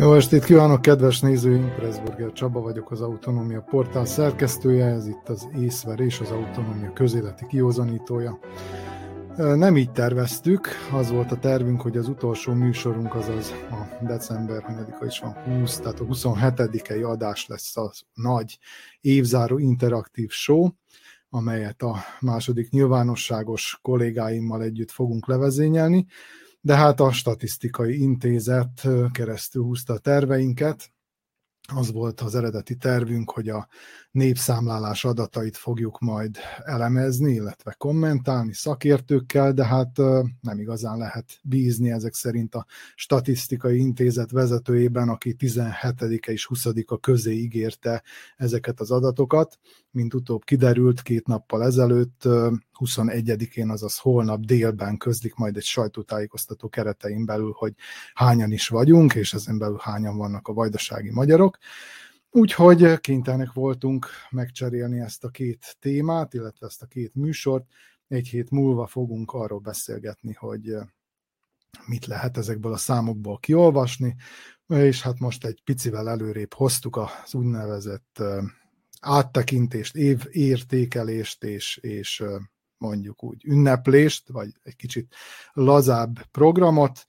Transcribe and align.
Jó 0.00 0.14
estét 0.14 0.44
kívánok, 0.44 0.82
kedves 0.82 1.20
nézőink! 1.20 1.74
Pressburger 1.74 2.32
Csaba 2.32 2.60
vagyok, 2.60 2.90
az 2.90 3.00
Autonómia 3.00 3.60
portál 3.60 4.04
szerkesztője, 4.04 4.84
ez 4.86 5.06
itt 5.06 5.28
az 5.28 5.48
észver 5.60 6.00
és 6.00 6.20
az 6.20 6.30
Autonómia 6.30 6.92
közéleti 6.92 7.46
kiózanítója. 7.46 8.38
Nem 9.36 9.76
így 9.76 9.92
terveztük, 9.92 10.68
az 10.92 11.10
volt 11.10 11.32
a 11.32 11.38
tervünk, 11.38 11.80
hogy 11.80 11.96
az 11.96 12.08
utolsó 12.08 12.52
műsorunk, 12.52 13.14
azaz 13.14 13.54
a 13.70 14.04
december 14.04 14.62
3 14.62 14.86
is 15.06 15.18
van 15.18 15.32
20, 15.32 15.78
tehát 15.78 16.00
a 16.00 16.04
27 16.04 17.02
adás 17.02 17.46
lesz 17.46 17.76
a 17.76 17.92
nagy 18.14 18.58
évzáró 19.00 19.58
interaktív 19.58 20.30
show, 20.30 20.68
amelyet 21.28 21.82
a 21.82 21.96
második 22.20 22.70
nyilvánosságos 22.70 23.78
kollégáimmal 23.82 24.62
együtt 24.62 24.90
fogunk 24.90 25.26
levezényelni 25.26 26.06
de 26.60 26.76
hát 26.76 27.00
a 27.00 27.12
statisztikai 27.12 28.00
intézet 28.00 28.88
keresztül 29.12 29.62
húzta 29.62 29.92
a 29.92 29.98
terveinket. 29.98 30.92
Az 31.74 31.92
volt 31.92 32.20
az 32.20 32.34
eredeti 32.34 32.76
tervünk, 32.76 33.30
hogy 33.30 33.48
a 33.48 33.68
népszámlálás 34.10 35.04
adatait 35.04 35.56
fogjuk 35.56 35.98
majd 35.98 36.36
elemezni, 36.64 37.32
illetve 37.32 37.74
kommentálni 37.78 38.52
szakértőkkel, 38.52 39.52
de 39.52 39.64
hát 39.64 39.96
nem 40.40 40.58
igazán 40.58 40.98
lehet 40.98 41.38
bízni 41.42 41.90
ezek 41.90 42.14
szerint 42.14 42.54
a 42.54 42.66
statisztikai 42.94 43.78
intézet 43.78 44.30
vezetőjében, 44.30 45.08
aki 45.08 45.36
17-e 45.38 46.32
és 46.32 46.48
20-a 46.54 46.98
közé 46.98 47.32
ígérte 47.32 48.02
ezeket 48.36 48.80
az 48.80 48.90
adatokat. 48.90 49.58
Mint 49.90 50.14
utóbb 50.14 50.44
kiderült 50.44 51.02
két 51.02 51.26
nappal 51.26 51.64
ezelőtt, 51.64 52.22
21-én, 52.78 53.70
azaz 53.70 53.98
holnap 53.98 54.40
délben 54.40 54.96
közlik 54.96 55.34
majd 55.34 55.56
egy 55.56 55.62
sajtótájékoztató 55.62 56.68
keretein 56.68 57.24
belül, 57.24 57.52
hogy 57.56 57.72
hányan 58.14 58.52
is 58.52 58.68
vagyunk, 58.68 59.14
és 59.14 59.34
ezen 59.34 59.58
belül 59.58 59.78
hányan 59.80 60.16
vannak 60.16 60.48
a 60.48 60.52
vajdasági 60.52 61.10
magyarok. 61.10 61.58
Úgyhogy 62.30 63.00
kénytelenek 63.00 63.52
voltunk 63.52 64.06
megcserélni 64.30 65.00
ezt 65.00 65.24
a 65.24 65.28
két 65.28 65.76
témát, 65.78 66.34
illetve 66.34 66.66
ezt 66.66 66.82
a 66.82 66.86
két 66.86 67.14
műsort. 67.14 67.66
Egy 68.08 68.28
hét 68.28 68.50
múlva 68.50 68.86
fogunk 68.86 69.32
arról 69.32 69.58
beszélgetni, 69.58 70.32
hogy 70.32 70.74
mit 71.86 72.06
lehet 72.06 72.36
ezekből 72.36 72.72
a 72.72 72.76
számokból 72.76 73.38
kiolvasni, 73.38 74.16
és 74.66 75.02
hát 75.02 75.18
most 75.18 75.44
egy 75.44 75.62
picivel 75.64 76.08
előrébb 76.08 76.54
hoztuk 76.54 76.96
az 76.96 77.34
úgynevezett 77.34 78.22
áttekintést, 79.00 79.96
évértékelést 79.96 81.44
és, 81.44 81.76
és 81.76 82.24
mondjuk 82.78 83.22
úgy 83.22 83.44
ünneplést, 83.46 84.28
vagy 84.28 84.50
egy 84.62 84.76
kicsit 84.76 85.14
lazább 85.52 86.26
programot, 86.30 87.06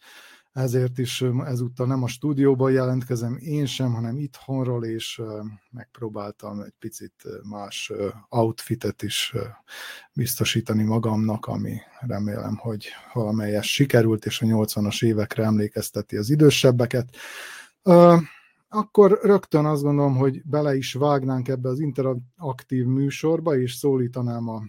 ezért 0.52 0.97
is 0.97 1.21
ezúttal 1.45 1.88
nem 1.88 2.03
a 2.03 2.07
stúdióban 2.07 2.71
jelentkezem 2.71 3.38
én 3.39 3.66
sem, 3.66 3.94
hanem 3.94 4.17
itthonról, 4.17 4.85
és 4.85 5.21
megpróbáltam 5.69 6.59
egy 6.59 6.73
picit 6.80 7.23
más 7.49 7.91
outfitet 8.30 9.02
is 9.02 9.33
biztosítani 10.13 10.83
magamnak, 10.83 11.45
ami 11.45 11.77
remélem, 11.99 12.55
hogy 12.55 12.88
valamelyes 13.13 13.73
sikerült, 13.73 14.25
és 14.25 14.41
a 14.41 14.45
80-as 14.45 15.03
évekre 15.03 15.44
emlékezteti 15.44 16.17
az 16.17 16.29
idősebbeket. 16.29 17.16
Akkor 18.69 19.19
rögtön 19.22 19.66
azt 19.66 19.83
gondolom, 19.83 20.16
hogy 20.16 20.41
bele 20.45 20.75
is 20.75 20.94
vágnánk 20.94 21.47
ebbe 21.47 21.69
az 21.69 21.79
interaktív 21.79 22.85
műsorba, 22.85 23.57
és 23.57 23.73
szólítanám 23.73 24.49
a, 24.49 24.63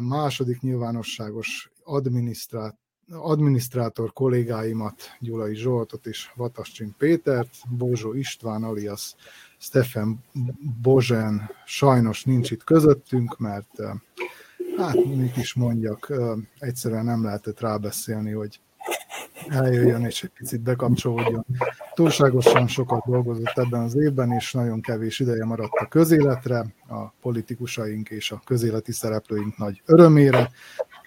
második 0.00 0.60
nyilvánosságos 0.60 1.72
adminisztrát 1.82 2.78
adminisztrátor 3.10 4.12
kollégáimat, 4.12 4.94
Gyulai 5.20 5.54
Zsoltot 5.54 6.06
és 6.06 6.30
Vatascsin 6.34 6.94
Pétert, 6.98 7.54
Bozsó 7.68 8.14
István 8.14 8.62
alias 8.62 9.14
Stefan 9.58 10.24
Bozsen 10.82 11.50
sajnos 11.64 12.24
nincs 12.24 12.50
itt 12.50 12.64
közöttünk, 12.64 13.38
mert 13.38 13.80
eh, 13.80 13.90
hát 14.76 15.04
mit 15.04 15.36
is 15.36 15.54
mondjak, 15.54 16.06
eh, 16.10 16.30
egyszerűen 16.58 17.04
nem 17.04 17.24
lehetett 17.24 17.60
rábeszélni, 17.60 18.32
hogy 18.32 18.60
eljöjjön 19.48 20.04
és 20.04 20.22
egy 20.22 20.30
picit 20.30 20.60
bekapcsolódjon. 20.60 21.46
Túlságosan 21.94 22.66
sokat 22.66 23.04
dolgozott 23.06 23.58
ebben 23.58 23.82
az 23.82 23.96
évben, 23.96 24.32
és 24.32 24.52
nagyon 24.52 24.80
kevés 24.80 25.20
ideje 25.20 25.44
maradt 25.44 25.72
a 25.72 25.88
közéletre, 25.88 26.66
a 26.88 27.08
politikusaink 27.20 28.10
és 28.10 28.30
a 28.30 28.42
közéleti 28.44 28.92
szereplőink 28.92 29.56
nagy 29.56 29.82
örömére. 29.86 30.50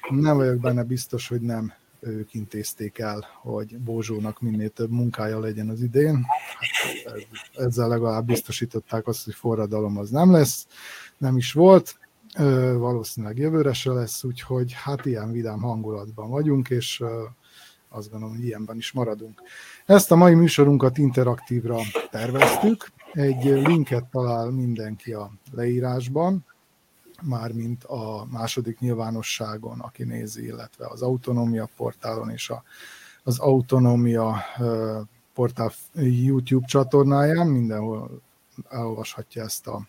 Nem 0.10 0.38
vagyok 0.38 0.60
benne 0.60 0.84
biztos, 0.84 1.28
hogy 1.28 1.42
nem 1.42 1.74
ők 2.00 2.34
intézték 2.34 3.00
el, 3.00 3.26
hogy 3.42 3.78
Bózsónak 3.80 4.42
minél 4.42 4.70
több 4.70 4.92
munkája 4.92 5.40
legyen 5.40 5.70
az 5.70 5.82
idén. 5.82 6.26
Hát 7.06 7.66
ezzel 7.66 7.88
legalább 7.88 8.26
biztosították 8.26 9.08
azt, 9.08 9.26
hogy 9.26 9.34
forradalom 9.34 9.98
az 9.98 10.10
nem 10.10 10.32
lesz, 10.32 10.68
nem 11.18 11.38
is 11.38 11.54
volt, 11.54 12.00
valószínűleg 12.78 13.38
jövőre 13.38 13.74
se 13.74 13.92
lesz, 13.92 14.24
úgyhogy 14.24 14.74
hát 14.74 15.06
ilyen 15.06 15.32
vidám 15.32 15.60
hangulatban 15.60 16.30
vagyunk, 16.30 16.70
és 16.70 17.04
azt 17.90 18.12
gondolom, 18.12 18.36
hogy 18.36 18.46
ilyenben 18.46 18.78
is 18.78 18.92
maradunk. 18.92 19.42
Ezt 19.86 20.12
a 20.12 20.16
mai 20.16 20.34
műsorunkat 20.34 20.98
interaktívra 20.98 21.78
terveztük, 22.12 22.92
egy 23.14 23.44
linket 23.44 24.06
talál 24.06 24.50
mindenki 24.50 25.14
a 25.14 25.32
leírásban, 25.52 26.46
mármint 27.22 27.84
a 27.84 28.26
második 28.32 28.80
nyilvánosságon, 28.80 29.80
aki 29.80 30.04
nézi, 30.04 30.46
illetve 30.46 30.88
az 30.88 31.02
autonómia 31.02 31.70
portálon 31.76 32.30
és 32.30 32.50
a, 32.50 32.64
az 33.24 33.40
autonómia 33.40 34.44
portál 35.34 35.72
YouTube 35.94 36.66
csatornáján, 36.66 37.48
mindenhol 37.48 38.22
elolvashatja 38.70 39.44
ezt 39.44 39.68
a, 39.68 39.88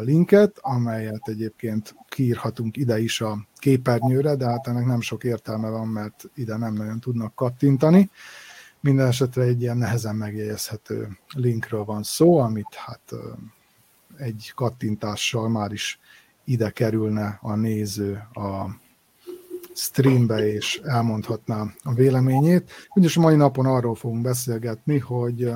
linket, 0.00 0.58
amelyet 0.60 1.28
egyébként 1.28 1.94
kiírhatunk 2.08 2.76
ide 2.76 2.98
is 3.00 3.20
a 3.20 3.46
képernyőre, 3.56 4.34
de 4.36 4.46
hát 4.46 4.66
ennek 4.66 4.86
nem 4.86 5.00
sok 5.00 5.24
értelme 5.24 5.68
van, 5.68 5.88
mert 5.88 6.24
ide 6.34 6.56
nem 6.56 6.74
nagyon 6.74 7.00
tudnak 7.00 7.34
kattintani. 7.34 8.10
Minden 8.80 9.06
esetre 9.06 9.42
egy 9.42 9.60
ilyen 9.60 9.76
nehezen 9.76 10.16
megjegyezhető 10.16 11.18
linkről 11.34 11.84
van 11.84 12.02
szó, 12.02 12.38
amit 12.38 12.74
hát 12.74 13.12
egy 14.18 14.52
kattintással 14.54 15.48
már 15.48 15.72
is 15.72 15.98
ide 16.44 16.70
kerülne 16.70 17.38
a 17.42 17.54
néző 17.54 18.12
a 18.32 18.66
streambe, 19.74 20.52
és 20.52 20.80
elmondhatná 20.84 21.74
a 21.82 21.94
véleményét. 21.94 22.70
Ugyanis 22.94 23.16
a 23.16 23.20
mai 23.20 23.36
napon 23.36 23.66
arról 23.66 23.94
fogunk 23.94 24.22
beszélgetni, 24.22 24.98
hogy 24.98 25.52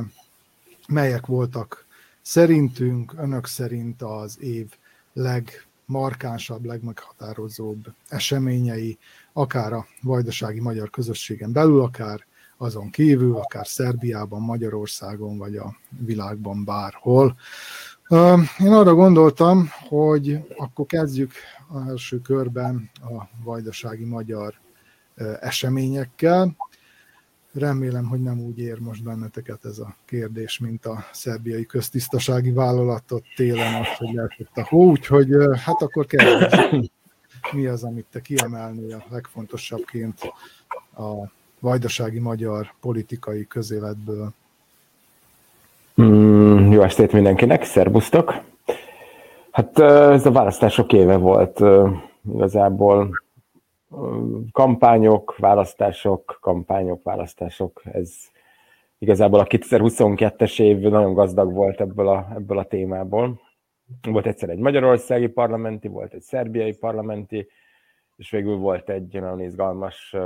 melyek 0.89 1.27
voltak 1.27 1.87
szerintünk, 2.23 3.15
önök 3.17 3.47
szerint 3.47 4.03
az 4.03 4.41
év 4.41 4.71
legmarkánsabb, 5.13 6.65
legmeghatározóbb 6.65 7.95
eseményei, 8.09 8.99
akár 9.33 9.73
a 9.73 9.87
vajdasági 10.03 10.61
magyar 10.61 10.91
közösségen 10.91 11.53
belül, 11.53 11.81
akár 11.81 12.25
azon 12.57 12.91
kívül, 12.91 13.37
akár 13.37 13.67
Szerbiában, 13.67 14.41
Magyarországon, 14.41 15.39
vagy 15.39 15.57
a 15.57 15.77
világban 15.99 16.65
bárhol. 16.65 17.37
Én 18.59 18.73
arra 18.73 18.95
gondoltam, 18.95 19.69
hogy 19.89 20.39
akkor 20.57 20.87
kezdjük 20.87 21.33
az 21.69 21.89
első 21.89 22.21
körben 22.21 22.91
a 23.03 23.25
vajdasági 23.45 24.05
magyar 24.05 24.55
eseményekkel. 25.41 26.57
Remélem, 27.53 28.07
hogy 28.07 28.21
nem 28.21 28.41
úgy 28.41 28.59
ér 28.59 28.79
most 28.79 29.03
benneteket 29.03 29.65
ez 29.65 29.79
a 29.79 29.97
kérdés, 30.05 30.59
mint 30.59 30.87
a 30.87 31.05
szerbiai 31.13 31.67
köztisztasági 31.67 32.51
vállalatot 32.51 33.25
télen 33.37 33.81
azt, 33.81 33.97
hogy 33.97 34.15
leesett 34.15 34.57
a 34.57 34.67
hó, 34.69 34.91
úgyhogy 34.91 35.29
hát 35.65 35.83
akkor 35.83 36.07
kezdjük. 36.07 36.93
Mi 37.53 37.67
az, 37.67 37.85
amit 37.85 38.07
te 38.11 38.21
kiemelnél 38.21 39.05
a 39.09 39.13
legfontosabbként 39.13 40.21
a 40.97 41.31
vajdasági 41.61 42.19
magyar 42.19 42.75
politikai 42.81 43.47
közéletből? 43.47 44.33
Mm, 46.01 46.73
jó 46.73 46.83
estét 46.83 47.13
mindenkinek, 47.13 47.63
szerbusztok! 47.63 48.35
Hát 49.51 49.79
ez 49.79 50.27
a 50.27 50.33
választások 50.33 50.93
éve 50.93 51.17
volt 51.17 51.61
igazából. 52.35 53.23
Kampányok, 54.53 55.37
választások, 55.37 56.39
kampányok, 56.41 57.03
választások, 57.03 57.83
ez 57.93 58.15
igazából 58.99 59.41
a 59.41 59.45
2022-es 59.45 60.61
év 60.61 60.79
nagyon 60.79 61.15
gazdag 61.15 61.53
volt 61.53 61.81
ebből 61.81 62.09
a, 62.09 62.29
ebből 62.35 62.59
a 62.59 62.65
témából. 62.65 63.41
Volt 64.03 64.27
egyszer 64.27 64.49
egy 64.49 64.59
magyarországi 64.59 65.27
parlamenti, 65.29 65.89
volt 65.89 66.13
egy 66.13 66.23
szerbiai 66.23 66.77
parlamenti, 66.77 67.49
és 68.17 68.31
végül 68.31 68.57
volt 68.57 68.89
egy 68.89 69.13
nagyon 69.13 69.41
izgalmas, 69.41 70.17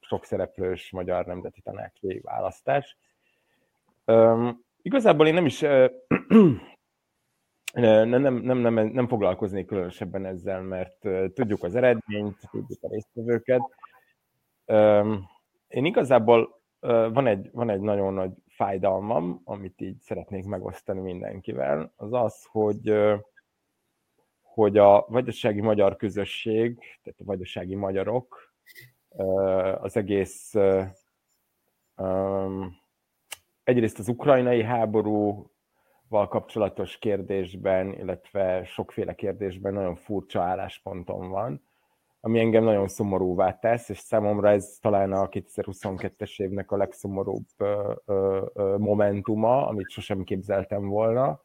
sokszereplős 0.00 0.90
magyar 0.90 1.26
nemzeti 1.26 1.60
tanácsi 1.60 2.20
választás 2.22 2.96
Um, 4.10 4.64
igazából 4.82 5.26
én 5.26 5.34
nem 5.34 5.46
is 5.46 5.60
nem, 7.72 8.08
nem, 8.08 8.34
nem, 8.34 8.58
nem, 8.58 8.74
nem 8.74 9.08
foglalkoznék 9.08 9.66
különösebben 9.66 10.26
ezzel, 10.26 10.62
mert 10.62 10.98
tudjuk 11.34 11.62
az 11.62 11.74
eredményt, 11.74 12.36
tudjuk 12.50 12.82
a 12.82 12.88
résztvevőket. 12.88 13.60
Um, 14.66 15.28
én 15.68 15.84
igazából 15.84 16.60
van 16.80 17.26
egy, 17.26 17.50
van 17.52 17.70
egy 17.70 17.80
nagyon 17.80 18.14
nagy 18.14 18.32
fájdalmam, 18.46 19.40
amit 19.44 19.80
így 19.80 19.98
szeretnék 20.00 20.44
megosztani 20.44 21.00
mindenkivel, 21.00 21.92
az 21.96 22.12
az, 22.12 22.44
hogy, 22.50 22.94
hogy 24.42 24.78
a 24.78 25.06
vajdasági 25.08 25.60
magyar 25.60 25.96
közösség, 25.96 26.78
tehát 26.78 27.20
a 27.20 27.24
vajdasági 27.24 27.74
magyarok 27.74 28.54
az 29.80 29.96
egész 29.96 30.54
egyrészt 33.70 33.98
az 33.98 34.08
ukrajnai 34.08 34.62
háborúval 34.62 36.28
kapcsolatos 36.28 36.98
kérdésben, 36.98 37.92
illetve 37.92 38.64
sokféle 38.64 39.14
kérdésben 39.14 39.72
nagyon 39.72 39.94
furcsa 39.94 40.42
állásponton 40.42 41.30
van, 41.30 41.62
ami 42.20 42.38
engem 42.38 42.64
nagyon 42.64 42.88
szomorúvá 42.88 43.58
tesz, 43.58 43.88
és 43.88 43.98
számomra 43.98 44.48
ez 44.48 44.78
talán 44.80 45.12
a 45.12 45.28
2022-es 45.28 46.42
évnek 46.42 46.70
a 46.70 46.76
legszomorúbb 46.76 47.46
momentuma, 48.78 49.66
amit 49.66 49.90
sosem 49.90 50.24
képzeltem 50.24 50.88
volna, 50.88 51.40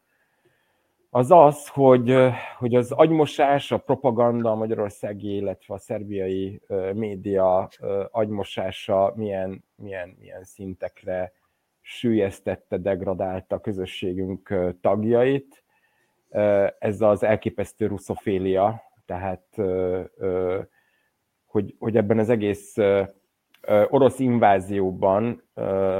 az 1.16 1.32
az, 1.32 1.68
hogy, 1.68 2.16
hogy 2.58 2.76
az 2.76 2.92
agymosás, 2.92 3.72
a 3.72 3.78
propaganda 3.78 4.52
a 4.52 4.56
magyarországi, 4.56 5.36
illetve 5.36 5.74
a 5.74 5.78
szerbiai 5.78 6.62
média 6.94 7.70
agymosása 8.12 9.14
milyen, 9.16 9.64
milyen, 9.76 10.16
milyen 10.20 10.44
szintekre 10.44 11.34
sűjesztette, 11.88 12.78
degradálta 12.78 13.56
a 13.56 13.62
közösségünk 13.62 14.56
tagjait. 14.82 15.64
Ez 16.80 17.02
az 17.02 17.24
elképesztő 17.24 17.88
russzofélia, 17.88 18.82
tehát 19.06 19.46
hogy, 21.46 21.76
hogy 21.80 21.98
ebben 21.98 22.20
az 22.20 22.30
egész 22.30 22.76
orosz 23.88 24.20
invázióban 24.20 25.44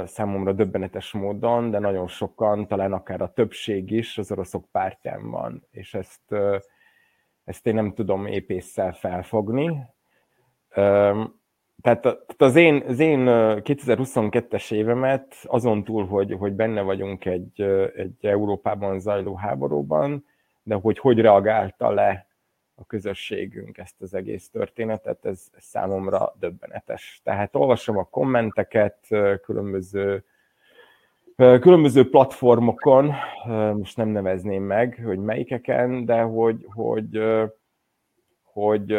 számomra 0.04 0.52
döbbenetes 0.52 1.12
módon, 1.12 1.70
de 1.70 1.78
nagyon 1.78 2.06
sokan, 2.06 2.66
talán 2.66 2.92
akár 2.92 3.20
a 3.20 3.32
többség 3.32 3.90
is 3.90 4.18
az 4.18 4.32
oroszok 4.32 4.66
pártján 4.70 5.30
van, 5.30 5.66
és 5.70 5.94
ezt, 5.94 6.34
ezt 7.44 7.66
én 7.66 7.74
nem 7.74 7.94
tudom 7.94 8.26
épésszel 8.26 8.92
felfogni. 8.92 9.78
Tehát 11.82 12.06
az 12.36 12.56
én, 12.56 12.82
az 12.86 12.98
én 12.98 13.24
2022-es 13.28 14.72
évemet 14.72 15.36
azon 15.44 15.84
túl, 15.84 16.06
hogy, 16.06 16.32
hogy 16.38 16.52
benne 16.52 16.82
vagyunk 16.82 17.24
egy, 17.24 17.60
egy 17.96 18.26
Európában 18.26 19.00
zajló 19.00 19.34
háborúban, 19.34 20.24
de 20.62 20.74
hogy 20.74 20.98
hogy 20.98 21.20
reagálta 21.20 21.90
le 21.90 22.26
a 22.74 22.84
közösségünk 22.86 23.78
ezt 23.78 24.02
az 24.02 24.14
egész 24.14 24.48
történetet, 24.48 25.24
ez 25.24 25.46
számomra 25.56 26.34
döbbenetes. 26.38 27.20
Tehát 27.24 27.54
olvasom 27.54 27.98
a 27.98 28.04
kommenteket 28.04 28.98
különböző 29.42 30.24
különböző 31.36 32.10
platformokon, 32.10 33.12
most 33.74 33.96
nem 33.96 34.08
nevezném 34.08 34.62
meg, 34.62 35.00
hogy 35.04 35.18
melyikeken, 35.18 36.04
de 36.04 36.20
hogy, 36.20 36.66
hogy, 36.68 37.22
hogy 38.56 38.90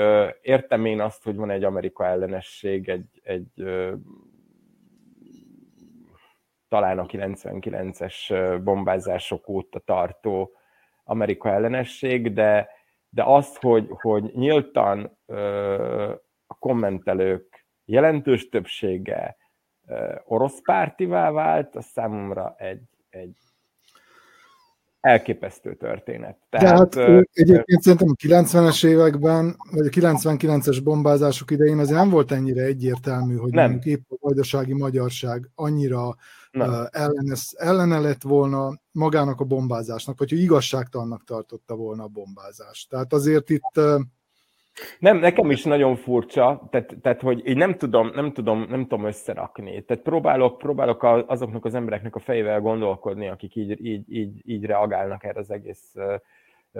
értem 0.41 0.85
én 0.85 1.01
azt, 1.01 1.23
hogy 1.23 1.35
van 1.35 1.49
egy 1.49 1.63
Amerika 1.63 2.05
ellenesség, 2.05 2.89
egy, 2.89 3.21
egy 3.23 3.63
talán 6.67 6.99
a 6.99 7.05
99-es 7.05 8.59
bombázások 8.63 9.49
óta 9.49 9.79
tartó 9.79 10.51
Amerika 11.03 11.49
ellenesség, 11.49 12.33
de 12.33 12.75
de 13.09 13.23
azt, 13.23 13.61
hogy, 13.61 13.87
hogy 13.89 14.31
nyíltan 14.33 15.17
a 16.47 16.55
kommentelők 16.59 17.65
jelentős 17.85 18.49
többsége 18.49 19.37
orosz 20.25 20.61
pártivá 20.61 21.31
vált, 21.31 21.75
az 21.75 21.85
számomra 21.85 22.55
egy, 22.57 22.89
egy 23.09 23.37
elképesztő 25.01 25.75
történet. 25.75 26.37
Tehát, 26.49 26.93
De 26.93 27.01
hát 27.01 27.25
egyébként 27.33 27.81
szerintem 27.81 28.09
a 28.09 28.25
90-es 28.27 28.85
években, 28.85 29.55
vagy 29.71 29.85
a 29.85 29.89
99-es 29.89 30.79
bombázások 30.83 31.51
idején 31.51 31.79
azért 31.79 31.97
nem 31.97 32.09
volt 32.09 32.31
ennyire 32.31 32.63
egyértelmű, 32.63 33.35
hogy 33.35 33.51
nem. 33.51 33.71
mondjuk 33.71 33.97
épp 33.97 34.05
a 34.09 34.15
vajdasági 34.19 34.73
magyarság 34.73 35.49
annyira 35.55 36.15
ellenes, 36.89 37.53
ellene 37.57 37.99
lett 37.99 38.21
volna 38.21 38.81
magának 38.91 39.39
a 39.39 39.45
bombázásnak, 39.45 40.19
vagy 40.19 40.29
hogy 40.29 40.41
igazságtalannak 40.41 41.23
tartotta 41.23 41.75
volna 41.75 42.03
a 42.03 42.07
bombázást. 42.07 42.89
Tehát 42.89 43.13
azért 43.13 43.49
itt 43.49 43.79
nem, 44.99 45.17
nekem 45.17 45.51
is 45.51 45.63
nagyon 45.63 45.95
furcsa, 45.95 46.67
tehát, 46.69 46.95
tehát 47.01 47.21
hogy 47.21 47.47
így 47.47 47.57
nem 47.57 47.77
tudom, 47.77 48.11
nem 48.15 48.33
tudom, 48.33 48.65
nem 48.69 48.81
tudom 48.81 49.05
összerakni. 49.05 49.83
Tehát 49.83 50.03
próbálok, 50.03 50.57
próbálok 50.57 51.03
azoknak 51.27 51.65
az 51.65 51.73
embereknek 51.73 52.15
a 52.15 52.19
fejével 52.19 52.61
gondolkodni, 52.61 53.27
akik 53.27 53.55
így, 53.55 53.85
így, 53.85 54.13
így, 54.13 54.41
így 54.45 54.65
reagálnak 54.65 55.23
erre 55.23 55.39
az 55.39 55.51
egész 55.51 55.95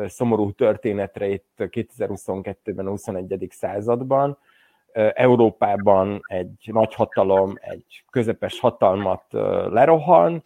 szomorú 0.06 0.52
történetre 0.52 1.28
itt 1.28 1.54
2022-ben, 1.58 2.88
a 2.88 2.90
21. 2.90 3.48
században. 3.50 4.38
Európában 5.14 6.22
egy 6.28 6.70
nagy 6.72 6.94
hatalom, 6.94 7.54
egy 7.60 8.04
közepes 8.10 8.60
hatalmat 8.60 9.24
lerohan, 9.70 10.42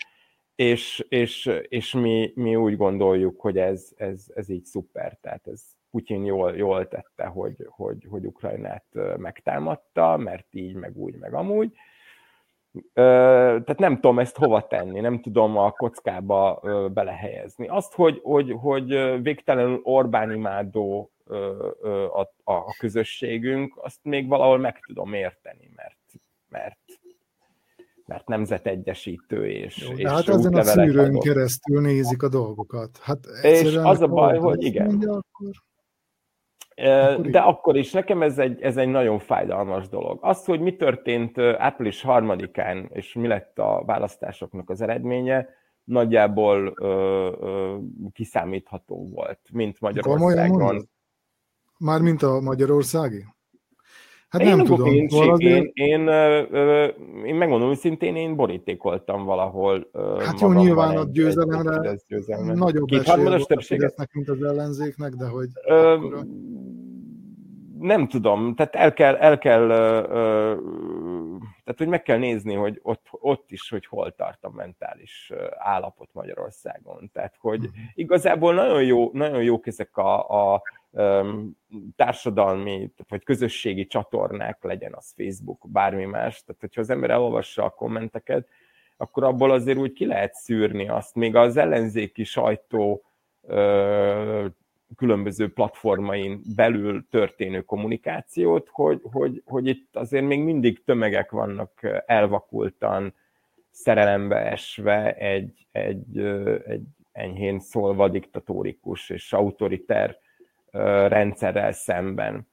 és, 0.56 1.06
és, 1.10 1.52
és 1.68 1.94
mi, 1.94 2.32
mi 2.36 2.56
úgy 2.56 2.78
gondoljuk, 2.78 3.42
hogy 3.42 3.58
ez, 3.58 3.92
ez, 3.96 4.26
ez 4.36 4.50
így 4.50 4.66
szuper, 4.66 5.18
tehát 5.22 5.48
ez, 5.48 5.64
Putyin 5.92 6.26
jól, 6.26 6.56
jól 6.56 6.88
tette, 6.88 7.26
hogy, 7.26 7.56
hogy, 7.70 8.08
hogy 8.10 8.26
Ukrajnát 8.26 8.86
megtámadta, 9.18 10.18
mert 10.18 10.48
így, 10.52 10.76
meg 10.76 10.98
úgy, 10.98 11.16
meg 11.16 11.34
amúgy. 11.34 11.74
Tehát 12.94 13.80
nem 13.80 13.96
tudom 13.96 14.20
ezt 14.20 14.38
hova 14.38 14.68
tenni, 14.68 15.00
nem 15.00 15.22
tudom 15.22 15.58
a 15.58 15.72
kockába 15.72 16.62
belehelyezni. 16.94 17.68
Azt, 17.68 17.94
hogy, 17.94 18.20
hogy, 18.24 18.56
hogy 18.60 18.88
végtelenül 19.22 19.80
Orbán 19.84 20.32
imádó 20.32 21.12
a, 22.14 22.52
a 22.54 22.76
közösségünk, 22.78 23.74
azt 23.82 24.00
még 24.04 24.28
valahol 24.28 24.58
meg 24.58 24.80
tudom 24.80 25.14
érteni, 25.14 25.72
mert, 25.76 25.98
mert 26.50 26.80
mert 28.12 28.28
nemzetegyesítő 28.28 29.48
és, 29.48 29.88
Jó, 29.90 29.98
és 29.98 30.10
hát 30.10 30.28
ezen 30.28 30.54
a 30.54 30.64
szűrőn 30.64 31.10
adott. 31.10 31.24
keresztül 31.24 31.82
nézik 31.82 32.24
a 32.24 32.30
dolgokat. 32.30 32.98
Hát 33.02 33.20
és 33.42 33.76
az 33.76 34.02
a 34.02 34.08
baj, 34.08 34.38
hogy 34.38 34.64
igen. 34.64 34.86
Mondja, 34.86 35.12
akkor... 35.12 35.52
De 37.22 37.40
akkor 37.40 37.78
is 37.78 37.92
nekem 37.92 38.22
ez 38.22 38.40
egy, 38.40 38.62
ez 38.62 38.78
egy 38.78 38.88
nagyon 38.88 39.20
fájdalmas 39.20 39.88
dolog. 39.90 40.18
Az, 40.22 40.46
hogy 40.46 40.60
mi 40.60 40.76
történt 40.76 41.38
április 41.38 42.02
harmadikán, 42.02 42.90
és 42.94 43.14
mi 43.14 43.28
lett 43.28 43.60
a 43.60 43.84
választásoknak 43.86 44.70
az 44.70 44.82
eredménye, 44.82 45.48
nagyjából 45.84 46.74
ö, 46.82 46.88
ö, 47.42 47.76
kiszámítható 48.14 49.10
volt, 49.10 49.40
mint 49.54 49.80
Magyarországon. 49.80 50.90
Már 51.78 52.02
mint 52.02 52.22
a 52.24 52.40
magyarországi? 52.40 53.26
Hát 54.30 54.42
én 54.42 54.56
nem 54.56 54.66
tudom. 54.66 54.88
Én, 54.88 55.08
én, 55.38 55.72
én, 55.74 56.08
én 57.26 57.36
megmondom 57.36 57.70
őszintén, 57.70 58.16
én 58.16 58.36
borítékoltam 58.36 59.24
valahol. 59.24 59.90
Hát 60.20 60.40
jó, 60.40 60.52
nyilván 60.52 60.98
a 60.98 61.04
győzelemre 61.04 61.98
nagyobb 62.54 62.88
Kétharmados 62.88 63.44
többséget. 63.44 64.08
mint 64.14 64.30
az 64.30 64.44
ellenzéknek, 64.44 65.14
de 65.14 65.26
hogy... 65.26 65.48
Ö, 65.66 65.98
nem 67.82 68.08
tudom, 68.08 68.56
tehát 68.56 68.76
el 68.76 68.94
kell, 68.94 69.16
el 69.16 69.38
kell 69.38 69.70
ö, 69.70 70.04
ö, 70.10 70.56
tehát 71.64 71.78
hogy 71.78 71.88
meg 71.88 72.02
kell 72.02 72.18
nézni, 72.18 72.54
hogy 72.54 72.80
ott, 72.84 73.08
ott 73.12 73.52
is, 73.52 73.70
hogy 73.70 73.86
hol 73.86 74.12
tart 74.16 74.44
a 74.44 74.50
mentális 74.50 75.32
állapot 75.58 76.10
Magyarországon. 76.14 77.10
Tehát, 77.14 77.36
hogy 77.40 77.60
uh-huh. 77.60 77.76
igazából 77.94 78.54
nagyon, 78.54 78.84
jó, 78.84 79.10
nagyon 79.14 79.44
jók 79.44 79.68
ezek 79.68 79.98
a, 79.98 80.54
a 80.54 80.62
társadalmi 81.96 82.92
vagy 83.08 83.24
közösségi 83.24 83.88
csatornák, 83.88 84.64
legyen 84.64 84.94
az 84.94 85.14
Facebook, 85.16 85.70
bármi 85.70 86.06
más. 86.06 86.44
Tehát, 86.44 86.62
hogyha 86.62 86.82
az 86.82 86.90
ember 86.90 87.10
elolvassa 87.10 87.64
a 87.64 87.70
kommenteket, 87.70 88.48
akkor 88.98 89.24
abból 89.24 89.52
azért 89.52 89.78
úgy 89.78 89.94
ki 89.94 90.06
lehet 90.06 90.34
szűrni 90.34 90.90
azt. 90.90 91.16
Még 91.16 91.36
az 91.36 91.58
ellenzéki 91.58 92.24
sajtó 92.24 93.04
különböző 94.96 95.54
platformain 95.54 96.42
belül 96.56 97.06
történő 97.10 97.62
kommunikációt, 97.62 98.68
hogy, 98.72 99.02
hogy, 99.12 99.42
hogy 99.46 99.68
itt 99.68 99.96
azért 99.96 100.26
még 100.26 100.44
mindig 100.44 100.84
tömegek 100.84 101.32
vannak 101.32 102.04
elvakultan, 102.06 103.14
szerelembe 103.72 104.36
esve 104.36 105.14
egy, 105.14 105.68
egy, 105.72 106.18
egy 106.66 106.84
enyhén 107.12 107.60
szólva 107.60 108.08
diktatórikus 108.10 109.10
és 109.10 109.34
autoriter 109.34 110.18
rendszerrel 111.08 111.72
szemben. 111.72 112.48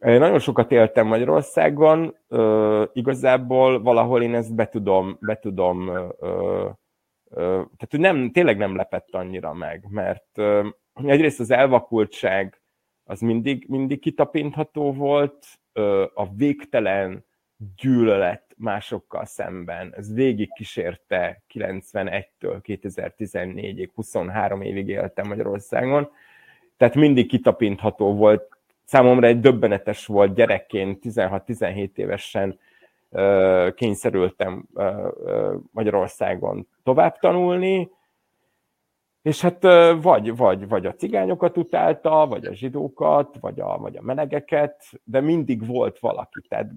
Én 0.00 0.18
nagyon 0.18 0.38
sokat 0.38 0.72
éltem 0.72 1.06
Magyarországon, 1.06 2.16
igazából 2.92 3.82
valahol 3.82 4.22
én 4.22 4.34
ezt 4.34 4.54
be 4.54 4.68
tudom, 4.68 5.16
be 5.20 5.38
tudom 5.38 5.90
tehát 7.34 7.90
hogy 7.90 8.00
nem, 8.00 8.30
tényleg 8.30 8.56
nem 8.56 8.76
lepett 8.76 9.14
annyira 9.14 9.52
meg, 9.52 9.86
mert 9.88 10.40
egyrészt 11.04 11.40
az 11.40 11.50
elvakultság 11.50 12.60
az 13.04 13.20
mindig, 13.20 13.64
mindig 13.68 14.00
kitapintható 14.00 14.92
volt, 14.92 15.46
a 16.14 16.34
végtelen 16.36 17.24
gyűlölet 17.76 18.54
másokkal 18.56 19.24
szemben. 19.24 19.94
Ez 19.96 20.14
végig 20.14 20.52
kísérte 20.52 21.42
91-től 21.54 22.60
2014-ig, 22.62 23.88
23 23.94 24.62
évig 24.62 24.88
éltem 24.88 25.26
Magyarországon, 25.26 26.10
tehát 26.76 26.94
mindig 26.94 27.28
kitapintható 27.28 28.14
volt. 28.14 28.58
Számomra 28.84 29.26
egy 29.26 29.40
döbbenetes 29.40 30.06
volt 30.06 30.34
gyerekként, 30.34 30.98
16-17 31.02 31.96
évesen 31.96 32.58
kényszerültem 33.74 34.68
Magyarországon 35.70 36.68
tovább 36.82 37.18
tanulni, 37.18 37.90
és 39.22 39.40
hát 39.40 39.62
vagy, 40.02 40.36
vagy, 40.36 40.68
vagy 40.68 40.86
a 40.86 40.94
cigányokat 40.94 41.56
utálta, 41.56 42.26
vagy 42.26 42.46
a 42.46 42.54
zsidókat, 42.54 43.36
vagy 43.40 43.60
a, 43.60 43.78
vagy 43.78 43.96
a 43.96 44.02
melegeket, 44.02 44.84
de 45.04 45.20
mindig 45.20 45.66
volt 45.66 45.98
valaki. 45.98 46.40
Tehát 46.48 46.70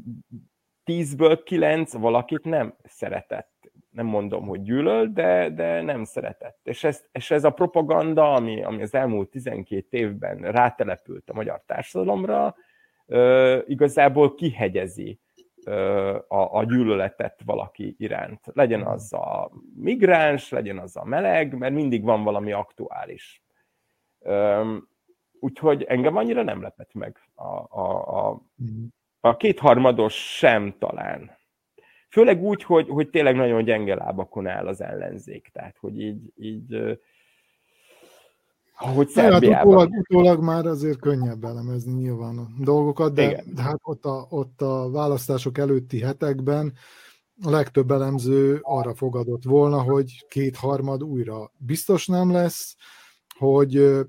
tízből 0.83 1.43
kilenc 1.43 1.93
valakit 1.93 2.43
nem 2.43 2.75
szeretett. 2.83 3.71
Nem 3.89 4.05
mondom, 4.05 4.47
hogy 4.47 4.61
gyűlöl, 4.61 5.07
de, 5.07 5.49
de 5.49 5.81
nem 5.81 6.03
szeretett. 6.03 6.59
És 6.63 6.83
ez, 6.83 7.03
és 7.11 7.31
ez 7.31 7.43
a 7.43 7.49
propaganda, 7.49 8.33
ami, 8.33 8.63
ami 8.63 8.81
az 8.81 8.93
elmúlt 8.93 9.29
12 9.29 9.97
évben 9.97 10.37
rátelepült 10.37 11.29
a 11.29 11.33
magyar 11.33 11.63
társadalomra, 11.65 12.55
igazából 13.65 14.35
kihegyezi 14.35 15.19
a, 16.27 16.57
a 16.57 16.63
gyűlöletet 16.63 17.41
valaki 17.45 17.95
iránt. 17.97 18.39
Legyen 18.53 18.79
mhm. 18.79 18.89
az 18.89 19.13
a 19.13 19.51
migráns, 19.75 20.49
legyen 20.49 20.77
az 20.77 20.95
a 20.95 21.05
meleg, 21.05 21.57
mert 21.57 21.73
mindig 21.73 22.03
van 22.03 22.23
valami 22.23 22.51
aktuális. 22.51 23.41
Úgyhogy 25.39 25.83
engem 25.83 26.15
annyira 26.15 26.43
nem 26.43 26.61
lepett 26.61 26.93
meg 26.93 27.17
a, 27.35 27.79
a, 27.81 28.17
a, 28.27 28.41
mhm. 28.55 28.85
a 29.19 29.37
kétharmados 29.37 30.37
sem 30.37 30.75
talán. 30.79 31.37
Főleg 32.09 32.41
úgy, 32.41 32.63
hogy, 32.63 32.87
hogy 32.89 33.09
tényleg 33.09 33.35
nagyon 33.35 33.63
gyenge 33.63 33.95
lábakon 33.95 34.47
áll 34.47 34.67
az 34.67 34.81
ellenzék. 34.81 35.49
Tehát, 35.53 35.77
hogy 35.77 36.01
így, 36.01 36.33
így 36.35 36.99
ahogy 38.77 39.07
Szerbiában. 39.07 39.53
Hát 39.53 39.65
utólag, 39.65 39.91
utólag 39.91 40.43
már 40.43 40.65
azért 40.65 40.99
könnyebb 40.99 41.43
elemezni 41.43 41.93
nyilván 41.93 42.37
a 42.37 42.47
dolgokat, 42.59 43.13
de, 43.13 43.23
Igen. 43.23 43.45
de 43.53 43.61
hát 43.61 43.79
ott 43.81 44.05
a, 44.05 44.27
ott 44.29 44.61
a 44.61 44.89
választások 44.91 45.57
előtti 45.57 45.99
hetekben 45.99 46.73
a 47.41 47.49
legtöbb 47.49 47.91
elemző 47.91 48.59
arra 48.61 48.95
fogadott 48.95 49.43
volna, 49.43 49.81
hogy 49.81 50.25
kétharmad 50.29 51.03
újra 51.03 51.51
biztos 51.57 52.07
nem 52.07 52.31
lesz, 52.31 52.75
hogy 53.37 54.05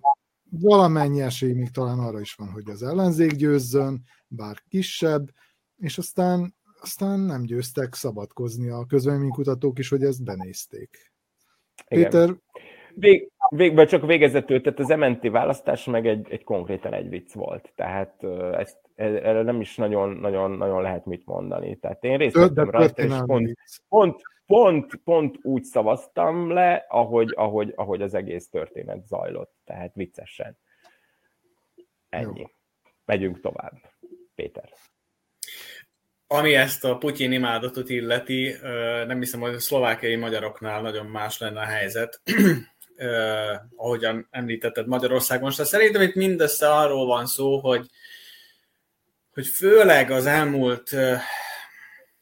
valamennyi 0.51 1.21
esély 1.21 1.53
még 1.53 1.71
talán 1.71 1.99
arra 1.99 2.21
is 2.21 2.35
van, 2.35 2.51
hogy 2.51 2.71
az 2.71 2.83
ellenzék 2.83 3.33
győzzön, 3.33 4.03
bár 4.29 4.63
kisebb, 4.69 5.31
és 5.77 5.99
aztán, 5.99 6.55
aztán 6.81 7.21
nem 7.21 7.43
győztek 7.43 7.95
szabadkozni 7.95 8.69
a 8.69 8.85
közvéleménykutatók 8.87 9.79
is, 9.79 9.89
hogy 9.89 10.03
ezt 10.03 10.25
benézték. 10.25 11.13
Igen. 11.89 12.11
Péter, 12.11 12.37
Vég, 13.01 13.31
végben 13.49 13.87
csak 13.87 14.07
végezetül, 14.07 14.61
tehát 14.61 14.79
az 14.79 14.89
MNT 14.89 15.31
választás 15.31 15.85
meg 15.85 16.07
egy, 16.07 16.27
egy 16.31 16.45
konkrétan 16.45 16.93
egy 16.93 17.09
vicc 17.09 17.33
volt. 17.33 17.73
Tehát 17.75 18.25
ezt, 18.55 18.79
e, 18.95 19.05
erre 19.05 19.43
nem 19.43 19.61
is 19.61 19.77
nagyon, 19.77 20.11
nagyon, 20.11 20.51
nagyon 20.51 20.83
lehet 20.83 21.05
mit 21.05 21.27
mondani. 21.27 21.77
Tehát 21.77 22.05
én 22.05 22.17
részt 22.17 22.35
vettem 22.35 22.71
rajta, 22.71 23.03
és 23.03 23.15
pont, 23.27 23.57
pont, 23.89 24.23
pont, 24.47 24.95
pont 25.05 25.39
úgy 25.43 25.63
szavaztam 25.63 26.51
le, 26.51 26.87
ahogy, 26.89 27.33
ahogy, 27.37 27.73
ahogy 27.77 28.03
az 28.03 28.15
egész 28.15 28.49
történet 28.49 29.07
zajlott. 29.07 29.53
Tehát 29.65 29.95
viccesen. 29.95 30.59
Ennyi. 32.09 32.41
Jó. 32.41 32.47
Megyünk 33.05 33.41
tovább. 33.41 33.73
Péter. 34.35 34.69
Ami 36.27 36.55
ezt 36.55 36.85
a 36.85 36.97
Putyin 36.97 37.33
imádatot 37.33 37.89
illeti, 37.89 38.55
nem 39.07 39.19
hiszem, 39.19 39.41
hogy 39.41 39.55
a 39.55 39.59
szlovákiai 39.59 40.17
magyaroknál 40.17 40.83
nagyon 40.83 41.07
más 41.07 41.39
lenne 41.39 41.61
a 41.61 41.65
helyzet 41.65 42.21
uh, 42.99 43.61
ahogyan 43.77 44.29
említetted 44.31 44.87
Magyarországon. 44.87 45.51
És 45.51 45.55
szerintem 45.55 46.03
itt 46.03 46.15
mindössze 46.15 46.73
arról 46.73 47.07
van 47.07 47.27
szó, 47.27 47.59
hogy, 47.59 47.87
hogy 49.31 49.47
főleg 49.47 50.11
az 50.11 50.27
elmúlt 50.27 50.93
uh, 50.93 51.19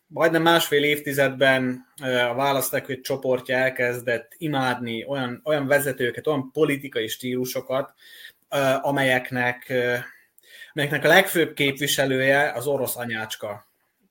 majdnem 0.06 0.42
másfél 0.42 0.84
évtizedben 0.84 1.86
uh, 2.02 2.30
a 2.30 2.34
választekvét 2.34 3.04
csoportja 3.04 3.56
elkezdett 3.56 4.32
imádni 4.36 5.04
olyan, 5.04 5.40
olyan 5.44 5.66
vezetőket, 5.66 6.26
olyan 6.26 6.50
politikai 6.52 7.08
stílusokat, 7.08 7.94
uh, 8.50 8.86
amelyeknek, 8.86 9.66
uh, 9.70 9.98
amelyeknek 10.72 11.04
a 11.04 11.08
legfőbb 11.08 11.54
képviselője 11.54 12.52
az 12.52 12.66
orosz 12.66 12.96
anyácska 12.96 13.66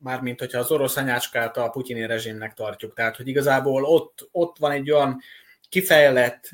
mármint 0.05 0.39
hogyha 0.39 0.59
az 0.59 0.71
orosz 0.71 0.97
anyácskát 0.97 1.57
a 1.57 1.69
putyini 1.69 2.05
rezsimnek 2.05 2.53
tartjuk. 2.53 2.93
Tehát, 2.93 3.15
hogy 3.15 3.27
igazából 3.27 3.83
ott, 3.83 4.27
ott 4.31 4.57
van 4.57 4.71
egy 4.71 4.91
olyan 4.91 5.21
kifejlett 5.69 6.49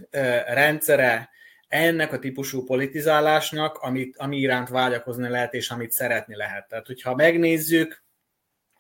rendszere 0.48 1.30
ennek 1.68 2.14
a 2.14 2.20
típusú 2.20 2.64
politizálásnak, 2.64 3.78
amit, 3.78 4.18
ami 4.18 4.38
iránt 4.38 4.70
vágyakozni 4.70 5.30
lehet, 5.30 5.54
és 5.54 5.70
amit 5.70 5.92
szeretni 5.92 6.36
lehet. 6.36 6.68
Tehát, 6.68 6.88
hogyha 6.88 7.16
megnézzük, 7.16 8.04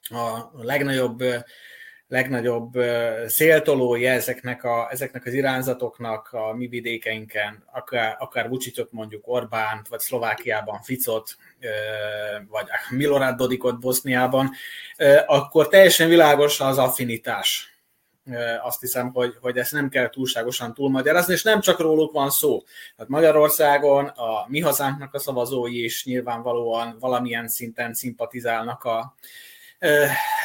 a 0.09 0.63
legnagyobb, 0.63 1.23
legnagyobb 2.07 2.71
széltolói 3.27 4.05
ezeknek, 4.05 4.63
a, 4.63 4.87
ezeknek 4.91 5.25
az 5.25 5.33
irányzatoknak 5.33 6.29
a 6.31 6.53
mi 6.53 6.67
vidékeinken, 6.67 7.63
akár, 7.71 8.15
akár 8.19 8.49
Vucicot 8.49 8.91
mondjuk 8.91 9.27
Orbánt, 9.27 9.87
vagy 9.87 9.99
Szlovákiában 9.99 10.81
Ficot, 10.81 11.37
vagy 12.47 12.67
Milorad 12.89 13.35
Dodikot 13.35 13.79
Boszniában, 13.79 14.51
akkor 15.25 15.67
teljesen 15.67 16.09
világos 16.09 16.59
az 16.59 16.77
affinitás 16.77 17.70
azt 18.63 18.79
hiszem, 18.79 19.11
hogy, 19.13 19.35
hogy 19.41 19.57
ezt 19.57 19.71
nem 19.71 19.89
kell 19.89 20.09
túlságosan 20.09 20.73
túlmagyarázni, 20.73 21.33
és 21.33 21.43
nem 21.43 21.59
csak 21.59 21.79
róluk 21.79 22.11
van 22.11 22.29
szó. 22.29 22.63
Tehát 22.95 23.11
Magyarországon 23.11 24.05
a 24.05 24.45
mi 24.47 24.59
hazánknak 24.59 25.13
a 25.13 25.19
szavazói 25.19 25.83
is 25.83 26.05
nyilvánvalóan 26.05 26.97
valamilyen 26.99 27.47
szinten 27.47 27.93
szimpatizálnak 27.93 28.83
a, 28.83 29.15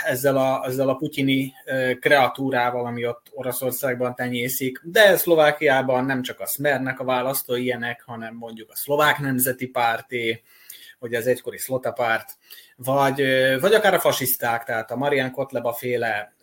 ezzel 0.04 0.36
a, 0.36 0.64
ezzel 0.66 0.88
a 0.88 0.94
putyini 0.94 1.52
kreatúrával, 2.00 2.86
ami 2.86 3.06
ott 3.06 3.26
Oroszországban 3.30 4.14
tenyészik, 4.14 4.80
de 4.82 5.16
Szlovákiában 5.16 6.04
nem 6.04 6.22
csak 6.22 6.40
a 6.40 6.46
Smernek 6.46 7.00
a 7.00 7.04
választói 7.04 7.62
ilyenek, 7.62 8.02
hanem 8.06 8.34
mondjuk 8.34 8.70
a 8.70 8.76
Szlovák 8.76 9.18
Nemzeti 9.18 9.66
Párté, 9.66 10.42
vagy 10.98 11.14
az 11.14 11.26
egykori 11.26 11.58
Szlota 11.58 11.92
párt, 11.92 12.36
vagy, 12.76 13.22
vagy 13.60 13.74
akár 13.74 13.94
a 13.94 14.00
fasiszták, 14.00 14.64
tehát 14.64 14.90
a 14.90 14.96
Marian 14.96 15.30
Kotleba 15.30 15.72
féle 15.72 16.34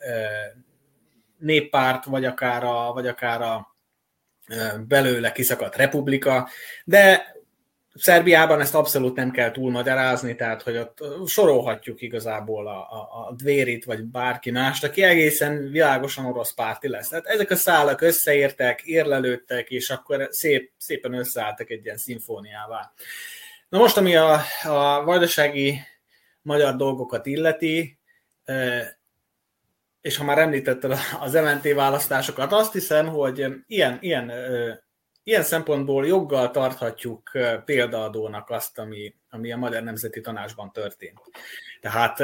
néppárt, 1.44 2.06
vagy 2.06 2.26
akár 2.26 2.64
a, 2.64 2.94
vagy 2.94 3.08
akár 3.08 3.42
a 3.42 3.76
belőle 4.88 5.32
kiszakadt 5.32 5.76
republika, 5.76 6.50
de 6.86 7.32
Szerbiában 7.96 8.60
ezt 8.60 8.76
abszolút 8.76 9.16
nem 9.16 9.32
kell 9.32 9.52
túlmagyarázni, 9.52 10.36
tehát 10.36 10.62
hogy 10.62 10.78
ott 10.78 10.98
sorolhatjuk 11.28 12.02
igazából 12.02 12.68
a, 12.68 12.78
a, 12.78 13.28
a 13.28 13.34
Dvérit, 13.36 13.86
vagy 13.86 14.04
bárki 14.04 14.52
mást, 14.52 14.84
aki 14.84 15.04
egészen 15.04 15.72
világosan 15.72 16.26
orosz 16.26 16.54
párti 16.54 16.88
lesz. 16.88 17.08
Tehát 17.08 17.26
ezek 17.26 17.52
a 17.52 17.56
szálak 17.56 18.02
összeértek, 18.02 18.82
érlelődtek, 18.82 19.70
és 19.70 19.90
akkor 19.90 20.28
szép, 20.32 20.72
szépen 20.78 21.14
összeálltak 21.14 21.70
egy 21.70 21.84
ilyen 21.84 21.98
szimfóniává. 21.98 22.94
Na 23.70 23.78
most, 23.78 23.98
ami 23.98 24.16
a, 24.16 24.42
a 24.64 25.04
vajdasági 25.04 25.80
magyar 26.42 26.76
dolgokat 26.76 27.26
illeti, 27.26 28.00
és 30.04 30.18
ha 30.18 30.24
már 30.24 30.38
említetted 30.38 30.98
az 31.20 31.34
MNT 31.34 31.74
választásokat, 31.74 32.52
azt 32.52 32.74
hiszem, 32.74 33.08
hogy 33.08 33.46
ilyen, 33.68 33.98
ilyen, 34.02 34.32
ilyen 35.24 35.44
szempontból 35.44 36.08
joggal 36.08 36.52
tarthatjuk 36.52 37.32
példaadónak 37.66 38.50
azt, 38.50 38.80
ami, 38.80 39.16
ami 39.30 39.52
a 39.52 39.58
Magyar 39.58 39.84
Nemzeti 39.84 40.22
Tanácsban 40.22 40.72
történt. 40.72 41.20
Tehát 41.82 42.20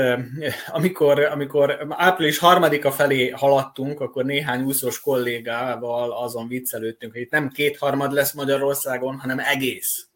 amikor, 0.67 1.19
amikor 1.19 1.85
április 1.89 2.37
harmadika 2.37 2.91
felé 2.91 3.29
haladtunk, 3.29 3.99
akkor 3.99 4.25
néhány 4.25 4.63
úszós 4.63 5.01
kollégával 5.01 6.11
azon 6.11 6.47
viccelődtünk, 6.47 7.11
hogy 7.11 7.21
itt 7.21 7.31
nem 7.31 7.49
kétharmad 7.49 8.11
lesz 8.11 8.33
Magyarországon, 8.33 9.19
hanem 9.19 9.39
egész. 9.39 10.07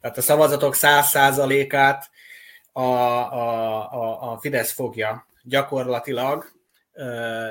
Tehát 0.00 0.18
a 0.18 0.22
szavazatok 0.22 0.74
száz 0.74 1.08
százalékát 1.08 2.10
a, 2.72 2.80
a, 2.80 3.92
a, 3.92 4.32
a 4.32 4.38
Fidesz 4.38 4.72
fogja 4.72 5.26
gyakorlatilag, 5.42 6.54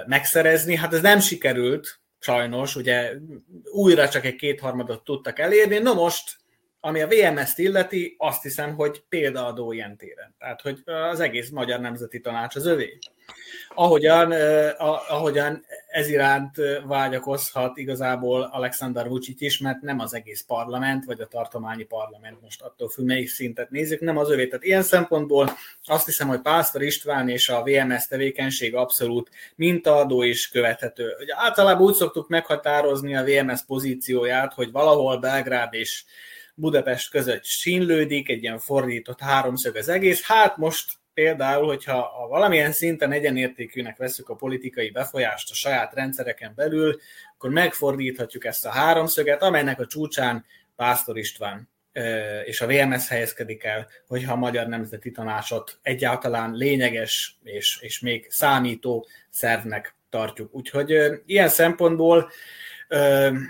megszerezni. 0.05 0.75
Hát 0.75 0.93
ez 0.93 1.01
nem 1.01 1.19
sikerült, 1.19 1.99
sajnos, 2.19 2.75
ugye 2.75 3.13
újra 3.63 4.09
csak 4.09 4.25
egy 4.25 4.35
kétharmadot 4.35 5.03
tudtak 5.03 5.39
elérni. 5.39 5.77
Na 5.77 5.93
most, 5.93 6.37
ami 6.79 7.01
a 7.01 7.07
VMS-t 7.07 7.57
illeti, 7.57 8.15
azt 8.17 8.41
hiszem, 8.41 8.75
hogy 8.75 9.03
példaadó 9.09 9.71
ilyen 9.71 9.97
téren. 9.97 10.35
Tehát, 10.37 10.61
hogy 10.61 10.81
az 10.85 11.19
egész 11.19 11.49
Magyar 11.49 11.79
Nemzeti 11.79 12.19
Tanács 12.19 12.55
az 12.55 12.65
övé. 12.65 12.97
Ahogyan, 13.75 14.31
ahogyan 15.09 15.65
ez 15.87 16.09
iránt 16.09 16.55
vágyakozhat 16.85 17.77
igazából 17.77 18.49
Alexander 18.51 19.07
Vucic 19.07 19.41
is, 19.41 19.57
mert 19.57 19.81
nem 19.81 19.99
az 19.99 20.13
egész 20.13 20.43
parlament, 20.47 21.05
vagy 21.05 21.21
a 21.21 21.27
tartományi 21.27 21.83
parlament, 21.83 22.41
most 22.41 22.61
attól 22.61 22.89
függ, 22.89 23.05
melyik 23.05 23.29
szintet 23.29 23.69
nézzük, 23.69 23.99
nem 23.99 24.17
az 24.17 24.31
övé. 24.31 24.47
Tehát 24.47 24.65
ilyen 24.65 24.83
szempontból 24.83 25.49
azt 25.85 26.05
hiszem, 26.05 26.27
hogy 26.27 26.41
Pásztor 26.41 26.81
István 26.81 27.29
és 27.29 27.49
a 27.49 27.63
VMS 27.63 28.07
tevékenység 28.07 28.75
abszolút 28.75 29.29
mintaadó 29.55 30.23
és 30.23 30.49
követhető. 30.49 31.15
Ugye 31.19 31.33
általában 31.37 31.85
úgy 31.85 31.95
szoktuk 31.95 32.27
meghatározni 32.27 33.15
a 33.15 33.23
VMS 33.23 33.63
pozícióját, 33.65 34.53
hogy 34.53 34.71
valahol 34.71 35.17
Belgrád 35.17 35.73
és 35.73 36.03
Budapest 36.55 37.09
között 37.09 37.43
sínlődik, 37.43 38.29
egy 38.29 38.43
ilyen 38.43 38.59
fordított 38.59 39.19
háromszög 39.19 39.75
az 39.75 39.89
egész. 39.89 40.23
Hát 40.23 40.57
most 40.57 40.93
például, 41.15 41.67
hogyha 41.67 41.97
a 42.23 42.27
valamilyen 42.27 42.71
szinten 42.71 43.11
egyenértékűnek 43.11 43.97
veszük 43.97 44.29
a 44.29 44.35
politikai 44.35 44.89
befolyást 44.89 45.51
a 45.51 45.53
saját 45.53 45.93
rendszereken 45.93 46.53
belül, 46.55 46.99
akkor 47.35 47.49
megfordíthatjuk 47.49 48.45
ezt 48.45 48.65
a 48.65 48.69
háromszöget, 48.69 49.41
amelynek 49.41 49.79
a 49.79 49.85
csúcsán 49.85 50.45
Pásztor 50.75 51.17
István 51.17 51.69
és 52.45 52.61
a 52.61 52.67
VMS 52.67 53.07
helyezkedik 53.07 53.63
el, 53.63 53.87
hogyha 54.07 54.33
a 54.33 54.37
Magyar 54.37 54.67
Nemzeti 54.67 55.11
Tanácsot 55.11 55.79
egyáltalán 55.81 56.53
lényeges 56.53 57.37
és, 57.43 57.77
és 57.81 57.99
még 57.99 58.27
számító 58.29 59.07
szervnek 59.29 59.95
tartjuk. 60.09 60.55
Úgyhogy 60.55 60.95
ilyen 61.25 61.49
szempontból 61.49 62.29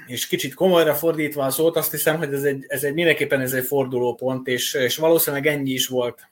és 0.07 0.27
kicsit 0.27 0.53
komolyra 0.53 0.93
fordítva 0.93 1.45
a 1.45 1.49
szót, 1.49 1.75
azt 1.75 1.91
hiszem, 1.91 2.17
hogy 2.17 2.33
ez 2.33 2.43
egy, 2.43 2.65
ez 2.67 2.83
egy 2.83 2.93
mindenképpen 2.93 3.41
ez 3.41 3.53
egy 3.53 3.65
fordulópont, 3.65 4.47
és, 4.47 4.73
és 4.73 4.97
valószínűleg 4.97 5.47
ennyi 5.47 5.71
is 5.71 5.87
volt 5.87 6.29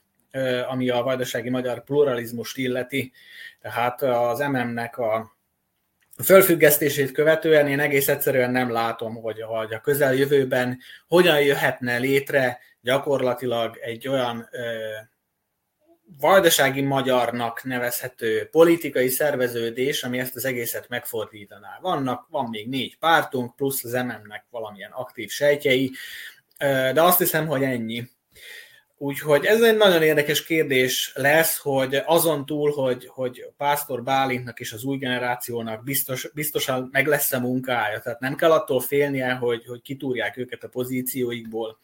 ami 0.68 0.88
a 0.88 1.02
vajdasági 1.02 1.50
magyar 1.50 1.84
pluralizmust 1.84 2.56
illeti. 2.56 3.12
Tehát 3.60 4.02
az 4.02 4.38
MM-nek 4.38 4.98
a 4.98 5.36
fölfüggesztését 6.22 7.12
követően 7.12 7.68
én 7.68 7.80
egész 7.80 8.08
egyszerűen 8.08 8.50
nem 8.50 8.70
látom, 8.70 9.14
hogy, 9.14 9.42
hogy 9.42 9.72
a 9.72 9.80
közeljövőben 9.80 10.78
hogyan 11.08 11.40
jöhetne 11.40 11.96
létre 11.96 12.58
gyakorlatilag 12.80 13.78
egy 13.80 14.08
olyan 14.08 14.48
ö, 14.50 14.60
vajdasági 16.20 16.80
magyarnak 16.80 17.64
nevezhető 17.64 18.48
politikai 18.50 19.08
szerveződés, 19.08 20.02
ami 20.02 20.18
ezt 20.18 20.36
az 20.36 20.44
egészet 20.44 20.88
megfordítaná. 20.88 21.78
Vannak, 21.80 22.26
van 22.30 22.48
még 22.50 22.68
négy 22.68 22.98
pártunk, 22.98 23.56
plusz 23.56 23.84
az 23.84 23.92
MM-nek 23.92 24.44
valamilyen 24.50 24.90
aktív 24.90 25.30
sejtjei, 25.30 25.92
de 26.92 27.02
azt 27.02 27.18
hiszem, 27.18 27.46
hogy 27.46 27.62
ennyi. 27.62 28.08
Úgyhogy 28.96 29.44
ez 29.44 29.62
egy 29.62 29.76
nagyon 29.76 30.02
érdekes 30.02 30.44
kérdés 30.44 31.12
lesz, 31.14 31.58
hogy 31.58 32.02
azon 32.04 32.46
túl, 32.46 32.70
hogy, 32.70 33.06
hogy 33.06 33.46
Pásztor 33.56 34.02
Bálintnak 34.02 34.60
és 34.60 34.72
az 34.72 34.84
új 34.84 34.96
generációnak 34.96 35.84
biztos, 35.84 36.30
biztosan 36.34 36.88
meg 36.92 37.06
lesz 37.06 37.32
a 37.32 37.40
munkája, 37.40 37.98
tehát 37.98 38.20
nem 38.20 38.34
kell 38.34 38.52
attól 38.52 38.80
félnie, 38.80 39.32
hogy, 39.32 39.66
hogy 39.66 39.82
kitúrják 39.82 40.36
őket 40.36 40.64
a 40.64 40.68
pozícióikból, 40.68 41.78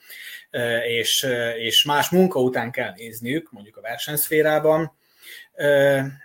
és, 0.86 1.26
és 1.56 1.84
más 1.84 2.10
munka 2.10 2.40
után 2.40 2.70
kell 2.70 2.92
nézniük, 2.96 3.50
mondjuk 3.52 3.76
a 3.76 3.80
versenyszférában. 3.80 4.96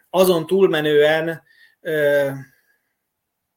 Azon 0.10 0.48
túlmenően 0.48 1.44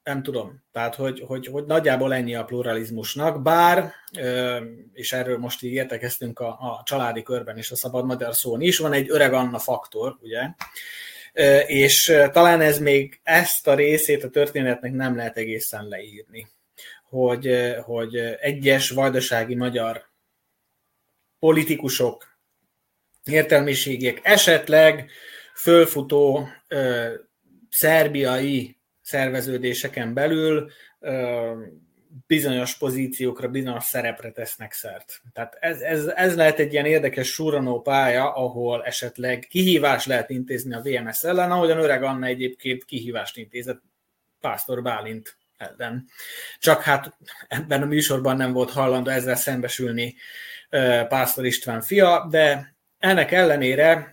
nem 0.08 0.22
tudom. 0.22 0.62
Tehát, 0.72 0.94
hogy, 0.94 1.24
hogy, 1.26 1.46
hogy 1.46 1.64
nagyjából 1.64 2.14
ennyi 2.14 2.34
a 2.34 2.44
pluralizmusnak, 2.44 3.42
bár, 3.42 3.92
és 4.92 5.12
erről 5.12 5.38
most 5.38 5.62
így 5.62 5.72
értekeztünk 5.72 6.38
a, 6.38 6.48
a 6.48 6.82
családi 6.84 7.22
körben 7.22 7.56
és 7.56 7.70
a 7.70 7.76
szabad 7.76 8.04
magyar 8.04 8.34
szón 8.34 8.60
is, 8.60 8.78
van 8.78 8.92
egy 8.92 9.10
öreg 9.10 9.32
Anna 9.32 9.58
faktor, 9.58 10.16
ugye, 10.20 10.40
és 11.66 12.16
talán 12.32 12.60
ez 12.60 12.78
még 12.78 13.20
ezt 13.22 13.66
a 13.66 13.74
részét 13.74 14.24
a 14.24 14.28
történetnek 14.28 14.92
nem 14.92 15.16
lehet 15.16 15.36
egészen 15.36 15.88
leírni, 15.88 16.48
hogy, 17.08 17.74
hogy 17.82 18.16
egyes 18.40 18.90
vajdasági 18.90 19.54
magyar 19.54 20.08
politikusok, 21.38 22.36
értelmiségek 23.24 24.20
esetleg 24.22 25.10
fölfutó 25.54 26.48
szerbiai 27.70 28.77
szerveződéseken 29.08 30.14
belül 30.14 30.70
bizonyos 32.26 32.76
pozíciókra, 32.76 33.48
bizonyos 33.48 33.84
szerepre 33.84 34.30
tesznek 34.30 34.72
szert. 34.72 35.20
Tehát 35.32 35.56
ez, 35.60 35.80
ez, 35.80 36.06
ez 36.06 36.36
lehet 36.36 36.58
egy 36.58 36.72
ilyen 36.72 36.84
érdekes 36.84 37.28
suranó 37.28 37.80
pálya, 37.80 38.34
ahol 38.34 38.84
esetleg 38.84 39.46
kihívás 39.50 40.06
lehet 40.06 40.30
intézni 40.30 40.74
a 40.74 40.80
VMS 40.82 41.22
ellen, 41.22 41.50
ahogyan 41.50 41.78
öreg 41.78 42.02
Anna 42.02 42.26
egyébként 42.26 42.84
kihívást 42.84 43.36
intézett 43.36 43.82
Pásztor 44.40 44.82
Bálint 44.82 45.36
ellen. 45.56 46.04
Csak 46.58 46.82
hát 46.82 47.16
ebben 47.48 47.82
a 47.82 47.86
műsorban 47.86 48.36
nem 48.36 48.52
volt 48.52 48.70
hajlandó 48.70 49.10
ezzel 49.10 49.36
szembesülni 49.36 50.14
Pásztor 51.08 51.46
István 51.46 51.80
fia, 51.80 52.26
de 52.30 52.74
ennek 52.98 53.32
ellenére, 53.32 54.10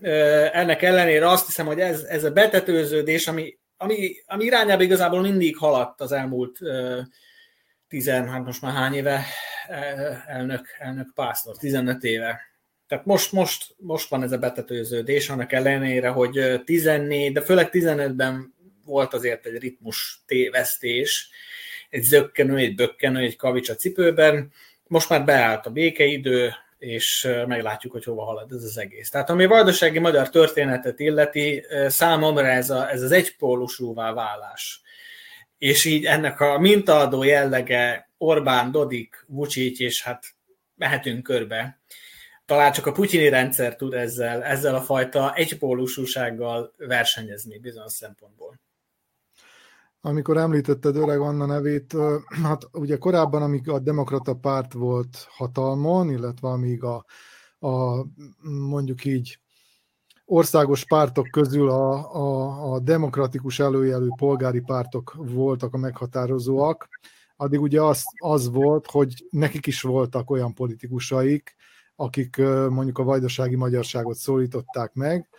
ennek 0.54 0.82
ellenére 0.82 1.30
azt 1.30 1.46
hiszem, 1.46 1.66
hogy 1.66 1.80
ez, 1.80 2.02
ez 2.02 2.24
a 2.24 2.32
betetőződés, 2.32 3.28
ami 3.28 3.58
ami, 3.78 4.16
ami 4.28 4.44
irányába 4.44 4.84
igazából 4.84 5.22
mindig 5.22 5.58
haladt 5.58 6.02
az 6.02 6.12
elmúlt 6.12 6.62
uh, 6.62 7.00
tizen, 7.88 8.30
hát 8.30 8.46
most 8.46 8.62
már 8.62 8.74
hány 8.74 8.94
éve 8.94 9.26
elnök, 10.28 10.76
elnök 10.78 11.14
pásztor, 11.14 11.58
15 11.58 12.04
éve. 12.04 12.42
Tehát 12.88 13.06
most, 13.06 13.32
most, 13.32 13.76
most 13.78 14.10
van 14.10 14.24
ez 14.24 14.32
a 14.32 14.38
betetőződés, 14.38 15.30
annak 15.30 15.52
ellenére, 15.52 16.10
hogy 16.10 16.62
14, 16.66 17.34
de 17.34 17.42
főleg 17.42 17.70
15-ben 17.72 18.54
volt 18.86 19.14
azért 19.14 19.46
egy 19.46 19.58
ritmus 19.60 20.24
tévesztés, 20.26 21.30
egy 21.90 22.04
zökkenő, 22.04 22.58
egy 22.58 22.76
bökkenő, 22.76 23.20
egy 23.20 23.36
kavics 23.36 23.70
a 23.70 23.76
cipőben. 23.76 24.52
Most 24.88 25.10
már 25.10 25.26
beállt 25.26 25.66
a 25.66 25.70
békeidő, 25.70 26.54
és 26.86 27.28
meglátjuk, 27.48 27.94
hogy 27.94 28.04
hova 28.04 28.24
halad 28.24 28.52
ez 28.52 28.64
az 28.64 28.78
egész. 28.78 29.10
Tehát 29.10 29.30
ami 29.30 29.46
vajdasági 29.46 30.00
magyar 30.00 30.30
történetet 30.30 31.00
illeti, 31.00 31.66
számomra 31.88 32.48
ez, 32.48 32.70
a, 32.70 32.92
ez 32.92 33.02
az 33.02 33.12
egypólusúvá 33.12 34.14
válás. 34.14 34.82
És 35.58 35.86
így 35.86 36.06
ennek 36.06 36.40
a 36.40 36.60
mintaadó 36.60 37.24
jellege 37.24 38.10
Orbán, 38.18 38.72
Dodik, 38.72 39.26
Vucic, 39.28 39.80
és 39.80 40.04
hát 40.04 40.26
mehetünk 40.76 41.24
körbe. 41.24 41.80
Talán 42.46 42.72
csak 42.72 42.86
a 42.86 42.92
putyini 42.92 43.30
rendszer 43.30 43.76
tud 43.76 43.94
ezzel, 43.94 44.44
ezzel 44.44 44.76
a 44.76 44.82
fajta 44.82 45.34
egypólusúsággal 45.36 46.74
versenyezni 46.78 47.58
bizonyos 47.60 47.92
szempontból 47.92 48.60
amikor 50.06 50.38
említetted 50.38 50.96
öreg 50.96 51.20
Anna 51.20 51.46
nevét, 51.46 51.96
hát 52.44 52.70
ugye 52.72 52.98
korábban, 52.98 53.42
amíg 53.42 53.70
a 53.70 53.80
demokrata 53.80 54.36
párt 54.36 54.74
volt 54.74 55.28
hatalmon, 55.30 56.10
illetve 56.10 56.48
amíg 56.48 56.84
a, 56.84 57.06
a 57.60 58.06
mondjuk 58.50 59.06
így 59.06 59.40
országos 60.26 60.86
pártok 60.86 61.28
közül 61.32 61.70
a, 61.70 62.16
a, 62.16 62.74
a 62.74 62.80
demokratikus 62.80 63.60
előjelű 63.60 64.08
polgári 64.18 64.60
pártok 64.60 65.16
voltak 65.18 65.74
a 65.74 65.78
meghatározóak, 65.78 66.88
addig 67.36 67.62
ugye 67.62 67.82
az, 67.82 68.04
az 68.18 68.50
volt, 68.52 68.92
hogy 68.92 69.26
nekik 69.30 69.66
is 69.66 69.82
voltak 69.82 70.30
olyan 70.30 70.54
politikusaik, 70.54 71.56
akik 71.96 72.38
mondjuk 72.70 72.98
a 72.98 73.04
vajdasági 73.04 73.56
magyarságot 73.56 74.16
szólították 74.16 74.94
meg, 74.94 75.30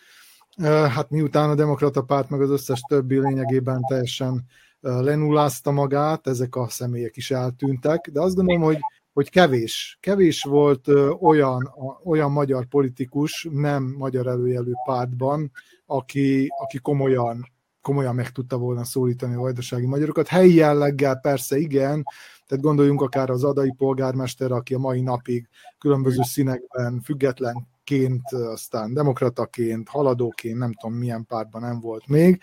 hát 0.65 1.11
miután 1.11 1.51
a 1.51 1.55
demokrata 1.55 2.03
párt 2.03 2.31
meg 2.31 2.41
az 2.41 2.51
összes 2.51 2.81
többi 2.81 3.21
lényegében 3.21 3.83
teljesen 3.83 4.45
lenullázta 4.81 5.71
magát, 5.71 6.27
ezek 6.27 6.57
a 6.57 6.69
személyek 6.69 7.17
is 7.17 7.31
eltűntek, 7.31 8.09
de 8.13 8.21
azt 8.21 8.35
gondolom, 8.35 8.63
hogy, 8.63 8.79
hogy 9.13 9.31
kevés, 9.31 9.99
kevés 10.01 10.43
volt 10.43 10.89
olyan, 11.21 11.71
olyan 12.05 12.33
magyar 12.33 12.65
politikus, 12.65 13.49
nem 13.51 13.95
magyar 13.99 14.27
előjelű 14.27 14.73
pártban, 14.85 15.51
aki, 15.87 16.49
aki 16.63 16.79
komolyan, 16.79 17.53
komolyan 17.81 18.15
meg 18.15 18.31
tudta 18.31 18.57
volna 18.57 18.85
szólítani 18.85 19.35
a 19.35 19.41
vajdasági 19.41 19.87
magyarokat. 19.87 20.29
Helyi 20.29 20.55
jelleggel 20.55 21.17
persze 21.17 21.59
igen, 21.59 22.03
tehát 22.47 22.65
gondoljunk 22.65 23.01
akár 23.01 23.31
az 23.31 23.45
adai 23.45 23.75
polgármester, 23.77 24.53
aki 24.53 24.75
a 24.75 24.79
mai 24.79 25.01
napig 25.01 25.49
különböző 25.79 26.23
színekben 26.23 27.01
független 27.01 27.69
ként, 27.87 28.33
aztán 28.33 28.95
demokrataként, 28.95 29.89
haladóként, 29.89 30.59
nem 30.59 30.73
tudom 30.73 30.97
milyen 30.97 31.27
pártban 31.27 31.61
nem 31.61 31.81
volt 31.81 32.07
még, 32.07 32.41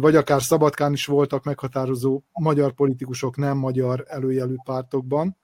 vagy 0.00 0.16
akár 0.16 0.42
Szabadkán 0.42 0.92
is 0.92 1.06
voltak 1.06 1.44
meghatározó 1.44 2.22
magyar 2.32 2.72
politikusok 2.72 3.36
nem 3.36 3.56
magyar 3.56 4.04
előjelű 4.08 4.54
pártokban, 4.64 5.36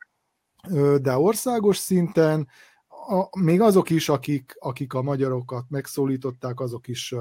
de 1.00 1.16
országos 1.16 1.76
szinten 1.76 2.48
a, 3.08 3.38
még 3.40 3.60
azok 3.60 3.90
is, 3.90 4.08
akik, 4.08 4.56
akik 4.58 4.94
a 4.94 5.02
magyarokat 5.02 5.64
megszólították, 5.68 6.60
azok 6.60 6.88
is 6.88 7.14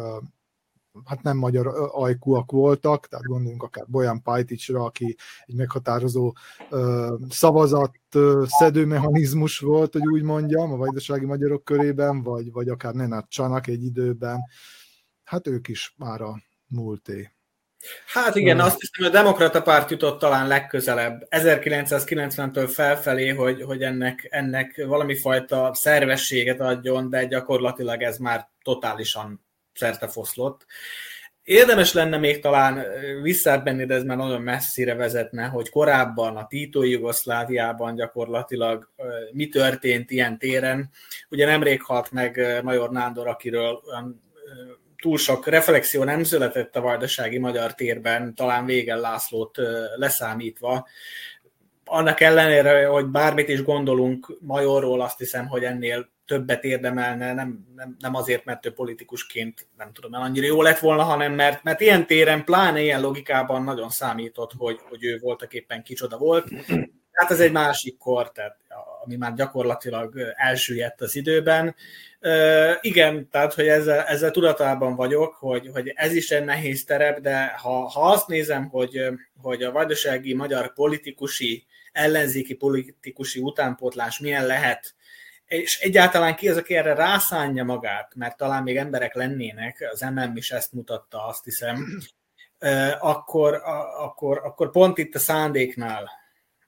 hát 1.06 1.23
nem 1.23 1.38
magyar 1.38 1.89
ajkúak 1.91 2.51
voltak, 2.51 3.08
tehát 3.08 3.25
gondoljunk 3.25 3.63
akár 3.63 3.86
Bojan 3.88 4.21
Pajticsra, 4.21 4.84
aki 4.84 5.15
egy 5.45 5.56
meghatározó 5.56 6.36
szavazat 7.30 7.95
szedőmechanizmus 8.45 9.60
volt, 9.60 9.93
hogy 9.93 10.08
úgy 10.08 10.23
mondjam, 10.23 10.71
a 10.71 10.77
vajdasági 10.77 11.25
magyarok 11.25 11.63
körében, 11.63 12.23
vagy, 12.23 12.51
vagy 12.51 12.69
akár 12.69 12.93
Nenát 12.93 13.30
Csanak 13.30 13.67
egy 13.67 13.84
időben, 13.84 14.39
hát 15.23 15.47
ők 15.47 15.67
is 15.67 15.93
már 15.97 16.21
a 16.21 16.41
múlté. 16.67 17.32
Hát 18.06 18.36
igen, 18.36 18.60
azt 18.60 18.80
hiszem, 18.80 19.06
a 19.06 19.10
demokrata 19.10 19.62
párt 19.62 19.91
jutott 19.91 20.19
talán 20.19 20.47
legközelebb, 20.47 21.27
1990-től 21.30 22.69
felfelé, 22.73 23.27
hogy, 23.27 23.62
hogy 23.62 23.84
ennek, 23.84 24.27
ennek 24.30 24.84
valami 24.88 25.15
fajta 25.15 25.71
szervességet 25.73 26.60
adjon, 26.60 27.10
de 27.10 27.25
gyakorlatilag 27.25 28.01
ez 28.01 28.17
már 28.17 28.49
totálisan 28.63 29.45
szertefoszlott. 29.73 30.65
Érdemes 31.43 31.93
lenne 31.93 32.17
még 32.17 32.41
talán 32.41 32.86
visszabenni, 33.21 33.86
de 33.86 33.93
ez 33.93 34.03
már 34.03 34.17
nagyon 34.17 34.41
messzire 34.41 34.95
vezetne, 34.95 35.45
hogy 35.45 35.69
korábban 35.69 36.38
a 36.38 36.47
Tito 36.47 36.84
Jugoszláviában 36.84 37.95
gyakorlatilag 37.95 38.89
mi 39.31 39.47
történt 39.47 40.12
ilyen 40.12 40.38
téren. 40.38 40.89
Ugye 41.29 41.45
nemrég 41.45 41.81
halt 41.81 42.12
meg 42.12 42.60
Major 42.63 42.89
Nándor, 42.89 43.27
akiről 43.27 43.81
túl 45.01 45.17
sok 45.17 45.47
reflexió 45.47 46.03
nem 46.03 46.23
született 46.23 46.75
a 46.75 46.81
vajdasági 46.81 47.38
magyar 47.38 47.73
térben, 47.73 48.36
talán 48.36 48.65
Végen 48.65 48.99
Lászlót 48.99 49.57
leszámítva. 49.95 50.88
Annak 51.86 52.19
ellenére, 52.19 52.86
hogy 52.86 53.05
bármit 53.05 53.49
is 53.49 53.63
gondolunk 53.63 54.38
Majorról, 54.39 55.01
azt 55.01 55.17
hiszem, 55.17 55.47
hogy 55.47 55.63
ennél 55.63 56.10
többet 56.32 56.63
érdemelne, 56.63 57.34
nem, 57.34 57.65
nem, 57.76 57.96
nem 58.00 58.15
azért, 58.15 58.46
mert 58.46 58.65
ő 58.65 58.74
politikusként 58.74 59.67
nem 59.78 59.94
tudom, 59.94 60.12
mert 60.12 60.24
annyira 60.24 60.46
jó 60.46 60.62
lett 60.62 60.80
volna, 60.80 61.04
hanem 61.04 61.34
mert, 61.34 61.63
mert 61.63 61.82
ilyen 61.82 62.08
téren, 62.08 62.44
pláne 62.44 62.82
ilyen 62.82 63.02
logikában 63.02 63.63
nagyon 63.63 63.89
számított, 63.89 64.52
hogy, 64.58 64.80
hogy 64.89 65.04
ő 65.04 65.17
voltak 65.22 65.54
éppen 65.54 65.84
kicsoda 65.84 66.17
volt. 66.17 66.48
Hát 67.12 67.32
ez 67.32 67.39
egy 67.39 67.52
másik 67.52 67.98
kor, 67.98 68.32
tehát, 68.32 68.58
ami 69.04 69.15
már 69.15 69.34
gyakorlatilag 69.34 70.34
elsüllyedt 70.36 71.02
az 71.02 71.15
időben. 71.15 71.76
Uh, 72.22 72.72
igen, 72.82 73.30
tehát, 73.30 73.54
hogy 73.54 73.67
ezzel, 73.67 74.04
ezzel 74.04 74.32
tudatában 74.32 74.96
vagyok, 74.96 75.34
hogy, 75.34 75.70
hogy 75.74 75.91
ez 75.96 76.13
is 76.13 76.32
egy 76.32 76.46
nehéz 76.46 76.84
terep, 76.84 77.20
de 77.20 77.46
ha, 77.46 77.88
ha 77.88 78.12
azt 78.12 78.28
nézem, 78.28 78.70
hogy, 78.70 79.00
hogy 79.41 79.63
a 79.63 79.72
vajdasági 79.72 80.34
magyar 80.34 80.74
politikusi, 80.74 81.65
ellenzéki 81.91 82.54
politikusi 82.54 83.39
utánpótlás 83.39 84.20
milyen 84.20 84.46
lehet, 84.46 84.94
és 85.52 85.80
egyáltalán 85.80 86.36
ki 86.36 86.50
az, 86.50 86.58
aki 86.58 86.76
erre 86.76 86.94
rászánja 86.94 87.64
magát, 87.64 88.16
mert 88.16 88.38
talán 88.38 88.64
még 88.64 88.78
emberek 88.78 89.14
lennének, 89.16 89.90
az 89.92 90.02
MM 90.02 90.36
is 90.36 90.52
ezt 90.52 90.74
mutatta, 90.74 91.26
azt 91.26 91.44
hiszem, 91.44 92.00
akkor, 93.00 93.62
akkor, 93.98 94.42
akkor 94.44 94.72
pont 94.72 94.98
itt 94.98 95.16
a 95.16 95.20
szándéknál, 95.20 96.10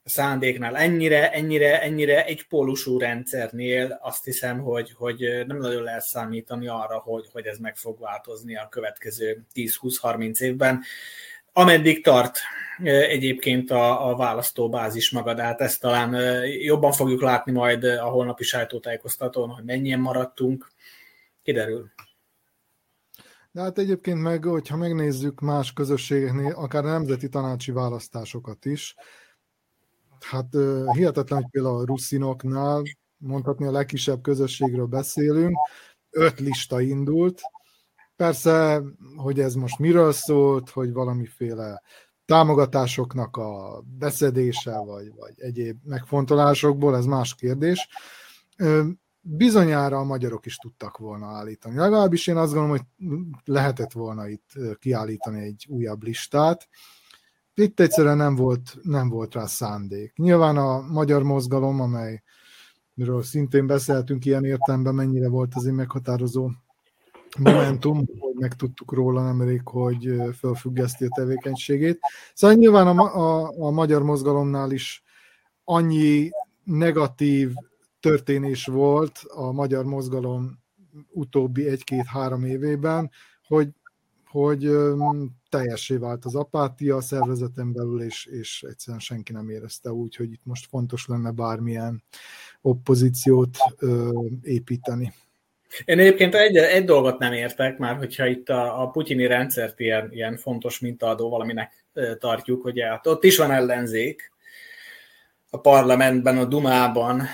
a 0.04 0.10
szándéknál. 0.10 0.78
Ennyire, 0.78 1.32
ennyire, 1.32 1.82
ennyire 1.82 2.26
egypólusú 2.26 2.98
rendszernél 2.98 4.00
azt 4.02 4.24
hiszem, 4.24 4.60
hogy, 4.60 4.94
hogy 4.98 5.44
nem 5.48 5.58
nagyon 5.58 5.84
lehet 5.84 6.02
számítani 6.02 6.68
arra, 6.68 6.98
hogy, 6.98 7.30
hogy 7.32 7.46
ez 7.46 7.58
meg 7.58 7.76
fog 7.76 8.00
változni 8.00 8.58
a 8.58 8.68
következő 8.70 9.46
10-20-30 9.56 10.40
évben 10.40 10.84
ameddig 11.54 12.04
tart 12.04 12.38
egyébként 12.84 13.72
a, 13.72 14.10
a 14.10 14.16
választóbázis 14.16 15.12
maga, 15.12 15.34
de 15.34 15.44
hát 15.44 15.62
ezt 15.62 15.82
talán 15.82 16.44
jobban 16.46 16.92
fogjuk 16.92 17.22
látni 17.22 17.52
majd 17.52 17.84
a 17.84 18.06
holnapi 18.06 18.44
sajtótájékoztatón, 18.44 19.50
hogy 19.50 19.64
mennyien 19.64 20.00
maradtunk, 20.00 20.72
kiderül. 21.44 21.92
De 23.52 23.62
hát 23.62 23.78
egyébként 23.78 24.22
meg, 24.22 24.44
hogyha 24.44 24.78
megnézzük 24.78 25.40
más 25.40 25.74
közösségeknél, 25.74 26.52
akár 26.52 26.84
nemzeti 26.84 27.30
tanácsi 27.30 27.72
választásokat 27.72 28.66
is, 28.66 28.96
hát 30.20 30.48
hihetetlen, 30.94 31.42
hogy 31.42 31.52
például 31.52 31.80
a 31.80 31.86
ruszinoknál, 31.86 32.82
mondhatni 33.18 33.66
a 33.66 33.72
legkisebb 33.72 34.22
közösségről 34.22 34.86
beszélünk, 34.86 35.58
öt 36.10 36.40
lista 36.40 36.82
indult, 36.82 37.42
Persze, 38.16 38.82
hogy 39.16 39.40
ez 39.40 39.54
most 39.54 39.80
miről 39.80 40.12
szólt, 40.12 40.70
hogy 40.70 40.94
valamiféle 40.94 41.82
támogatásoknak 42.26 43.38
a 43.38 43.82
beszedése, 43.98 44.78
vagy, 44.78 45.12
vagy 45.16 45.34
egyéb 45.36 45.78
megfontolásokból, 45.84 46.96
ez 46.96 47.06
más 47.06 47.36
kérdés. 47.36 47.88
Bizonyára 49.22 49.98
a 49.98 50.04
magyarok 50.04 50.46
is 50.46 50.56
tudtak 50.56 50.98
volna 50.98 51.26
állítani. 51.26 51.76
Legalábbis 51.76 52.28
én 52.28 52.38
azt 52.38 52.54
gondolom, 52.54 52.78
hogy 52.78 53.08
lehetett 53.46 53.92
volna 53.92 54.28
itt 54.28 54.50
kiállítani 54.80 55.42
egy 55.44 55.66
újabb 55.70 56.04
listát. 56.04 56.68
Itt 57.54 57.80
egyszerűen 57.80 58.18
nem 58.18 58.36
volt, 58.36 58.78
nem 58.82 59.10
volt 59.10 59.34
rá 59.34 59.46
szándék. 59.46 60.14
Nyilván 60.16 60.58
a 60.58 60.82
magyar 60.82 61.24
mozgalom, 61.24 61.82
amely 61.82 62.24
miről 62.94 63.24
szintén 63.24 63.68
beszéltünk 63.68 64.26
ilyen 64.26 64.46
értelemben, 64.46 64.96
mennyire 64.96 65.30
volt 65.30 65.56
az 65.56 65.66
én 65.66 65.74
meghatározó 65.74 66.50
Momentum, 67.38 68.06
hogy 68.20 68.34
megtudtuk 68.34 68.94
róla 68.94 69.24
nemrég, 69.24 69.62
hogy 69.68 70.20
felfüggeszti 70.34 71.06
a 71.06 71.14
tevékenységét. 71.16 72.00
Szóval 72.34 72.56
nyilván 72.56 72.88
a, 72.88 73.16
a, 73.16 73.54
a 73.58 73.72
magyar 73.72 74.04
mozgalomnál 74.04 74.72
is 74.72 75.04
annyi 75.64 76.30
negatív 76.64 77.54
történés 78.00 78.66
volt 78.66 79.20
a 79.28 79.52
magyar 79.52 79.86
mozgalom 79.86 80.60
utóbbi 81.10 81.68
egy-két-három 81.68 82.44
évében, 82.44 83.12
hogy, 83.48 83.70
hogy 84.26 84.72
teljessé 85.50 85.96
vált 85.96 86.26
az 86.26 86.36
apátia 86.36 86.96
a 86.96 87.02
szervezeten 87.02 87.74
belül, 87.74 88.02
és, 88.02 88.26
és 88.26 88.66
egyszerűen 88.68 89.00
senki 89.00 89.32
nem 89.32 89.50
érezte 89.50 89.92
úgy, 89.92 90.16
hogy 90.16 90.32
itt 90.32 90.46
most 90.46 90.68
fontos 90.68 91.08
lenne 91.08 91.32
bármilyen 91.32 92.04
oppozíciót 92.62 93.58
ö, 93.78 94.20
építeni. 94.42 95.14
Én 95.86 96.00
egyébként 96.00 96.36
egy, 96.36 96.58
egy 96.58 96.86
dolgot 96.86 97.20
nem 97.20 97.34
értek, 97.34 97.78
már 97.78 97.96
hogyha 97.96 98.26
itt 98.26 98.50
a, 98.50 98.82
a 98.82 98.90
putyini 98.90 99.28
rendszert 99.28 99.80
ilyen, 99.80 100.10
ilyen 100.12 100.38
fontos 100.38 100.80
mintaadó 100.80 101.30
valaminek 101.30 101.86
tartjuk, 102.20 102.62
hogy 102.62 102.82
hát 102.82 103.08
ott 103.08 103.24
is 103.24 103.38
van 103.38 103.52
ellenzék, 103.52 104.32
a 105.50 105.60
parlamentben, 105.60 106.38
a 106.38 106.46
Dumában, 106.46 107.28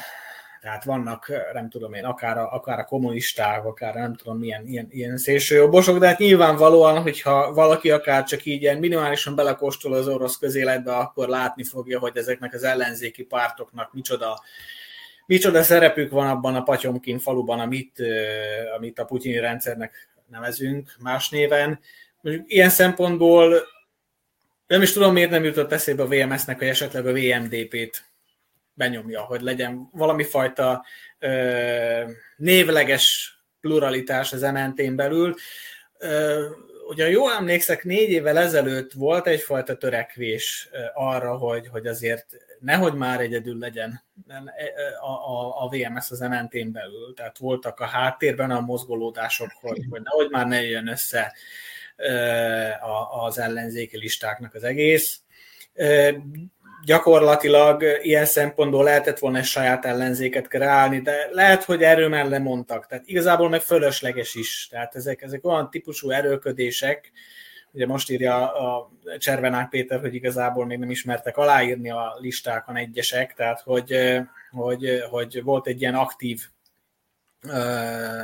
tehát 0.62 0.84
vannak, 0.84 1.32
nem 1.54 1.69
tudom 1.69 1.93
én, 1.93 2.04
akár 2.04 2.38
a, 2.38 2.52
akár 2.52 2.80
a 2.80 2.84
kommunisták, 2.84 3.65
akár 3.65 3.93
nem 3.93 4.15
tudom 4.15 4.38
milyen 4.38 4.67
ilyen, 4.67 4.88
ilyen 4.89 5.17
szélsőjobbosok, 5.17 5.97
de 5.97 6.08
hát 6.08 6.17
nyilvánvalóan, 6.17 7.02
hogyha 7.02 7.54
valaki 7.54 7.91
akár 7.91 8.23
csak 8.23 8.45
így 8.45 8.62
ilyen 8.62 8.78
minimálisan 8.78 9.36
belekóstol 9.36 9.93
az 9.93 10.08
orosz 10.08 10.38
közéletbe, 10.38 10.95
akkor 10.95 11.28
látni 11.28 11.63
fogja, 11.63 11.99
hogy 11.99 12.17
ezeknek 12.17 12.54
az 12.54 12.63
ellenzéki 12.63 13.23
pártoknak 13.23 13.93
micsoda 13.93 14.43
micsoda 15.30 15.63
szerepük 15.63 16.12
van 16.12 16.28
abban 16.28 16.56
a 16.56 16.63
Patyomkin 16.63 17.20
faluban, 17.20 17.60
amit, 17.60 18.04
amit 18.76 19.00
a 19.00 19.06
putyini 19.06 19.39
rendszernek 19.39 20.10
nevezünk 20.30 20.96
más 21.00 21.30
néven. 21.30 21.80
Ilyen 22.46 22.70
szempontból 22.70 23.68
nem 24.68 24.82
is 24.82 24.92
tudom, 24.92 25.13
miért 25.13 25.30
nem 25.30 25.44
jutott 25.44 25.72
eszébe 25.72 26.04
a 26.04 26.08
VMS-nek, 26.08 26.58
hogy 26.58 26.68
esetleg 26.68 27.08
a 27.08 27.12
VMDP-t 27.12 28.04
benyomja, 28.74 29.22
hogy 29.22 29.42
legyen 29.42 29.89
valami 29.92 30.24
fajta 30.24 30.86
ö, 31.20 32.04
névleges 32.38 33.34
pluralitás 33.62 34.34
az 34.34 34.42
MNT-n 34.42 34.96
belül. 34.96 35.36
Ö, 35.98 36.46
ugye 36.88 37.10
jól 37.10 37.32
emlékszek, 37.32 37.84
négy 37.84 38.10
évvel 38.10 38.38
ezelőtt 38.38 38.92
volt 38.94 39.28
egyfajta 39.28 39.78
törekvés 39.78 40.70
arra, 40.94 41.38
hogy, 41.38 41.68
hogy 41.68 41.88
azért 41.88 42.26
nehogy 42.60 42.93
már 42.93 43.22
egyedül 43.22 43.58
legyen 43.58 44.04
e, 44.28 44.34
e, 44.34 45.00
a, 45.02 45.10
a, 45.10 45.63
a 45.63 45.69
VMS 45.69 46.12
az 46.12 46.19
MNT-n 46.19 46.72
belül. 46.72 47.13
Tehát 47.15 47.38
voltak 47.38 47.80
a 47.80 47.86
háttérben 47.86 48.52
a 48.52 48.60
mozgolódások, 48.60 49.52
hogy, 49.62 49.86
hogy 49.89 50.02
nehogy 50.02 50.30
már 50.30 50.48
ne 50.48 50.62
jön 50.62 50.88
össze 50.88 51.34
az 53.10 53.39
ellenzéki 53.39 53.98
listáknak 53.98 54.54
az 54.54 54.63
egész. 54.63 55.19
Gyakorlatilag 56.86 57.84
ilyen 58.02 58.26
szempontból 58.26 58.84
lehetett 58.84 59.19
volna 59.19 59.38
egy 59.38 59.45
saját 59.45 59.86
ellenzéket 59.86 60.48
kreálni, 60.48 61.02
de 61.02 61.28
lehet, 61.32 61.63
hogy 61.63 61.84
erről 61.84 62.10
már 62.10 62.26
lemondtak. 62.26 62.88
Tehát 62.88 63.08
igazából 63.08 63.50
meg 63.50 63.62
fölösleges 63.62 64.36
is. 64.36 64.67
Tehát 64.69 64.95
ezek, 64.95 65.22
ezek 65.22 65.45
olyan 65.45 65.69
típusú 65.69 66.10
erőködések, 66.10 67.12
Ugye 67.71 67.86
most 67.86 68.10
írja 68.10 68.53
a 68.53 68.91
Cservenák 69.17 69.69
Péter, 69.69 69.99
hogy 69.99 70.13
igazából 70.13 70.65
még 70.65 70.77
nem 70.79 70.89
ismertek 70.89 71.38
aláírni 71.38 71.91
a 71.91 72.17
listákon 72.19 72.75
egyesek, 72.75 73.34
tehát 73.34 73.62
hogy, 73.62 73.95
hogy, 74.51 75.03
hogy 75.10 75.43
volt 75.43 75.67
egy 75.67 75.82
ilyen 75.82 75.95
aktív 75.95 76.41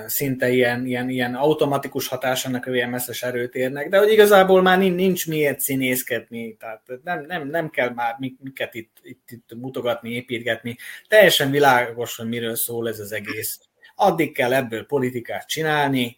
szinte 0.05 0.49
ilyen, 0.49 0.85
ilyen, 0.85 1.09
ilyen 1.09 1.35
automatikus 1.35 2.07
hatás 2.07 2.45
ennek 2.45 2.67
a 2.67 2.71
VMS-es 2.71 3.23
erőtérnek, 3.23 3.89
de 3.89 3.97
hogy 3.97 4.11
igazából 4.11 4.61
már 4.61 4.77
nincs 4.77 5.27
miért 5.27 5.59
színészkedni, 5.59 6.55
tehát 6.55 6.81
nem, 7.03 7.25
nem, 7.25 7.47
nem 7.47 7.69
kell 7.69 7.89
már 7.89 8.15
miket 8.39 8.73
itt, 8.73 8.97
itt, 9.01 9.31
itt 9.31 9.49
mutogatni, 9.55 10.09
építgetni. 10.09 10.77
Teljesen 11.07 11.51
világos, 11.51 12.15
hogy 12.15 12.27
miről 12.27 12.55
szól 12.55 12.87
ez 12.87 12.99
az 12.99 13.11
egész. 13.11 13.59
Addig 13.95 14.33
kell 14.33 14.53
ebből 14.53 14.85
politikát 14.85 15.47
csinálni, 15.47 16.17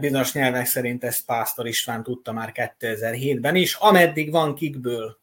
Bizonyos 0.00 0.32
nyelvek 0.32 0.66
szerint 0.66 1.04
ezt 1.04 1.24
Pásztor 1.24 1.66
István 1.66 2.02
tudta 2.02 2.32
már 2.32 2.52
2007-ben 2.54 3.56
is, 3.56 3.74
ameddig 3.74 4.30
van 4.30 4.54
kikből 4.54 5.20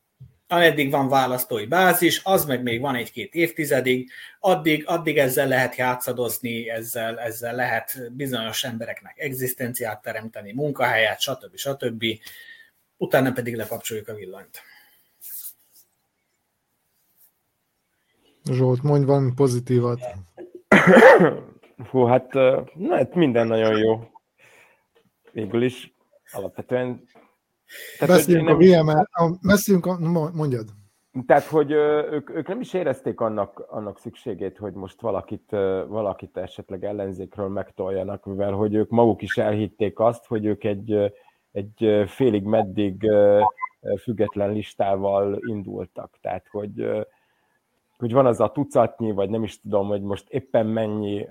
ameddig 0.51 0.91
van 0.91 1.09
választói 1.09 1.65
bázis, 1.65 2.21
az 2.23 2.45
meg 2.45 2.63
még 2.63 2.81
van 2.81 2.95
egy-két 2.95 3.33
évtizedig, 3.33 4.09
addig, 4.39 4.83
addig 4.87 5.17
ezzel 5.17 5.47
lehet 5.47 5.75
játszadozni, 5.75 6.69
ezzel, 6.69 7.19
ezzel 7.19 7.55
lehet 7.55 8.11
bizonyos 8.11 8.63
embereknek 8.63 9.17
egzisztenciát 9.17 10.01
teremteni, 10.01 10.53
munkahelyet, 10.53 11.19
stb. 11.19 11.55
stb. 11.55 12.05
Utána 12.97 13.31
pedig 13.31 13.55
lekapcsoljuk 13.55 14.07
a 14.07 14.13
villanyt. 14.13 14.61
Zsolt, 18.51 18.81
mondj 18.81 19.05
valami 19.05 19.31
pozitívat. 19.35 19.99
Hú, 21.89 22.05
hát, 22.05 22.33
na, 22.73 22.95
hát 22.95 23.15
minden 23.15 23.47
nagyon 23.47 23.77
jó. 23.77 24.09
Végül 25.31 25.61
is 25.61 25.93
alapvetően 26.31 27.03
tehát, 27.99 28.15
beszéljünk 28.15 28.47
nem... 28.47 28.55
a 28.55 28.59
VML, 28.59 29.37
beszéljünk 29.41 29.85
a, 29.85 29.99
mondjad. 30.33 30.67
Tehát, 31.25 31.43
hogy 31.43 31.71
ők, 31.71 32.29
ők 32.29 32.47
nem 32.47 32.59
is 32.59 32.73
érezték 32.73 33.19
annak, 33.19 33.65
annak 33.69 33.99
szükségét, 33.99 34.57
hogy 34.57 34.73
most 34.73 35.01
valakit, 35.01 35.49
valakit 35.87 36.37
esetleg 36.37 36.83
ellenzékről 36.83 37.47
megtoljanak, 37.47 38.25
mivel 38.25 38.51
hogy 38.51 38.73
ők 38.73 38.89
maguk 38.89 39.21
is 39.21 39.37
elhitték 39.37 39.99
azt, 39.99 40.25
hogy 40.25 40.45
ők 40.45 40.63
egy, 40.63 41.13
egy 41.51 42.03
félig 42.07 42.43
meddig 42.43 43.09
független 44.01 44.51
listával 44.51 45.39
indultak. 45.45 46.17
Tehát, 46.21 46.47
hogy, 46.51 47.05
hogy 47.99 48.13
van 48.13 48.25
az 48.25 48.39
a 48.39 48.51
tucatnyi, 48.51 49.11
vagy 49.11 49.29
nem 49.29 49.43
is 49.43 49.61
tudom, 49.61 49.87
hogy 49.87 50.01
most 50.01 50.29
éppen 50.29 50.65
mennyi 50.65 51.27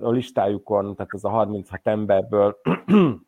a 0.00 0.10
listájukon, 0.10 0.94
tehát 0.96 1.12
az 1.12 1.24
a 1.24 1.28
36 1.28 1.80
emberből 1.82 2.60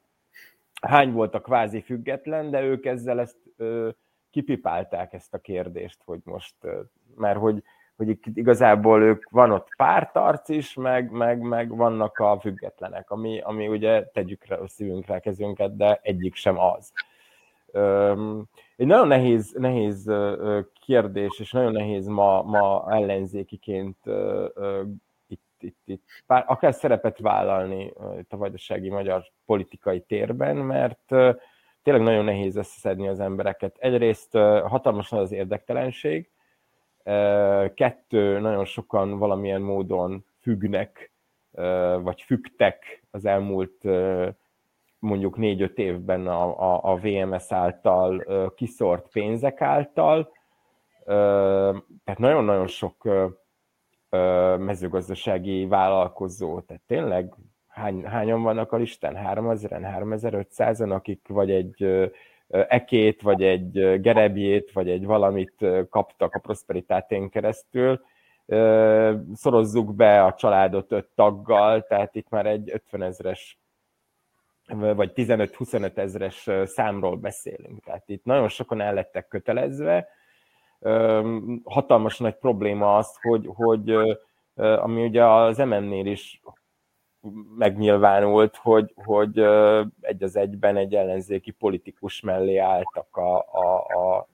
hány 0.81 1.13
volt 1.13 1.35
a 1.35 1.41
kvázi 1.41 1.81
független, 1.81 2.51
de 2.51 2.63
ők 2.63 2.85
ezzel 2.85 3.21
ezt 3.21 3.37
kipipálták 4.31 5.13
ezt 5.13 5.35
a 5.35 5.39
kérdést, 5.39 5.99
hogy 6.05 6.21
most, 6.25 6.55
mert 7.17 7.39
hogy, 7.39 7.63
hogy 7.97 8.19
igazából 8.35 9.03
ők 9.03 9.31
van 9.31 9.51
ott 9.51 9.69
pártarc 9.77 10.49
is, 10.49 10.75
meg, 10.75 11.11
meg, 11.11 11.41
meg 11.41 11.77
vannak 11.77 12.19
a 12.19 12.39
függetlenek, 12.41 13.11
ami, 13.11 13.41
ami 13.41 13.69
ugye 13.69 14.05
tegyük 14.05 14.45
rá 14.45 14.57
a 14.57 14.69
szívünkre 14.69 15.19
kezünket, 15.19 15.77
de 15.77 16.01
egyik 16.03 16.35
sem 16.35 16.59
az. 16.59 16.93
Ö, 17.73 18.41
egy 18.79 18.87
nagyon 18.87 19.07
nehéz, 19.07 19.53
nehéz 19.59 20.11
kérdés, 20.87 21.39
és 21.39 21.53
nagyon 21.53 21.73
nehéz 21.73 22.07
ma, 22.07 22.43
ma 22.43 22.93
ellenzékiként 22.93 23.97
itt, 25.59 25.79
itt 25.85 26.05
pár, 26.27 26.45
akár 26.47 26.75
szerepet 26.75 27.19
vállalni 27.19 27.93
itt 28.19 28.33
a 28.33 28.37
vajdasági 28.37 28.89
magyar 28.89 29.25
politikai 29.47 30.01
térben, 30.01 30.57
mert 30.57 31.05
tényleg 31.83 32.03
nagyon 32.03 32.25
nehéz 32.25 32.57
összeszedni 32.57 33.09
az 33.09 33.21
embereket. 33.21 33.77
Egyrészt 33.79 34.33
hatalmas 34.65 35.13
az 35.13 35.33
érdektelenség, 35.33 36.31
kettő, 37.75 38.39
nagyon 38.39 38.65
sokan 38.65 39.19
valamilyen 39.19 39.61
módon 39.61 40.25
függnek, 40.41 41.13
vagy 42.01 42.23
fügtek 42.23 43.03
az 43.11 43.25
elmúlt 43.25 43.85
mondjuk 44.99 45.37
négy-öt 45.37 45.79
évben 45.79 46.27
a, 46.27 46.73
a, 46.75 46.93
a 46.93 46.97
VMS 46.97 47.53
által 47.53 48.25
kiszort 48.57 49.09
pénzek 49.13 49.61
által. 49.61 50.33
Tehát 52.05 52.19
nagyon-nagyon 52.19 52.67
sok 52.67 53.09
mezőgazdasági 54.59 55.67
vállalkozó, 55.67 56.61
tehát 56.61 56.83
tényleg 56.87 57.35
hány, 57.67 58.05
hányan 58.05 58.43
vannak 58.43 58.73
a 58.73 58.77
listán? 58.77 59.17
3000-en, 59.17 59.97
3500-en, 60.01 60.91
akik 60.91 61.29
vagy 61.29 61.51
egy 61.51 62.11
ekét, 62.49 63.23
vagy 63.23 63.43
egy 63.43 64.01
gerebjét, 64.01 64.73
vagy 64.73 64.91
egy 64.91 65.05
valamit 65.05 65.67
kaptak 65.91 66.35
a 66.35 66.39
prosperitátén 66.39 67.29
keresztül, 67.29 68.01
szorozzuk 69.35 69.95
be 69.95 70.25
a 70.25 70.35
családot 70.35 70.93
öt 70.93 71.09
taggal, 71.15 71.83
tehát 71.83 72.15
itt 72.15 72.29
már 72.29 72.47
egy 72.47 72.71
50 72.73 73.03
ezres 73.03 73.59
vagy 74.69 75.13
15-25 75.15 75.97
ezres 75.97 76.49
számról 76.65 77.17
beszélünk. 77.17 77.85
Tehát 77.85 78.09
itt 78.09 78.25
nagyon 78.25 78.49
sokan 78.49 78.81
el 78.81 78.95
lettek 78.95 79.29
kötelezve, 79.29 80.09
hatalmas 81.65 82.19
nagy 82.19 82.35
probléma 82.35 82.97
az, 82.97 83.19
hogy, 83.21 83.49
hogy 83.55 83.95
ami 84.55 85.05
ugye 85.05 85.25
az 85.25 85.59
MN-nél 85.59 86.07
is 86.07 86.41
megnyilvánult, 87.57 88.57
hogy, 88.57 88.93
hogy 88.95 89.39
egy 90.01 90.23
az 90.23 90.37
egyben 90.37 90.77
egy 90.77 90.95
ellenzéki 90.95 91.51
politikus 91.51 92.21
mellé 92.21 92.57
álltak 92.57 93.17
a, 93.17 93.37
a, 93.39 93.77
a 93.77 94.29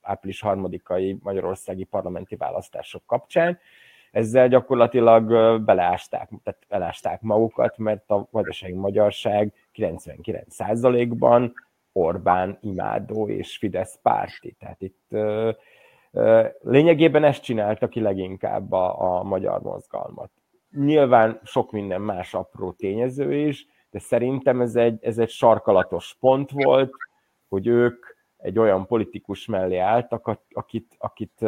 április 0.00 0.40
harmadikai 0.40 1.18
magyarországi 1.22 1.84
parlamenti 1.84 2.36
választások 2.36 3.02
kapcsán. 3.06 3.58
Ezzel 4.10 4.48
gyakorlatilag 4.48 5.24
beleásták, 5.62 6.30
tehát 6.42 6.60
beleásták 6.68 7.20
magukat, 7.20 7.78
mert 7.78 8.10
a 8.10 8.28
vajdasági 8.30 8.74
magyarság 8.74 9.52
99%-ban 9.74 11.54
Orbán 11.92 12.58
imádó 12.60 13.28
és 13.28 13.56
Fidesz 13.56 13.98
párti. 14.02 14.56
Tehát 14.58 14.82
itt 14.82 15.16
lényegében 16.60 17.24
ezt 17.24 17.42
csinálta 17.42 17.88
ki 17.88 18.00
leginkább 18.00 18.72
a, 18.72 19.18
a 19.18 19.22
magyar 19.22 19.60
mozgalmat. 19.60 20.30
Nyilván 20.70 21.40
sok 21.44 21.70
minden 21.70 22.00
más 22.00 22.34
apró 22.34 22.72
tényező 22.72 23.34
is, 23.34 23.66
de 23.90 23.98
szerintem 23.98 24.60
ez 24.60 24.76
egy, 24.76 25.04
ez 25.04 25.18
egy 25.18 25.30
sarkalatos 25.30 26.16
pont 26.20 26.50
volt, 26.50 26.92
hogy 27.48 27.66
ők 27.66 28.04
egy 28.36 28.58
olyan 28.58 28.86
politikus 28.86 29.46
mellé 29.46 29.76
álltak, 29.76 30.38
akit, 30.50 30.94
akit 30.98 31.40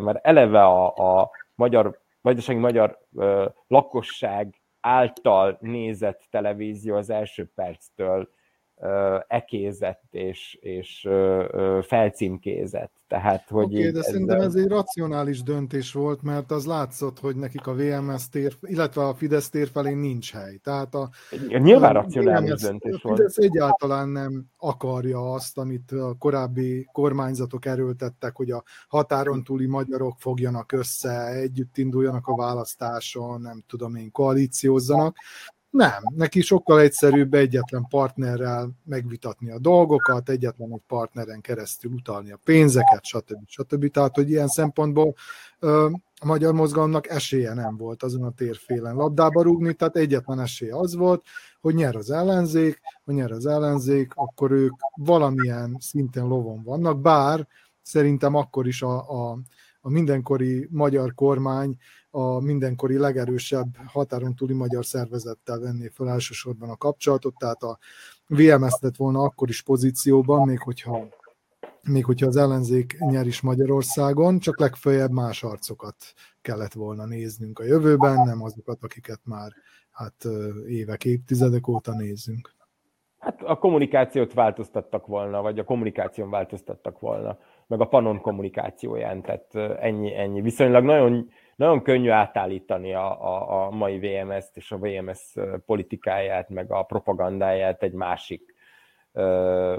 mert 0.00 0.26
eleve 0.26 0.64
a, 0.64 0.86
a 1.20 1.30
magyar, 1.60 2.00
vajdasági 2.20 2.58
magyar 2.58 2.98
lakosság 3.66 4.62
által 4.80 5.58
nézett 5.60 6.26
televízió 6.30 6.96
az 6.96 7.10
első 7.10 7.50
perctől 7.54 8.28
ekézett 9.26 10.02
és, 10.10 10.58
és 10.60 11.08
felcímkézett. 11.82 12.92
Tehát, 13.08 13.48
hogy 13.48 13.64
okay, 13.64 13.80
de 13.82 13.88
ezzel... 13.88 14.02
szerintem 14.02 14.40
ez 14.40 14.54
egy 14.54 14.68
racionális 14.68 15.42
döntés 15.42 15.92
volt, 15.92 16.22
mert 16.22 16.50
az 16.50 16.66
látszott, 16.66 17.18
hogy 17.18 17.36
nekik 17.36 17.66
a 17.66 17.74
VMS 17.74 18.28
tér, 18.28 18.56
illetve 18.60 19.02
a 19.02 19.14
Fidesz 19.14 19.48
tér 19.48 19.68
felé 19.68 19.92
nincs 19.92 20.32
hely. 20.32 20.56
Tehát 20.56 20.94
a, 20.94 21.10
Nyilván 21.48 21.96
a 21.96 22.00
racionális 22.00 22.50
VMS, 22.50 22.60
döntés 22.60 22.94
a 23.02 23.08
Fidesz 23.08 23.36
volt. 23.36 23.50
egyáltalán 23.50 24.08
nem 24.08 24.46
akarja 24.56 25.32
azt, 25.32 25.58
amit 25.58 25.92
a 25.92 26.14
korábbi 26.18 26.88
kormányzatok 26.92 27.64
erőltettek, 27.64 28.36
hogy 28.36 28.50
a 28.50 28.62
határon 28.88 29.44
túli 29.44 29.66
magyarok 29.66 30.18
fogjanak 30.18 30.72
össze, 30.72 31.26
együtt 31.26 31.76
induljanak 31.78 32.26
a 32.26 32.36
választáson, 32.36 33.40
nem 33.40 33.62
tudom 33.66 33.94
én, 33.94 34.10
koalíciózzanak, 34.10 35.16
nem, 35.70 36.02
neki 36.16 36.40
sokkal 36.40 36.80
egyszerűbb 36.80 37.34
egyetlen 37.34 37.86
partnerrel 37.88 38.70
megvitatni 38.84 39.50
a 39.50 39.58
dolgokat, 39.58 40.28
egyetlen 40.28 40.72
egy 40.72 40.82
partneren 40.86 41.40
keresztül 41.40 41.92
utalni 41.92 42.32
a 42.32 42.40
pénzeket, 42.44 43.04
stb. 43.04 43.38
stb. 43.46 43.90
Tehát, 43.90 44.14
hogy 44.14 44.30
ilyen 44.30 44.48
szempontból 44.48 45.14
a 46.20 46.26
magyar 46.26 46.54
mozgalomnak 46.54 47.08
esélye 47.08 47.54
nem 47.54 47.76
volt 47.76 48.02
azon 48.02 48.22
a 48.22 48.30
térfélen 48.30 48.94
labdába 48.94 49.42
rúgni, 49.42 49.74
tehát 49.74 49.96
egyetlen 49.96 50.40
esélye 50.40 50.76
az 50.76 50.94
volt, 50.94 51.24
hogy 51.60 51.74
nyer 51.74 51.96
az 51.96 52.10
ellenzék, 52.10 52.80
ha 53.04 53.12
nyer 53.12 53.30
az 53.30 53.46
ellenzék, 53.46 54.12
akkor 54.14 54.50
ők 54.50 54.74
valamilyen 54.94 55.76
szinten 55.80 56.26
lovon 56.26 56.62
vannak, 56.62 57.00
bár 57.00 57.46
szerintem 57.82 58.34
akkor 58.34 58.66
is 58.66 58.82
a, 58.82 59.10
a, 59.10 59.38
a 59.80 59.90
mindenkori 59.90 60.68
magyar 60.70 61.14
kormány 61.14 61.76
a 62.10 62.40
mindenkori 62.40 62.98
legerősebb 62.98 63.76
határon 63.86 64.34
túli 64.34 64.54
magyar 64.54 64.84
szervezettel 64.84 65.58
venné 65.58 65.88
fel 65.88 66.08
elsősorban 66.08 66.70
a 66.70 66.76
kapcsolatot, 66.76 67.34
tehát 67.38 67.62
a 67.62 67.78
VMS 68.26 68.78
lett 68.80 68.96
volna 68.96 69.22
akkor 69.22 69.48
is 69.48 69.62
pozícióban, 69.62 70.46
még 70.46 70.58
hogyha, 70.58 71.08
még 71.82 72.04
hogyha 72.04 72.26
az 72.26 72.36
ellenzék 72.36 72.96
nyer 72.98 73.26
is 73.26 73.40
Magyarországon, 73.40 74.38
csak 74.38 74.60
legfeljebb 74.60 75.10
más 75.10 75.42
arcokat 75.42 75.96
kellett 76.42 76.72
volna 76.72 77.04
néznünk 77.04 77.58
a 77.58 77.64
jövőben, 77.64 78.14
nem 78.24 78.42
azokat, 78.42 78.82
akiket 78.82 79.20
már 79.24 79.52
hát 79.90 80.24
évek, 80.66 81.04
évtizedek 81.04 81.68
óta 81.68 81.92
nézzünk. 81.92 82.54
Hát 83.18 83.42
a 83.42 83.58
kommunikációt 83.58 84.32
változtattak 84.32 85.06
volna, 85.06 85.42
vagy 85.42 85.58
a 85.58 85.64
kommunikáción 85.64 86.30
változtattak 86.30 87.00
volna, 87.00 87.38
meg 87.66 87.80
a 87.80 87.88
Panon 87.88 88.20
kommunikációján, 88.20 89.22
tehát 89.22 89.54
ennyi, 89.80 90.14
ennyi. 90.14 90.40
Viszonylag 90.40 90.84
nagyon 90.84 91.30
nagyon 91.60 91.82
könnyű 91.82 92.08
átállítani 92.08 92.94
a, 92.94 93.22
a, 93.22 93.66
a 93.66 93.70
mai 93.70 93.98
VMS-t 93.98 94.56
és 94.56 94.72
a 94.72 94.78
VMS 94.78 95.34
politikáját, 95.66 96.48
meg 96.48 96.72
a 96.72 96.82
propagandáját 96.82 97.82
egy 97.82 97.92
másik, 97.92 98.54
ö, 99.12 99.78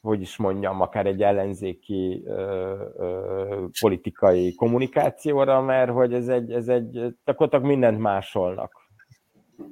hogy 0.00 0.20
is 0.20 0.36
mondjam, 0.36 0.80
akár 0.80 1.06
egy 1.06 1.22
ellenzéki 1.22 2.22
ö, 2.26 2.74
ö, 2.96 3.64
politikai 3.80 4.54
kommunikációra, 4.54 5.60
mert 5.60 5.90
hogy 5.90 6.14
ez 6.14 6.28
egy, 6.28 6.52
ez 6.52 6.68
egy 6.68 7.14
gyakorlatilag 7.24 7.64
mindent 7.64 7.98
másolnak. 7.98 8.88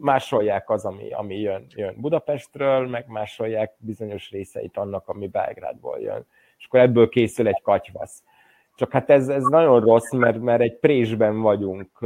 Másolják 0.00 0.70
az, 0.70 0.84
ami, 0.84 1.12
ami 1.12 1.40
jön, 1.40 1.66
jön 1.68 1.94
Budapestről, 2.00 2.88
meg 2.88 3.06
másolják 3.06 3.74
bizonyos 3.78 4.30
részeit 4.30 4.76
annak, 4.76 5.08
ami 5.08 5.26
Belgrádból 5.26 5.98
jön 5.98 6.26
és 6.58 6.64
akkor 6.64 6.80
ebből 6.80 7.08
készül 7.08 7.48
egy 7.48 7.60
katyvasz. 7.62 8.22
Csak 8.78 8.92
hát 8.92 9.10
ez, 9.10 9.28
ez 9.28 9.42
nagyon 9.42 9.80
rossz, 9.80 10.12
mert, 10.12 10.40
mert 10.40 10.60
egy 10.60 10.78
présben 10.78 11.40
vagyunk, 11.40 11.98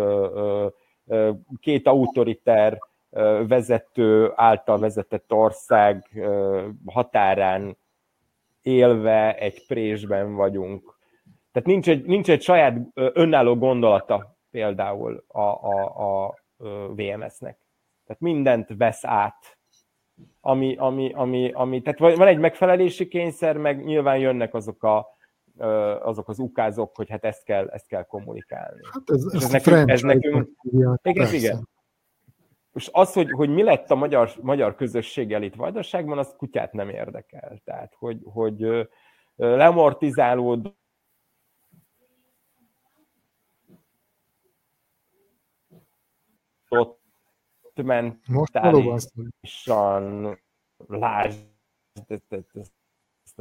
két 1.61 1.87
autoriter 1.87 2.79
vezető 3.47 4.33
által 4.35 4.79
vezetett 4.79 5.33
ország 5.33 6.21
határán 6.87 7.77
élve 8.63 9.35
egy 9.37 9.67
présben 9.67 10.35
vagyunk. 10.35 10.99
Tehát 11.53 11.69
nincs 11.69 11.89
egy, 11.89 12.05
nincs 12.05 12.31
egy 12.31 12.43
saját 12.43 12.79
önálló 12.95 13.57
gondolata 13.57 14.37
például 14.51 15.25
a, 15.29 15.41
a, 15.41 16.25
a 16.25 16.35
VMS-nek. 16.95 17.59
Tehát 18.07 18.21
mindent 18.21 18.69
vesz 18.77 19.05
át, 19.05 19.59
ami, 20.41 20.77
ami, 20.77 21.13
ami, 21.15 21.51
ami, 21.55 21.83
tehát 21.83 22.17
van 22.17 22.27
egy 22.27 22.39
megfelelési 22.39 23.09
kényszer, 23.09 23.57
meg 23.57 23.85
nyilván 23.85 24.19
jönnek 24.19 24.55
azok 24.55 24.83
a, 24.83 25.07
azok 26.01 26.29
az 26.29 26.39
ukázok, 26.39 26.97
hogy 26.97 27.11
hát 27.11 27.25
ezt 27.25 27.45
kell, 27.45 27.69
ezt 27.69 27.87
kell 27.87 28.05
kommunikálni. 28.05 28.81
Hát 28.93 29.11
ez, 29.11 29.25
ez, 29.25 29.43
ez, 29.43 29.51
nekünk, 29.51 29.91
ez 29.91 30.01
nekünk, 30.01 30.49
igen, 31.03 31.35
igen. 31.35 31.69
És 32.75 32.89
az, 32.93 33.13
hogy, 33.13 33.31
hogy 33.31 33.49
mi 33.49 33.63
lett 33.63 33.91
a 33.91 33.95
magyar, 33.95 34.33
magyar 34.41 34.75
közösséggel 34.75 35.43
itt 35.43 35.55
Vajdaságban, 35.55 36.19
az 36.19 36.35
kutyát 36.37 36.73
nem 36.73 36.89
érdekel. 36.89 37.61
Tehát, 37.65 37.95
hogy, 37.99 38.21
hogy 38.25 38.89
lemortizálódott 39.37 40.81
mentálisan 47.83 50.39
lásd 50.87 51.39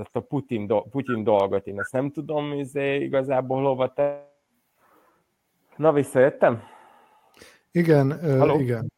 ezt 0.02 0.16
a 0.16 0.20
Putin, 0.20 0.68
do, 0.68 0.82
Putin 0.82 1.24
dolgot, 1.24 1.68
én 1.68 1.80
ezt 1.80 1.92
nem 1.92 2.12
tudom 2.12 2.54
izé, 2.54 2.96
igazából 2.96 3.64
hova 3.64 3.94
te... 3.94 4.30
Na, 5.76 5.94
visszajöttem? 5.94 6.64
Igen, 7.72 8.12
uh, 8.12 8.60
igen. 8.60 8.92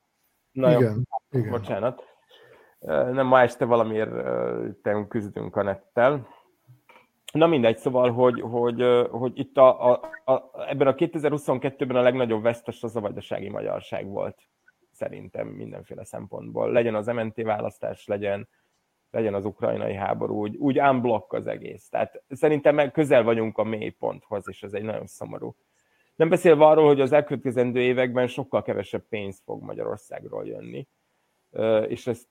Na 0.51 0.71
igen, 0.71 1.07
jó, 1.29 1.39
igen. 1.39 1.51
bocsánat. 1.51 2.03
Nem, 3.11 3.27
ma 3.27 3.41
este 3.41 3.65
valamiért 3.65 4.11
te 4.81 5.05
küzdünk 5.07 5.55
a 5.55 5.63
nettel. 5.63 6.27
Na 7.33 7.47
mindegy, 7.47 7.77
szóval, 7.77 8.11
hogy, 8.11 8.41
hogy, 8.41 9.07
hogy 9.11 9.39
itt 9.39 9.57
a, 9.57 9.91
a, 9.91 10.09
a, 10.25 10.51
ebben 10.67 10.87
a 10.87 10.95
2022-ben 10.95 11.95
a 11.95 12.01
legnagyobb 12.01 12.41
vesztes 12.41 12.83
az 12.83 12.95
a 12.95 12.99
vajdasági 12.99 13.49
magyarság 13.49 14.07
volt, 14.07 14.37
szerintem 14.91 15.47
mindenféle 15.47 16.05
szempontból. 16.05 16.71
Legyen 16.71 16.95
az 16.95 17.05
MNT 17.05 17.41
választás, 17.41 18.07
legyen, 18.07 18.47
legyen 19.13 19.33
az 19.33 19.45
ukrajnai 19.45 19.93
háború, 19.93 20.41
úgy, 20.41 20.55
úgy 20.55 20.79
unblock 20.79 21.33
az 21.33 21.47
egész. 21.47 21.89
Tehát 21.89 22.23
szerintem 22.29 22.91
közel 22.91 23.23
vagyunk 23.23 23.57
a 23.57 23.63
mélyponthoz, 23.63 24.47
és 24.47 24.63
ez 24.63 24.73
egy 24.73 24.83
nagyon 24.83 25.07
szomorú 25.07 25.55
nem 26.15 26.29
beszélve 26.29 26.65
arról, 26.65 26.87
hogy 26.87 27.01
az 27.01 27.11
elkövetkezendő 27.11 27.81
években 27.81 28.27
sokkal 28.27 28.61
kevesebb 28.61 29.03
pénz 29.09 29.41
fog 29.45 29.63
Magyarországról 29.63 30.45
jönni. 30.45 30.87
És 31.87 32.07
ezt 32.07 32.27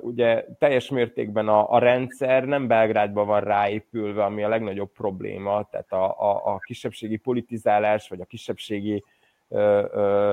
ugye 0.00 0.46
teljes 0.58 0.88
mértékben 0.90 1.48
a, 1.48 1.72
a 1.72 1.78
rendszer 1.78 2.44
nem 2.44 2.66
Belgrádban 2.66 3.26
van 3.26 3.40
ráépülve, 3.40 4.24
ami 4.24 4.42
a 4.42 4.48
legnagyobb 4.48 4.92
probléma, 4.92 5.68
tehát 5.70 5.92
a, 5.92 6.04
a, 6.04 6.54
a 6.54 6.58
kisebbségi 6.58 7.16
politizálás, 7.16 8.08
vagy 8.08 8.20
a 8.20 8.24
kisebbségi 8.24 9.04
ö, 9.48 9.84
ö, 9.92 10.32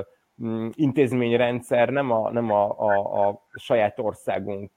intézményrendszer 0.74 1.88
nem 1.88 2.10
a, 2.10 2.30
nem 2.30 2.50
a, 2.50 2.78
a, 2.78 3.28
a 3.28 3.42
saját 3.54 3.98
országunk 3.98 4.70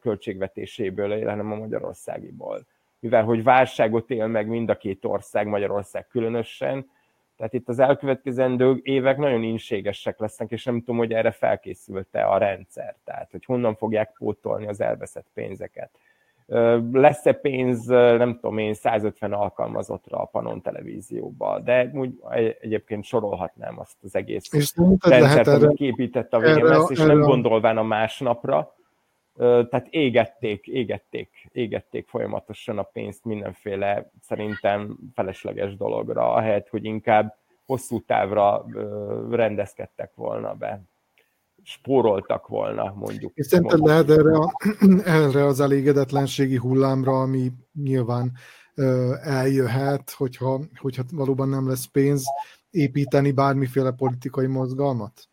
költségvetéséből 0.00 1.28
hanem 1.28 1.52
a 1.52 1.56
magyarországiból. 1.56 2.66
Mivel 2.98 3.24
hogy 3.24 3.42
válságot 3.42 4.10
él 4.10 4.26
meg 4.26 4.46
mind 4.46 4.70
a 4.70 4.76
két 4.76 5.04
ország, 5.04 5.46
Magyarország 5.46 6.06
különösen, 6.06 6.90
tehát 7.36 7.54
itt 7.54 7.68
az 7.68 7.78
elkövetkezendő 7.78 8.80
évek 8.82 9.16
nagyon 9.16 9.42
inségesek 9.42 10.18
lesznek, 10.18 10.50
és 10.50 10.64
nem 10.64 10.78
tudom, 10.78 10.96
hogy 10.96 11.12
erre 11.12 11.30
felkészült-e 11.30 12.28
a 12.28 12.38
rendszer, 12.38 12.96
tehát 13.04 13.30
hogy 13.30 13.44
honnan 13.44 13.74
fogják 13.74 14.12
pótolni 14.18 14.66
az 14.66 14.80
elveszett 14.80 15.26
pénzeket. 15.34 15.90
Lesz-e 16.92 17.32
pénz, 17.32 17.86
nem 17.86 18.34
tudom 18.34 18.58
én, 18.58 18.74
150 18.74 19.32
alkalmazottra 19.32 20.18
a 20.18 20.24
Panon 20.24 20.62
televízióba, 20.62 21.58
de 21.58 21.90
úgy 21.94 22.22
egyébként 22.60 23.04
sorolhatnám 23.04 23.78
azt 23.78 23.96
az 24.02 24.14
egész 24.14 24.52
és 24.52 24.72
rendszert, 25.00 25.46
amit 25.46 25.76
képített 25.76 26.32
a 26.32 26.38
VMS, 26.38 26.90
és 26.90 26.98
erre, 26.98 27.12
nem 27.12 27.20
gondolván 27.20 27.78
a 27.78 27.82
másnapra, 27.82 28.74
tehát 29.36 29.86
égették, 29.90 30.66
égették, 30.66 31.48
égették 31.52 32.08
folyamatosan 32.08 32.78
a 32.78 32.82
pénzt 32.82 33.24
mindenféle 33.24 34.10
szerintem 34.20 34.98
felesleges 35.14 35.76
dologra, 35.76 36.32
ahelyett, 36.32 36.68
hogy 36.68 36.84
inkább 36.84 37.36
hosszú 37.66 38.00
távra 38.00 38.64
rendezkedtek 39.30 40.12
volna 40.14 40.54
be 40.54 40.82
spóroltak 41.62 42.46
volna, 42.46 42.92
mondjuk. 42.96 43.32
És 43.34 43.46
szerinted 43.46 43.78
lehet 43.78 44.10
erre, 44.10 44.36
a, 44.36 44.52
erre 45.04 45.46
az 45.46 45.60
elégedetlenségi 45.60 46.56
hullámra, 46.56 47.20
ami 47.20 47.52
nyilván 47.74 48.32
eljöhet, 49.22 50.10
hogyha, 50.10 50.60
hogyha 50.76 51.02
valóban 51.12 51.48
nem 51.48 51.68
lesz 51.68 51.84
pénz, 51.84 52.24
építeni 52.70 53.32
bármiféle 53.32 53.90
politikai 53.90 54.46
mozgalmat? 54.46 55.28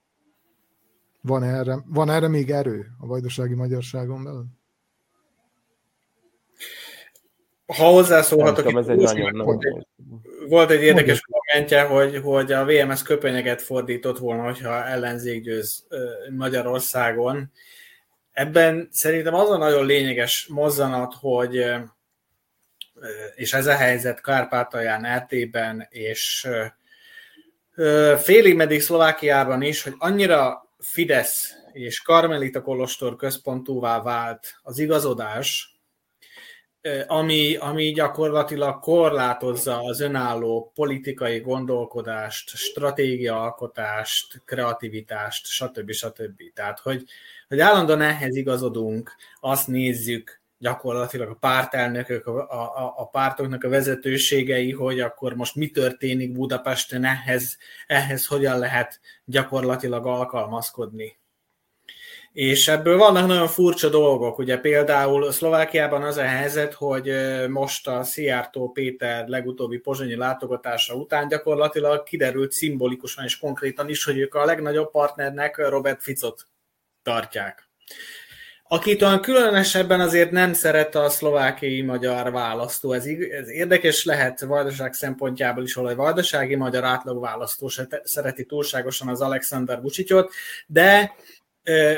Van 1.21 1.43
erre, 1.43 1.83
van 1.85 2.09
erre 2.09 2.27
még 2.27 2.51
erő 2.51 2.85
a 2.99 3.07
vajdasági 3.07 3.53
magyarságon 3.53 4.23
belül? 4.23 4.45
Ha 7.65 7.83
hozzászólhatok, 7.83 8.65
tudom, 8.65 8.77
ez 8.77 8.87
egy 8.87 8.97
nagyon, 8.97 9.59
volt 10.49 10.71
egy 10.71 10.81
érdekes 10.81 11.21
kommentje, 11.21 11.81
hogy, 11.81 12.17
hogy 12.23 12.51
a 12.51 12.65
VMS 12.65 13.03
köpenyeget 13.03 13.61
fordított 13.61 14.17
volna, 14.17 14.43
hogyha 14.43 14.85
ellenzék 14.85 15.43
győz 15.43 15.87
Magyarországon. 16.29 17.51
Ebben 18.31 18.87
szerintem 18.91 19.33
az 19.33 19.49
a 19.49 19.57
nagyon 19.57 19.85
lényeges 19.85 20.47
mozzanat, 20.49 21.13
hogy 21.19 21.65
és 23.35 23.53
ez 23.53 23.67
a 23.67 23.75
helyzet 23.75 24.21
Kárpátalján, 24.21 25.17
RT-ben, 25.17 25.87
és 25.89 26.47
félig 28.17 28.55
meddig 28.55 28.81
Szlovákiában 28.81 29.61
is, 29.61 29.83
hogy 29.83 29.93
annyira 29.97 30.69
Fidesz 30.79 31.53
és 31.71 32.01
Karmelita 32.01 32.61
Kolostor 32.61 33.15
központúvá 33.15 34.01
vált 34.01 34.59
az 34.61 34.79
igazodás, 34.79 35.76
ami, 37.07 37.55
ami 37.55 37.91
gyakorlatilag 37.91 38.79
korlátozza 38.79 39.79
az 39.79 39.99
önálló 39.99 40.71
politikai 40.75 41.39
gondolkodást, 41.39 42.49
stratégiaalkotást, 42.49 44.41
kreativitást, 44.45 45.45
stb. 45.45 45.91
stb. 45.91 46.41
Tehát, 46.53 46.79
hogy, 46.79 47.03
hogy 47.47 47.59
állandóan 47.59 48.01
ehhez 48.01 48.35
igazodunk, 48.35 49.15
azt 49.39 49.67
nézzük, 49.67 50.41
gyakorlatilag 50.57 51.29
a 51.29 51.35
pártelnökök, 51.35 52.27
a, 52.27 52.51
a, 52.51 52.93
a 52.97 53.07
pártoknak 53.07 53.63
a 53.63 53.69
vezetőségei, 53.69 54.71
hogy 54.71 54.99
akkor 54.99 55.33
most 55.33 55.55
mi 55.55 55.69
történik 55.69 56.31
Budapesten, 56.31 57.03
ehhez, 57.03 57.57
ehhez 57.87 58.25
hogyan 58.25 58.59
lehet 58.59 58.99
gyakorlatilag 59.25 60.05
alkalmazkodni. 60.05 61.17
És 62.37 62.67
ebből 62.67 62.97
vannak 62.97 63.27
nagyon 63.27 63.47
furcsa 63.47 63.89
dolgok. 63.89 64.37
Ugye 64.37 64.57
például 64.57 65.31
Szlovákiában 65.31 66.03
az 66.03 66.17
a 66.17 66.21
helyzet, 66.21 66.73
hogy 66.73 67.11
most 67.49 67.87
a 67.87 68.03
Szijjártó 68.03 68.71
Péter 68.71 69.27
legutóbbi 69.27 69.77
pozsonyi 69.77 70.15
látogatása 70.15 70.93
után 70.93 71.27
gyakorlatilag 71.27 72.03
kiderült 72.03 72.51
szimbolikusan 72.51 73.23
és 73.23 73.37
konkrétan 73.37 73.89
is, 73.89 74.03
hogy 74.03 74.17
ők 74.17 74.35
a 74.35 74.45
legnagyobb 74.45 74.91
partnernek 74.91 75.69
Robert 75.69 76.01
Ficot 76.01 76.47
tartják 77.03 77.67
akit 78.67 79.01
olyan 79.01 79.21
különösebben 79.21 79.99
azért 79.99 80.31
nem 80.31 80.53
szeret 80.53 80.95
a 80.95 81.09
szlovákiai 81.09 81.81
magyar 81.81 82.31
választó. 82.31 82.93
Ez, 82.93 83.05
ez 83.31 83.49
érdekes 83.49 84.05
lehet 84.05 84.39
vajdaság 84.39 84.93
szempontjából 84.93 85.63
is, 85.63 85.73
hogy 85.73 85.91
a 85.91 85.95
vajdasági 85.95 86.55
magyar 86.55 86.83
átlag 86.83 87.21
választó 87.21 87.67
se 87.67 87.87
szereti 88.03 88.45
túlságosan 88.45 89.07
az 89.07 89.21
Alexander 89.21 89.81
Vucicot, 89.81 90.33
de 90.67 91.15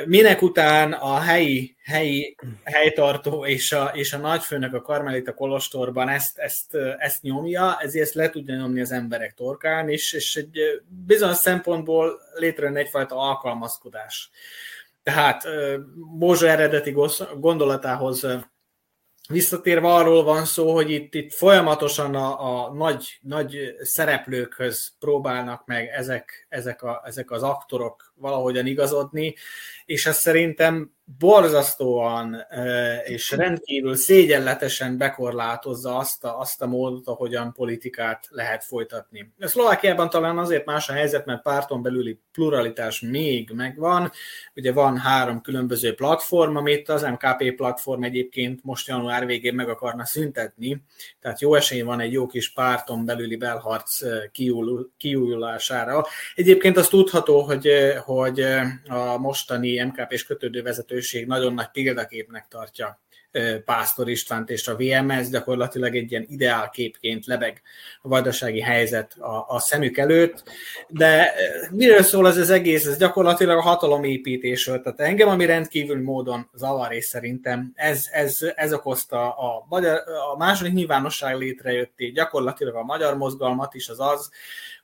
minek 0.06 0.42
után 0.42 0.94
a 0.94 1.20
helyi, 1.20 1.76
helyi 1.84 2.36
helytartó 2.64 3.46
és 3.46 3.72
a, 3.72 3.92
és 3.94 4.14
a 4.14 4.18
nagyfőnök 4.18 4.74
a 4.74 4.82
Karmelita 4.82 5.34
Kolostorban 5.34 6.10
ezt, 6.10 6.38
ezt, 6.38 6.76
ezt 6.98 7.22
nyomja, 7.22 7.78
ezért 7.80 8.06
ezt 8.06 8.14
le 8.14 8.30
tudja 8.30 8.56
nyomni 8.56 8.82
az 8.82 8.92
emberek 8.92 9.34
torkán, 9.34 9.90
és, 9.90 10.14
és 10.14 10.36
egy 10.36 10.60
bizonyos 11.06 11.38
szempontból 11.38 12.20
létrejön 12.34 12.78
egyfajta 12.78 13.16
alkalmazkodás. 13.16 14.30
Tehát 15.04 15.48
Bozsa 16.18 16.48
eredeti 16.48 16.96
gondolatához 17.40 18.28
visszatérve 19.30 19.88
arról 19.88 20.24
van 20.24 20.46
szó, 20.46 20.74
hogy 20.74 20.92
itt, 20.92 21.14
itt 21.14 21.34
folyamatosan 21.34 22.16
a, 22.16 22.66
a 22.66 22.74
nagy, 22.74 23.20
nagy 23.22 23.76
szereplőkhöz 23.82 24.92
próbálnak 25.00 25.66
meg 25.66 25.88
ezek, 25.88 26.46
ezek, 26.50 26.84
a, 26.84 27.02
ezek 27.06 27.32
az 27.32 27.44
aktorok 27.44 28.09
valahogyan 28.20 28.66
igazodni, 28.66 29.36
és 29.86 30.06
ez 30.06 30.18
szerintem 30.18 30.92
borzasztóan 31.18 32.46
és 33.06 33.32
rendkívül 33.32 33.96
szégyenletesen 33.96 34.98
bekorlátozza 34.98 35.98
azt 35.98 36.24
a, 36.24 36.40
azt 36.40 36.62
a 36.62 36.68
módot, 36.68 37.08
ahogyan 37.08 37.54
politikát 37.54 38.28
lehet 38.30 38.64
folytatni. 38.64 39.34
A 39.40 39.48
Szlovákiában 39.48 40.10
talán 40.10 40.38
azért 40.38 40.66
más 40.66 40.90
a 40.90 40.94
helyzet, 40.94 41.26
mert 41.26 41.42
párton 41.42 41.82
belüli 41.82 42.20
pluralitás 42.32 43.00
még 43.00 43.52
megvan. 43.54 44.12
Ugye 44.56 44.74
van 44.74 44.98
három 44.98 45.42
különböző 45.42 45.94
platform, 45.94 46.56
amit 46.56 46.90
az 46.90 47.02
MKP 47.02 47.56
platform 47.56 48.04
egyébként 48.04 48.64
most 48.64 48.88
január 48.88 49.26
végén 49.26 49.54
meg 49.54 49.70
akarna 49.70 50.06
szüntetni, 50.06 50.84
tehát 51.22 51.42
jó 51.42 51.56
esély 51.56 51.82
van 51.82 52.00
egy 52.00 52.12
jó 52.12 52.28
kis 52.28 52.54
párton 52.54 53.06
belüli 53.06 53.36
belharc 53.36 54.00
kiújulására. 54.98 56.06
Egyébként 56.36 56.78
az 56.78 56.88
tudható, 56.88 57.42
hogy, 57.42 57.70
hogy 58.10 58.40
a 58.88 59.18
mostani 59.18 59.84
MKP-s 59.84 60.24
kötődő 60.24 60.62
vezetőség 60.62 61.28
nagyon 61.28 61.54
nagy 61.54 61.70
példaképnek 61.72 62.48
tartja 62.48 63.00
Pásztor 63.66 64.10
Istvánt 64.10 64.50
és 64.50 64.68
a 64.68 64.76
VMS 64.76 65.30
gyakorlatilag 65.30 65.96
egy 65.96 66.12
ilyen 66.12 66.26
ideálképként 66.30 67.26
lebeg 67.26 67.62
a 68.02 68.08
vajdasági 68.08 68.62
helyzet 68.62 69.16
a, 69.20 69.46
a 69.48 69.60
szemük 69.60 69.98
előtt, 69.98 70.44
de 70.88 71.34
miről 71.72 72.02
szól 72.02 72.28
ez 72.28 72.38
az 72.38 72.50
egész? 72.50 72.86
Ez 72.86 72.98
gyakorlatilag 72.98 73.58
a 73.58 73.62
hatalomépítésről, 73.62 74.82
tehát 74.82 75.00
engem, 75.00 75.30
ami 75.30 75.46
rendkívül 75.46 76.04
módon 76.04 76.50
zavar, 76.54 76.94
és 76.94 77.06
szerintem 77.06 77.72
ez, 77.76 78.08
ez, 78.12 78.40
ez 78.56 78.74
okozta 78.74 79.30
a, 79.32 79.66
magyar, 79.70 80.02
a 80.34 80.38
második 80.38 80.74
nyilvánosság 80.74 81.38
létrejöttét, 81.38 82.14
gyakorlatilag 82.14 82.76
a 82.76 82.84
magyar 82.84 83.18
mozgalmat 83.18 83.74
is 83.74 83.90
az 83.90 84.00
az, 84.00 84.32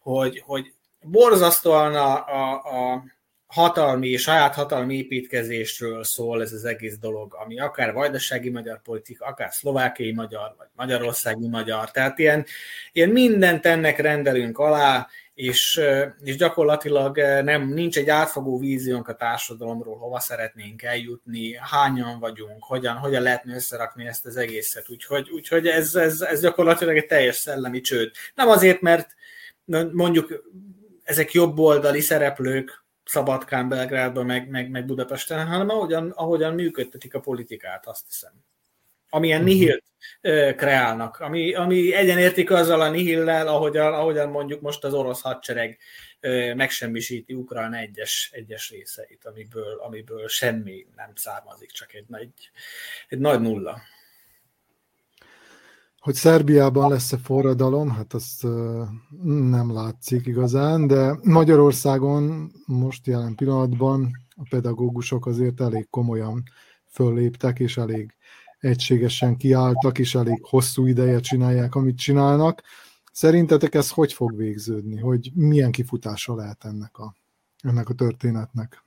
hogy, 0.01 0.43
hogy 0.45 0.73
borzasztóan 1.05 1.95
a, 1.95 2.25
a, 2.27 2.53
a 2.53 3.03
hatalmi, 3.47 4.15
saját 4.15 4.53
hatalmi 4.53 4.95
építkezésről 4.95 6.03
szól 6.03 6.41
ez 6.41 6.53
az 6.53 6.65
egész 6.65 6.97
dolog, 6.97 7.35
ami 7.45 7.59
akár 7.59 7.93
vajdasági 7.93 8.49
magyar 8.49 8.81
politika, 8.81 9.25
akár 9.25 9.53
szlovákiai 9.53 10.13
magyar, 10.13 10.55
vagy 10.57 10.67
magyarországi 10.75 11.47
magyar. 11.47 11.91
Tehát 11.91 12.19
ilyen, 12.19 12.45
ilyen 12.91 13.09
mindent 13.09 13.65
ennek 13.65 13.99
rendelünk 13.99 14.57
alá, 14.57 15.07
és, 15.33 15.81
és 16.23 16.35
gyakorlatilag 16.35 17.17
nem, 17.43 17.67
nincs 17.67 17.97
egy 17.97 18.09
átfogó 18.09 18.59
víziónk 18.59 19.07
a 19.07 19.15
társadalomról, 19.15 19.97
hova 19.97 20.19
szeretnénk 20.19 20.83
eljutni, 20.83 21.55
hányan 21.55 22.19
vagyunk, 22.19 22.63
hogyan, 22.63 22.95
hogyan 22.95 23.21
lehetne 23.21 23.55
összerakni 23.55 24.07
ezt 24.07 24.25
az 24.25 24.37
egészet. 24.37 24.89
Úgyhogy, 24.89 25.29
úgyhogy 25.29 25.67
ez, 25.67 25.95
ez, 25.95 26.21
ez 26.21 26.41
gyakorlatilag 26.41 26.97
egy 26.97 27.05
teljes 27.05 27.35
szellemi 27.35 27.81
csőd. 27.81 28.11
Nem 28.35 28.47
azért, 28.47 28.81
mert 28.81 29.15
mondjuk 29.91 30.43
ezek 31.05 31.31
jobboldali 31.31 32.01
szereplők, 32.01 32.83
Szabadkán, 33.05 33.69
Belgrádban, 33.69 34.25
meg, 34.25 34.49
meg, 34.49 34.69
meg 34.69 34.85
Budapesten, 34.85 35.47
hanem 35.47 35.69
ahogyan, 35.69 36.09
ahogyan 36.09 36.53
működtetik 36.53 37.13
a 37.13 37.19
politikát, 37.19 37.87
azt 37.87 38.05
hiszem. 38.07 38.31
Amilyen 39.09 39.41
uh-huh. 39.41 39.55
nihilt 39.55 39.83
kreálnak, 40.57 41.19
ami, 41.19 41.53
ami 41.53 41.93
egyenértik 41.93 42.51
azzal 42.51 42.81
a 42.81 42.89
nihillel, 42.89 43.47
ahogyan, 43.47 43.93
ahogyan 43.93 44.29
mondjuk 44.29 44.61
most 44.61 44.83
az 44.83 44.93
orosz 44.93 45.21
hadsereg 45.21 45.77
megsemmisíti 46.55 47.33
Ukrán 47.33 47.73
egyes, 47.73 48.29
egyes 48.33 48.69
részeit, 48.69 49.25
amiből, 49.25 49.79
amiből 49.79 50.27
semmi 50.27 50.87
nem 50.95 51.11
származik, 51.15 51.71
csak 51.71 51.93
egy 51.93 52.05
nagy, 52.07 52.29
egy 53.07 53.19
nagy 53.19 53.41
nulla. 53.41 53.81
Hogy 56.05 56.15
Szerbiában 56.15 56.89
lesz-e 56.89 57.17
forradalom, 57.17 57.89
hát 57.89 58.13
azt 58.13 58.43
nem 59.23 59.73
látszik 59.73 60.25
igazán, 60.25 60.87
de 60.87 61.19
Magyarországon 61.23 62.51
most 62.65 63.07
jelen 63.07 63.35
pillanatban 63.35 64.11
a 64.35 64.47
pedagógusok 64.49 65.25
azért 65.25 65.61
elég 65.61 65.89
komolyan 65.89 66.43
fölléptek, 66.87 67.59
és 67.59 67.77
elég 67.77 68.15
egységesen 68.59 69.37
kiálltak, 69.37 69.99
és 69.99 70.15
elég 70.15 70.43
hosszú 70.43 70.85
ideje 70.85 71.19
csinálják, 71.19 71.75
amit 71.75 71.97
csinálnak. 71.97 72.61
Szerintetek 73.11 73.75
ez 73.75 73.89
hogy 73.89 74.13
fog 74.13 74.37
végződni? 74.37 74.99
Hogy 74.99 75.31
milyen 75.33 75.71
kifutása 75.71 76.35
lehet 76.35 76.65
ennek 76.65 76.97
a, 76.97 77.15
ennek 77.61 77.89
a 77.89 77.93
történetnek? 77.93 78.84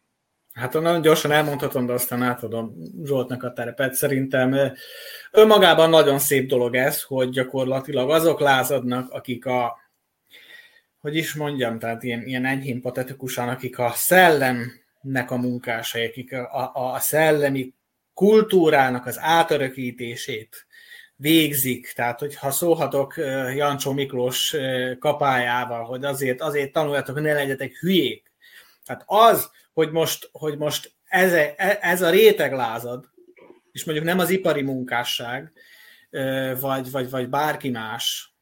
Hát 0.59 0.73
nagyon 0.73 1.01
gyorsan 1.01 1.31
elmondhatom, 1.31 1.87
de 1.87 1.93
aztán 1.93 2.23
átadom 2.23 2.75
Zsoltnak 3.05 3.43
a 3.43 3.53
terepet. 3.53 3.95
Szerintem 3.95 4.73
önmagában 5.31 5.91
nagyon 5.91 6.19
szép 6.19 6.49
dolog 6.49 6.75
ez, 6.75 7.03
hogy 7.03 7.29
gyakorlatilag 7.29 8.11
azok 8.11 8.41
lázadnak, 8.41 9.11
akik 9.11 9.47
a, 9.47 9.79
hogy 11.01 11.17
is 11.17 11.35
mondjam, 11.35 11.79
tehát 11.79 12.03
ilyen, 12.03 12.23
ilyen 12.27 12.45
enyhén 12.45 12.81
patetikusan, 12.81 13.49
akik 13.49 13.79
a 13.79 13.91
szellemnek 13.95 15.31
a 15.31 15.37
munkásai, 15.37 16.07
akik 16.07 16.33
a, 16.33 16.73
a, 16.75 16.93
a 16.93 16.99
szellemi 16.99 17.75
kultúrának 18.15 19.07
az 19.07 19.19
átörökítését 19.21 20.67
végzik. 21.17 21.93
Tehát, 21.93 22.19
hogyha 22.19 22.51
szólhatok 22.51 23.17
Jancsó 23.57 23.93
Miklós 23.93 24.57
kapájával, 24.99 25.85
hogy 25.85 26.05
azért, 26.05 26.41
azért 26.41 26.73
tanuljatok, 26.73 27.21
ne 27.21 27.33
legyetek 27.33 27.77
hülyék. 27.81 28.33
Tehát 28.85 29.03
az, 29.07 29.51
hogy 29.79 29.91
most, 29.91 30.29
hogy 30.33 30.59
most 30.59 30.93
ez, 31.05 31.33
ez 31.81 32.03
a 32.03 32.11
réteg 32.11 32.53
lázad, 32.53 33.09
és 33.73 33.85
mondjuk 33.85 34.07
nem 34.07 34.19
az 34.19 34.31
ipari 34.31 34.63
munkásság, 34.63 35.53
vagy, 36.61 36.91
vagy, 36.91 37.11
vagy 37.11 37.29
bárki 37.29 37.71
más, 37.71 38.35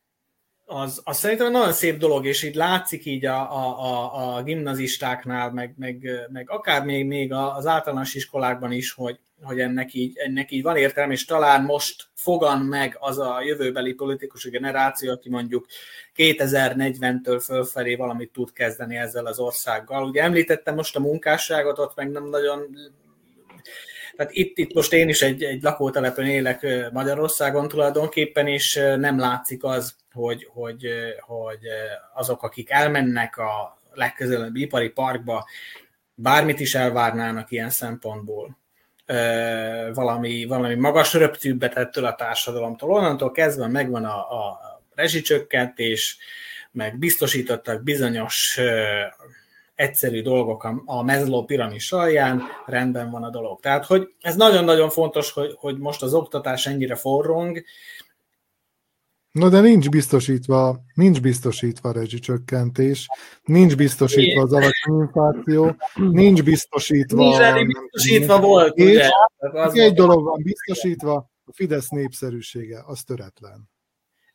az, 0.67 1.01
az 1.05 1.19
szerintem 1.19 1.53
nagyon 1.53 1.73
szép 1.73 1.99
dolog, 1.99 2.27
és 2.27 2.43
így 2.43 2.55
látszik 2.55 3.05
így 3.05 3.27
a, 3.27 3.53
a, 3.53 3.85
a, 3.85 4.37
a 4.37 4.43
gimnazistáknál, 4.43 5.51
meg, 5.51 5.75
meg, 5.79 6.11
meg 6.33 6.51
akár 6.51 6.85
még, 6.85 7.07
még 7.07 7.33
az 7.33 7.67
általános 7.67 8.15
iskolákban 8.15 8.73
is, 8.73 8.93
hogy, 8.93 9.19
hogy 9.43 9.61
ennek 9.61 9.95
így, 9.95 10.17
ennek 10.17 10.51
így 10.51 10.63
van 10.63 10.77
értelme, 10.77 11.13
és 11.13 11.25
talán 11.25 11.63
most 11.63 12.09
fogan 12.15 12.61
meg 12.61 12.97
az 13.01 13.19
a 13.19 13.43
jövőbeli 13.43 13.93
politikusi 13.93 14.51
generáció, 14.51 15.13
aki 15.13 15.29
mondjuk 15.29 15.67
2040-től 16.17 17.43
fölfelé 17.45 17.95
valamit 17.95 18.33
tud 18.33 18.53
kezdeni 18.53 18.97
ezzel 18.97 19.27
az 19.27 19.39
országgal. 19.39 20.09
Ugye 20.09 20.23
említettem 20.23 20.75
most 20.75 20.97
a 20.97 21.01
munkásságot, 21.01 21.79
ott 21.79 21.97
meg 21.97 22.11
nem 22.11 22.25
nagyon 22.25 22.77
tehát 24.17 24.33
itt, 24.33 24.59
itt 24.59 24.75
most 24.75 24.93
én 24.93 25.09
is 25.09 25.23
egy, 25.23 25.43
egy 25.43 25.63
lakótelepen 25.63 26.27
élek 26.27 26.67
Magyarországon 26.93 27.69
tulajdonképpen, 27.69 28.47
és 28.47 28.75
nem 28.97 29.19
látszik 29.19 29.65
az, 29.65 29.97
hogy, 30.13 30.49
hogy, 30.53 30.87
hogy 31.21 31.59
azok, 32.15 32.43
akik 32.43 32.71
elmennek 32.71 33.39
a 33.39 33.81
legközelebbi 33.93 34.61
ipari 34.61 34.89
parkba, 34.89 35.47
bármit 36.15 36.61
is 36.61 36.75
elvárnának 36.75 37.51
ilyen 37.51 37.71
szempontból 37.71 38.59
valami, 39.95 40.45
valami 40.45 40.75
magas 40.75 41.15
röptűbbet 41.15 41.77
ettől 41.77 42.05
a 42.05 42.15
társadalomtól. 42.15 42.91
Onnantól 42.91 43.31
kezdve 43.31 43.67
megvan 43.67 44.05
a, 44.05 44.17
a 44.17 44.61
rezsicsökkentés, 44.95 46.19
meg 46.73 46.99
biztosítottak 46.99 47.83
bizonyos 47.83 48.61
egyszerű 49.77 50.23
dolgok 50.23 50.65
a, 50.65 50.83
a 50.85 51.03
mezló 51.03 51.45
piramis 51.45 51.93
alján, 51.93 52.43
rendben 52.67 53.11
van 53.11 53.23
a 53.23 53.31
dolog. 53.31 53.61
Tehát, 53.61 53.87
hogy 53.87 54.09
ez 54.21 54.37
nagyon-nagyon 54.37 54.91
fontos, 54.91 55.33
hogy, 55.33 55.55
hogy 55.57 55.79
most 55.79 56.03
az 56.03 56.15
oktatás 56.15 56.67
ennyire 56.67 56.95
forrong, 56.95 57.63
No, 59.37 59.49
de 59.49 59.61
nincs 59.61 59.89
biztosítva, 59.89 60.85
nincs 60.95 61.21
biztosítva 61.21 61.89
a 61.89 61.93
rezsicsökkentés, 61.93 63.09
nincs 63.43 63.77
biztosítva 63.77 64.43
az 64.43 64.53
alacsony 64.53 65.01
infláció, 65.01 65.77
nincs 65.95 66.43
biztosítva... 66.43 67.39
Nincs 67.53 67.67
biztosítva 67.67 68.41
volt, 68.41 68.77
és 68.77 68.91
ugye? 68.91 69.09
Az 69.37 69.79
egy 69.79 69.95
dolog 69.95 70.25
van 70.25 70.43
biztosítva, 70.43 71.15
a 71.45 71.53
Fidesz 71.53 71.89
népszerűsége, 71.89 72.83
az 72.87 73.03
töretlen. 73.03 73.71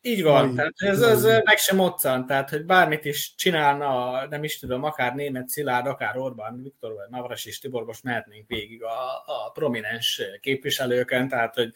Így 0.02 0.24
van, 0.24 0.46
Mai, 0.46 0.56
tehát 0.56 0.74
ez, 0.76 1.02
ez 1.02 1.24
meg 1.44 1.58
sem 1.58 1.76
moccan, 1.76 2.26
tehát 2.26 2.50
hogy 2.50 2.66
bármit 2.66 3.06
is 3.06 3.34
csinálna, 3.36 4.26
nem 4.28 4.44
is 4.44 4.60
tudom, 4.60 4.84
akár 4.84 5.16
német 5.16 5.50
Szilárd, 5.50 5.86
akár 5.86 6.18
Orbán 6.18 6.62
Viktor, 6.64 6.94
vagy 6.94 7.10
Navras 7.10 7.46
és 7.46 7.60
Tibor, 7.60 7.86
most 7.86 8.04
mehetnénk 8.04 8.48
végig 8.48 8.84
a, 8.84 9.24
a 9.26 9.52
prominens 9.54 10.22
képviselőken, 10.40 11.28
tehát 11.28 11.56
hogy 11.56 11.72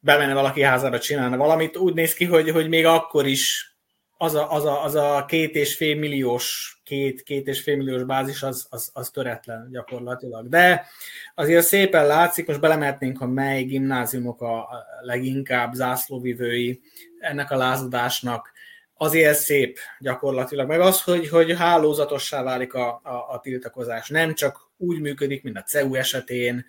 bemenne 0.00 0.34
valaki 0.34 0.62
házára 0.62 0.98
csinálna 0.98 1.36
valamit, 1.36 1.76
úgy 1.76 1.94
néz 1.94 2.14
ki, 2.14 2.24
hogy, 2.24 2.50
hogy 2.50 2.68
még 2.68 2.86
akkor 2.86 3.26
is 3.26 3.73
az 4.16 4.34
a, 4.34 4.52
az, 4.52 4.64
a, 4.64 4.84
az 4.84 4.94
a 4.94 5.24
két 5.28 5.54
és 5.54 5.76
fél 5.76 5.96
milliós, 5.96 6.78
két, 6.84 7.22
két 7.22 7.46
és 7.46 7.60
fél 7.60 7.76
milliós 7.76 8.04
bázis 8.04 8.42
az, 8.42 8.66
az, 8.70 8.90
az 8.92 9.10
töretlen 9.10 9.68
gyakorlatilag. 9.70 10.48
De 10.48 10.86
azért 11.34 11.66
szépen 11.66 12.06
látszik, 12.06 12.46
most 12.46 12.60
belemetnénk, 12.60 13.18
ha 13.18 13.26
mely 13.26 13.62
gimnáziumok 13.62 14.42
a 14.42 14.68
leginkább 15.00 15.72
zászlóvivői 15.72 16.80
ennek 17.18 17.50
a 17.50 17.56
lázadásnak, 17.56 18.52
azért 18.96 19.38
szép 19.38 19.78
gyakorlatilag. 19.98 20.68
Meg 20.68 20.80
az, 20.80 21.02
hogy, 21.02 21.28
hogy 21.28 21.56
hálózatossá 21.56 22.42
válik 22.42 22.74
a, 22.74 23.00
a, 23.02 23.34
a 23.34 23.40
tiltakozás. 23.40 24.08
Nem 24.08 24.34
csak 24.34 24.70
úgy 24.76 25.00
működik, 25.00 25.42
mint 25.42 25.56
a 25.56 25.62
CEU 25.62 25.94
esetén, 25.94 26.64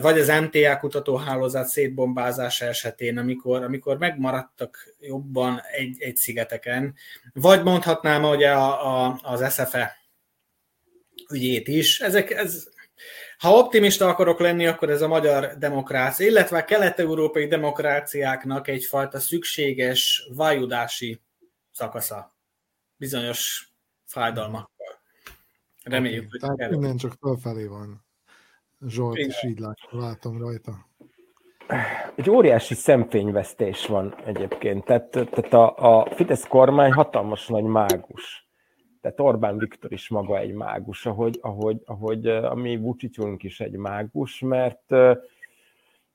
vagy 0.00 0.18
az 0.18 0.28
MTA 0.28 0.78
kutatóhálózat 0.78 1.66
szétbombázása 1.66 2.64
esetén, 2.64 3.18
amikor, 3.18 3.62
amikor 3.62 3.98
megmaradtak 3.98 4.94
jobban 5.00 5.60
egy, 5.70 5.96
egy 5.98 6.16
szigeteken, 6.16 6.94
vagy 7.32 7.62
mondhatnám, 7.62 8.22
hogy 8.22 8.42
a, 8.42 9.06
a, 9.06 9.18
az 9.22 9.52
SFE 9.52 9.96
ügyét 11.32 11.68
is. 11.68 12.00
Ezek, 12.00 12.30
ez, 12.30 12.68
ha 13.38 13.56
optimista 13.56 14.08
akarok 14.08 14.40
lenni, 14.40 14.66
akkor 14.66 14.90
ez 14.90 15.02
a 15.02 15.08
magyar 15.08 15.58
demokrácia, 15.58 16.26
illetve 16.26 16.58
a 16.58 16.64
kelet-európai 16.64 17.46
demokráciáknak 17.46 18.68
egyfajta 18.68 19.20
szükséges 19.20 20.28
vajudási 20.34 21.20
szakasza 21.72 22.36
bizonyos 22.96 23.72
fájdalmakkal. 24.04 25.00
Reméljük, 25.82 26.24
okay, 26.34 26.48
hogy 26.48 26.56
Tehát 26.56 26.72
innen 26.72 26.96
csak 26.96 27.14
felfelé 27.20 27.66
van. 27.66 28.04
Zsolt 28.86 29.16
Igen. 29.16 29.28
is 29.28 29.42
így 29.44 29.62
látom 29.90 30.38
rajta. 30.38 30.72
Egy 32.14 32.30
óriási 32.30 32.74
szemfényvesztés 32.74 33.86
van 33.86 34.14
egyébként. 34.24 34.84
Tehát, 34.84 35.10
tehát 35.10 35.52
a, 35.52 36.00
a 36.00 36.06
Fidesz 36.14 36.46
kormány 36.46 36.92
hatalmas 36.92 37.46
nagy 37.48 37.64
mágus. 37.64 38.46
Tehát 39.00 39.20
Orbán 39.20 39.58
Viktor 39.58 39.92
is 39.92 40.08
maga 40.08 40.38
egy 40.38 40.52
mágus, 40.52 41.06
ahogy, 41.06 41.38
ahogy, 41.42 41.82
ahogy 41.84 42.26
a 42.26 42.54
mi 42.54 42.76
Vucicunk 42.76 43.42
is 43.42 43.60
egy 43.60 43.76
mágus, 43.76 44.38
mert 44.40 44.92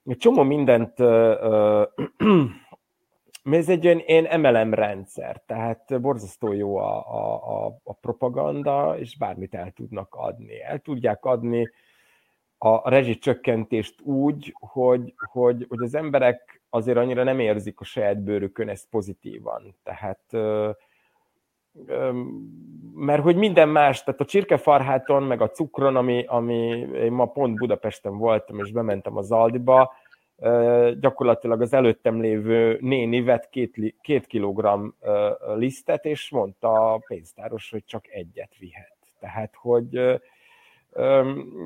egy 0.05 0.18
csomó 0.18 0.43
mindent 0.43 0.99
ez 3.51 3.70
egy 3.70 3.86
olyan 3.86 3.99
én 3.99 4.39
MLM 4.39 4.74
rendszer, 4.74 5.41
tehát 5.45 6.01
borzasztó 6.01 6.53
jó 6.53 6.78
a, 6.78 7.05
a, 7.07 7.65
a, 7.65 7.80
a 7.84 7.93
propaganda, 7.93 8.95
és 8.99 9.18
bármit 9.18 9.53
el 9.53 9.72
tudnak 9.72 10.15
adni. 10.15 10.61
El 10.61 10.80
tudják 10.80 11.26
adni 11.26 11.70
a 12.58 12.89
rezsicsökkentést 12.89 14.01
úgy, 14.01 14.55
hogy, 14.60 15.14
hogy, 15.32 15.66
hogy 15.70 15.84
az 15.84 15.95
emberek 15.95 16.62
azért 16.70 16.97
annyira 16.97 17.24
nem 17.24 17.39
érzik 17.39 17.80
a 17.80 17.84
saját 17.84 18.24
bőrükön 18.24 18.70
ezt 18.70 18.88
pozitívan. 18.89 19.76
Tehát 19.84 20.22
mert 22.95 23.22
hogy 23.22 23.36
minden 23.36 23.70
más, 23.70 24.03
tehát 24.03 24.20
a 24.20 24.26
csirkefarháton, 24.26 25.24
meg 25.24 25.41
a 25.41 25.49
cukron, 25.49 25.95
ami, 25.95 26.26
ami 26.28 26.88
én 26.93 27.12
ma 27.12 27.26
pont 27.26 27.55
Budapesten 27.55 28.18
voltam, 28.18 28.60
és 28.60 28.72
bementem 28.72 29.18
az 29.18 29.32
Aldiba, 29.32 29.93
gyakorlatilag 30.99 31.62
az 31.62 31.74
előttem 31.74 32.22
lévő 32.22 32.78
néni 32.82 33.22
vett 33.22 33.49
két, 33.49 33.95
két 34.01 34.26
kilogramm 34.26 34.88
lisztet, 35.55 36.05
és 36.05 36.30
mondta 36.30 36.93
a 36.93 37.01
pénztáros, 37.08 37.70
hogy 37.72 37.86
csak 37.86 38.08
egyet 38.08 38.58
vihet. 38.60 38.97
Tehát, 39.20 39.55
hogy 39.55 40.20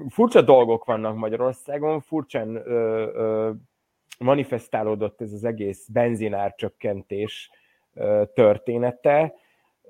furcsa 0.09 0.41
dolgok 0.41 0.86
vannak 0.86 1.15
Magyarországon, 1.15 2.01
furcsán 2.01 2.63
manifestálódott 4.19 5.22
ez 5.22 5.34
az 5.34 5.43
egész 5.43 5.88
benzinár 5.88 6.55
csökkentés 6.55 7.49
története, 8.34 9.34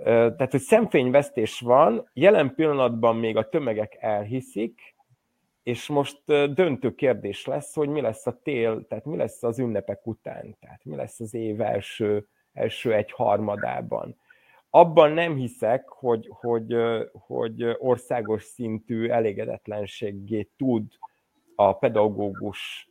tehát, 0.04 0.52
hogy 0.52 0.60
szemfényvesztés 0.60 1.60
van, 1.60 2.10
jelen 2.14 2.56
pillanatban 2.56 3.16
még 3.16 3.38
a 3.38 3.50
tömegek 3.50 3.98
elhiszik, 4.00 4.96
és 5.64 5.88
most 5.88 6.22
döntő 6.54 6.96
kérdés 6.96 7.46
lesz, 7.46 7.76
hogy 7.76 7.90
mi 7.90 8.02
lesz 8.02 8.28
a 8.28 8.40
tél, 8.44 8.88
tehát 8.88 9.06
mi 9.06 9.18
lesz 9.18 9.44
az 9.44 9.60
ünnepek 9.60 10.08
után, 10.08 10.58
tehát 10.60 10.86
mi 10.86 10.96
lesz 10.96 11.20
az 11.20 11.34
év 11.34 11.62
első, 11.62 12.28
első 12.54 12.94
egy 12.94 13.12
harmadában. 13.12 14.16
Abban 14.74 15.12
nem 15.12 15.36
hiszek, 15.36 15.90
hogy, 15.90 16.28
hogy, 16.32 16.76
hogy 17.12 17.76
országos 17.78 18.44
szintű 18.44 19.10
elégedetlenséggé 19.10 20.50
tud 20.58 20.86
a 21.56 21.74
pedagógus 21.74 22.90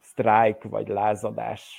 sztrájk 0.00 0.62
vagy 0.62 0.88
lázadás, 0.88 1.76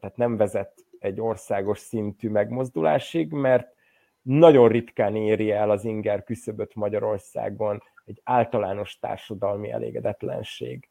tehát 0.00 0.16
nem 0.16 0.36
vezet 0.36 0.84
egy 0.98 1.20
országos 1.20 1.78
szintű 1.78 2.28
megmozdulásig, 2.28 3.32
mert 3.32 3.74
nagyon 4.22 4.68
ritkán 4.68 5.16
éri 5.16 5.50
el 5.50 5.70
az 5.70 5.84
inger 5.84 6.24
küszöböt 6.24 6.74
Magyarországon 6.74 7.82
egy 8.04 8.20
általános 8.24 8.98
társadalmi 8.98 9.70
elégedetlenség. 9.70 10.88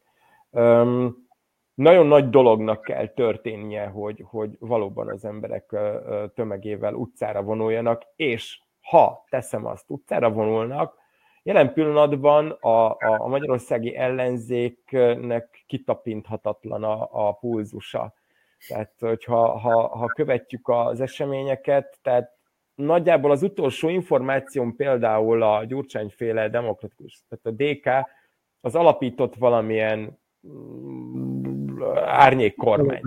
Nagyon 1.74 2.08
nagy 2.08 2.30
dolognak 2.30 2.82
kell 2.82 3.08
történnie, 3.08 3.86
hogy, 3.86 4.24
hogy 4.26 4.56
valóban 4.60 5.10
az 5.10 5.26
emberek 5.26 5.76
tömegével 6.36 6.94
utcára 6.94 7.42
vonuljanak, 7.42 8.04
és 8.16 8.60
ha 8.82 9.26
teszem 9.30 9.66
azt, 9.66 9.90
utcára 9.90 10.32
vonulnak, 10.32 11.00
jelen 11.44 11.74
pillanatban 11.74 12.50
a, 12.50 12.90
a, 12.90 12.98
a 13.00 13.28
magyarországi 13.28 13.96
ellenzéknek 13.96 15.64
kitapinthatatlan 15.68 16.84
a, 16.84 17.28
a 17.28 17.32
pulzusa. 17.32 18.14
Tehát, 18.68 18.94
hogyha 19.00 19.60
ha, 19.60 19.88
ha 19.88 20.08
követjük 20.08 20.68
az 20.68 21.02
eseményeket, 21.02 22.00
tehát 22.02 22.40
nagyjából 22.76 23.32
az 23.32 23.44
utolsó 23.44 23.90
információm 23.90 24.76
például 24.76 25.44
a 25.44 25.64
Gyurcsányféle 25.66 26.50
demokratikus, 26.50 27.24
tehát 27.30 27.46
a 27.46 27.64
DK, 27.64 28.10
az 28.62 28.76
alapított 28.76 29.36
valamilyen 29.36 30.20
árnyék 32.06 32.56
kormány. 32.56 33.02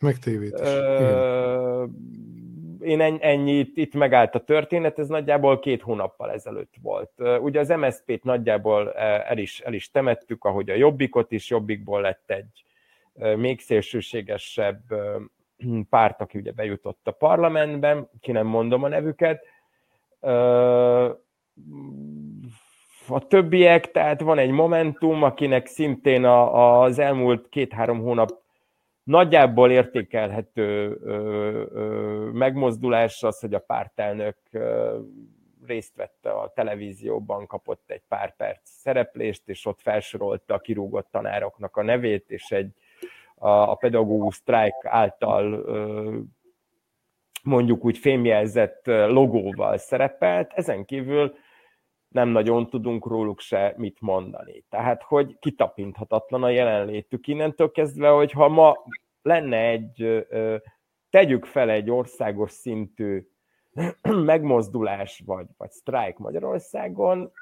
Megtévítés. 0.00 0.68
Én 2.80 3.00
ennyit, 3.00 3.76
itt 3.76 3.94
megállt 3.94 4.34
a 4.34 4.44
történet, 4.44 4.98
ez 4.98 5.08
nagyjából 5.08 5.58
két 5.58 5.82
hónappal 5.82 6.30
ezelőtt 6.30 6.74
volt. 6.82 7.12
Ugye 7.40 7.60
az 7.60 7.68
MSZP-t 7.68 8.24
nagyjából 8.24 8.92
el 8.92 9.38
is, 9.38 9.60
el 9.60 9.72
is 9.72 9.90
temettük, 9.90 10.44
ahogy 10.44 10.70
a 10.70 10.74
Jobbikot 10.74 11.32
is, 11.32 11.50
Jobbikból 11.50 12.00
lett 12.00 12.30
egy 12.30 12.64
még 13.36 13.60
szélsőségesebb 13.60 14.82
párt, 15.90 16.20
aki 16.20 16.38
ugye 16.38 16.52
bejutott 16.52 17.06
a 17.06 17.10
parlamentben, 17.10 18.10
ki 18.20 18.32
nem 18.32 18.46
mondom 18.46 18.82
a 18.82 18.88
nevüket. 18.88 19.44
A 23.10 23.26
többiek, 23.26 23.90
tehát 23.90 24.20
van 24.20 24.38
egy 24.38 24.50
Momentum, 24.50 25.22
akinek 25.22 25.66
szintén 25.66 26.24
a, 26.24 26.80
az 26.82 26.98
elmúlt 26.98 27.48
két-három 27.48 28.00
hónap 28.00 28.30
nagyjából 29.02 29.70
értékelhető 29.70 30.98
megmozdulás 32.32 33.22
az, 33.22 33.40
hogy 33.40 33.54
a 33.54 33.58
pártelnök 33.58 34.36
részt 35.66 35.96
vette 35.96 36.30
a 36.30 36.52
televízióban, 36.54 37.46
kapott 37.46 37.90
egy 37.90 38.02
pár 38.08 38.36
perc 38.36 38.60
szereplést, 38.62 39.48
és 39.48 39.66
ott 39.66 39.80
felsorolta 39.80 40.54
a 40.54 40.58
kirúgott 40.58 41.08
tanároknak 41.10 41.76
a 41.76 41.82
nevét, 41.82 42.30
és 42.30 42.50
egy 42.50 42.70
a, 43.34 43.74
pedagógus 43.74 44.34
sztrájk 44.34 44.74
által 44.82 45.64
mondjuk 47.42 47.84
úgy 47.84 47.98
fémjelzett 47.98 48.86
logóval 48.86 49.78
szerepelt, 49.78 50.52
ezen 50.52 50.84
kívül 50.84 51.34
nem 52.08 52.28
nagyon 52.28 52.66
tudunk 52.66 53.06
róluk 53.06 53.40
se 53.40 53.74
mit 53.76 54.00
mondani. 54.00 54.64
Tehát, 54.68 55.02
hogy 55.02 55.38
kitapinthatatlan 55.38 56.42
a 56.42 56.48
jelenlétük 56.48 57.26
innentől 57.26 57.70
kezdve, 57.70 58.08
hogy 58.08 58.32
ha 58.32 58.48
ma 58.48 58.76
lenne 59.22 59.56
egy, 59.56 60.26
tegyük 61.10 61.44
fel 61.44 61.70
egy 61.70 61.90
országos 61.90 62.50
szintű 62.50 63.28
megmozdulás 64.32 65.22
vagy, 65.26 65.46
vagy 65.56 65.70
sztrájk 65.70 66.18
Magyarországon, 66.18 67.32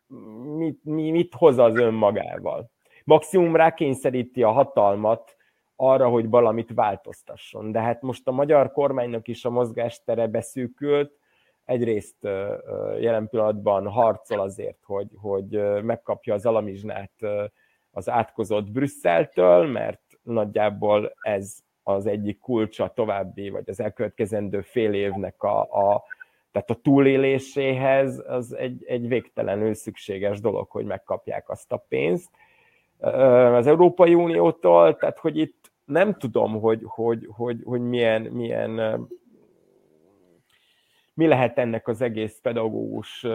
mit, 0.57 0.85
mit 0.85 1.35
hoz 1.35 1.59
az 1.59 1.77
önmagával? 1.77 2.71
Maximum 3.05 3.57
rákényszeríti 3.57 4.43
a 4.43 4.51
hatalmat 4.51 5.37
arra, 5.77 6.09
hogy 6.09 6.29
valamit 6.29 6.75
változtasson. 6.75 7.73
De 7.73 7.81
hát 7.81 8.03
most 8.03 8.29
a 8.29 8.33
magyar 8.33 8.73
kormánynak 8.73 9.29
is 9.29 9.45
a 9.45 9.51
mozgástere 9.51 10.27
beszűkült, 10.27 11.19
egyrészt 11.67 12.17
jelen 13.01 13.29
pillanatban 13.29 13.89
harcol 13.89 14.41
azért, 14.41 14.79
hogy, 14.83 15.09
hogy 15.17 15.83
megkapja 15.83 16.35
az 16.35 16.47
alamizsnát 16.47 17.13
az 17.91 18.09
átkozott 18.09 18.71
Brüsszeltől, 18.71 19.67
mert 19.67 20.01
nagyjából 20.23 21.13
ez 21.21 21.59
az 21.83 22.07
egyik 22.07 22.39
kulcsa 22.39 22.89
további, 22.89 23.51
vagy 23.51 23.69
az 23.69 23.81
elkövetkezendő 23.81 24.61
fél 24.61 24.93
évnek 24.93 25.43
a, 25.43 25.61
a 25.61 26.05
tehát 26.53 26.71
a 26.71 26.81
túléléséhez 26.83 28.23
az 28.27 28.55
egy, 28.55 28.85
egy 28.87 29.09
végtelenül 29.09 29.75
szükséges 29.75 30.41
dolog, 30.41 30.71
hogy 30.71 30.85
megkapják 30.85 31.49
azt 31.49 31.73
a 31.73 31.85
pénzt. 31.89 32.31
Az 33.55 33.67
Európai 33.67 34.15
Uniótól, 34.15 34.97
tehát 34.97 35.19
hogy 35.19 35.39
itt 35.39 35.73
nem 35.85 36.15
tudom, 36.15 36.61
hogy, 36.61 36.83
hogy, 36.85 37.29
hogy, 37.31 37.61
hogy 37.65 37.81
milyen, 37.81 38.23
milyen 38.23 39.01
mi 41.17 41.27
lehet 41.27 41.59
ennek 41.59 41.89
az 41.89 42.01
egész 42.01 42.39
pedagógus 42.43 43.27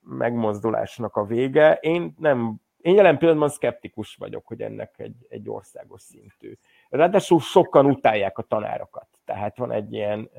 megmozdulásnak 0.00 1.16
a 1.16 1.24
vége. 1.24 1.78
Én 1.80 2.14
nem, 2.18 2.54
én 2.80 2.94
jelen 2.94 3.18
pillanatban 3.18 3.48
szkeptikus 3.48 4.16
vagyok, 4.16 4.46
hogy 4.46 4.60
ennek 4.60 4.94
egy, 4.96 5.26
egy 5.28 5.48
országos 5.48 6.00
szintű. 6.00 6.52
Ráadásul 6.88 7.40
sokan 7.40 7.86
utálják 7.86 8.38
a 8.38 8.42
tanárokat. 8.42 9.06
Tehát 9.24 9.56
van 9.56 9.72
egy 9.72 9.92
ilyen, 9.92 10.30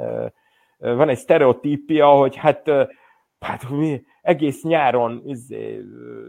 van 0.77 1.09
egy 1.09 1.17
sztereotípia, 1.17 2.07
hogy 2.07 2.35
hát, 2.35 2.69
hát 3.39 3.69
mi 3.69 4.03
egész 4.21 4.63
nyáron 4.63 5.21
izé, 5.25 5.81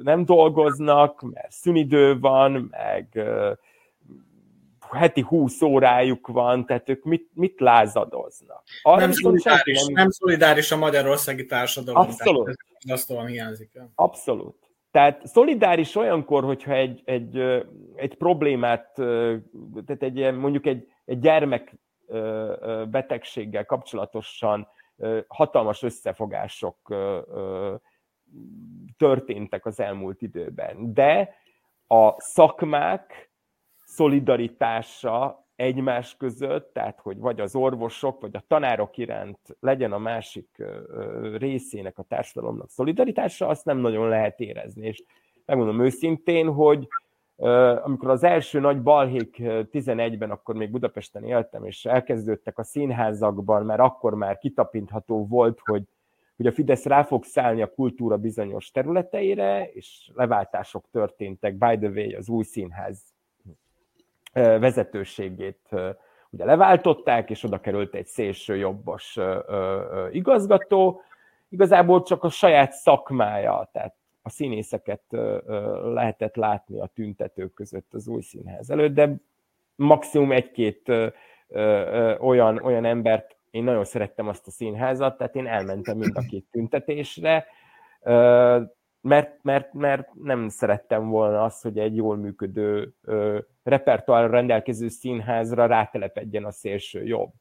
nem 0.03 0.25
dolgoznak, 0.25 1.23
mert 1.23 1.51
szünidő 1.51 2.18
van, 2.18 2.68
meg 2.70 3.20
heti 4.95 5.20
20 5.20 5.62
órájuk 5.62 6.26
van, 6.26 6.66
tehát 6.66 6.88
ők 6.88 7.05
mit, 7.05 7.30
mit 7.34 7.61
lázadoznak? 7.61 8.62
Arra 8.82 9.01
nem, 9.01 9.12
szolidáris, 9.12 9.84
nem... 9.84 9.93
nem 9.93 10.11
szolidáris 10.11 10.72
a 10.72 10.76
magyarországi 10.76 11.47
társadalom. 11.47 12.01
Abszolút. 12.01 12.57
Azt 12.88 13.09
tovább 13.09 13.26
hiányzik. 13.26 13.78
Abszolút. 13.95 14.70
Tehát 14.90 15.26
szolidáris 15.26 15.95
olyankor, 15.95 16.45
hogyha 16.45 16.72
egy, 16.72 17.03
egy, 17.05 17.38
egy 17.97 18.14
problémát, 18.14 18.93
tehát 19.86 20.03
egy, 20.03 20.34
mondjuk 20.34 20.66
egy, 20.66 20.88
egy 21.05 21.18
gyermek 21.18 21.74
betegséggel 22.90 23.64
kapcsolatosan 23.64 24.68
hatalmas 25.26 25.82
összefogások 25.82 26.95
történtek 28.97 29.66
az 29.66 29.80
elmúlt 29.80 30.22
időben. 30.22 30.93
De 30.95 31.34
a 31.86 32.20
szakmák 32.20 33.32
szolidaritása 33.93 35.47
egymás 35.57 36.16
között, 36.16 36.72
tehát 36.72 37.01
hogy 37.01 37.18
vagy 37.18 37.40
az 37.40 37.55
orvosok, 37.55 38.20
vagy 38.20 38.36
a 38.36 38.45
tanárok 38.47 38.97
iránt 38.97 39.38
legyen 39.61 39.93
a 39.93 39.99
másik 39.99 40.62
részének 41.36 41.99
a 41.99 42.03
társadalomnak 42.03 42.70
szolidaritása, 42.70 43.49
azt 43.49 43.64
nem 43.64 43.78
nagyon 43.78 44.09
lehet 44.09 44.40
érezni. 44.40 44.86
És 44.86 45.03
megmondom 45.47 45.84
őszintén, 45.84 46.53
hogy 46.53 46.88
amikor 47.82 48.11
az 48.11 48.22
első 48.22 48.61
nagy 48.61 48.82
balhék 48.82 49.36
11-ben, 49.72 50.30
akkor 50.30 50.55
még 50.55 50.70
Budapesten 50.70 51.24
éltem, 51.24 51.64
és 51.64 51.84
elkezdődtek 51.84 52.59
a 52.59 52.64
színházakban, 52.64 53.64
mert 53.64 53.80
akkor 53.80 54.14
már 54.14 54.38
kitapintható 54.38 55.26
volt, 55.26 55.61
hogy, 55.64 55.82
hogy 56.36 56.47
a 56.47 56.53
Fidesz 56.53 56.84
rá 56.84 57.03
fog 57.03 57.24
szállni 57.24 57.62
a 57.62 57.72
kultúra 57.74 58.16
bizonyos 58.16 58.70
területeire, 58.70 59.70
és 59.72 60.11
leváltások 60.14 60.84
történtek, 60.90 61.55
by 61.55 61.78
the 61.78 61.88
way, 61.88 62.16
az 62.16 62.28
új 62.28 62.45
színház 62.45 63.12
vezetőségét 64.33 65.68
ugye 66.30 66.45
leváltották, 66.45 67.30
és 67.30 67.45
oda 67.45 67.61
került 67.61 67.95
egy 67.95 68.07
szélső 68.07 68.57
jobbos 68.57 69.18
igazgató, 70.11 71.01
igazából 71.49 72.03
csak 72.03 72.24
a 72.24 72.28
saját 72.28 72.72
szakmája, 72.72 73.68
tehát 73.72 73.95
a 74.22 74.30
színészeket 74.30 75.03
lehetett 75.83 76.37
látni 76.37 76.80
a 76.80 76.91
tüntetők 76.95 77.55
között 77.55 77.95
az 77.95 78.09
új 78.09 78.22
színház 78.22 78.70
előtt, 78.70 78.95
de 78.95 79.14
maximum 79.74 80.33
egy-két 80.33 80.93
olyan, 82.18 82.59
olyan 82.62 82.85
embert, 82.85 83.37
én 83.51 83.64
nagyon 83.64 83.85
szerettem 83.85 84.28
azt 84.28 84.47
a 84.47 84.51
színházat, 84.51 85.16
tehát 85.16 85.37
én 85.37 85.47
elmentem 85.47 85.97
mind 85.97 86.16
a 86.16 86.24
két 86.28 86.45
tüntetésre, 86.51 87.47
mert, 89.03 89.42
mert, 89.42 89.72
mert 89.72 90.14
nem 90.14 90.48
szerettem 90.48 91.09
volna 91.09 91.42
azt, 91.42 91.62
hogy 91.62 91.78
egy 91.78 91.96
jól 91.96 92.16
működő 92.16 92.94
repertoárra 93.62 94.30
rendelkező 94.30 94.88
színházra 94.88 95.66
rátelepedjen 95.66 96.44
a 96.44 96.53
szélső 96.53 97.05
jobb 97.05 97.32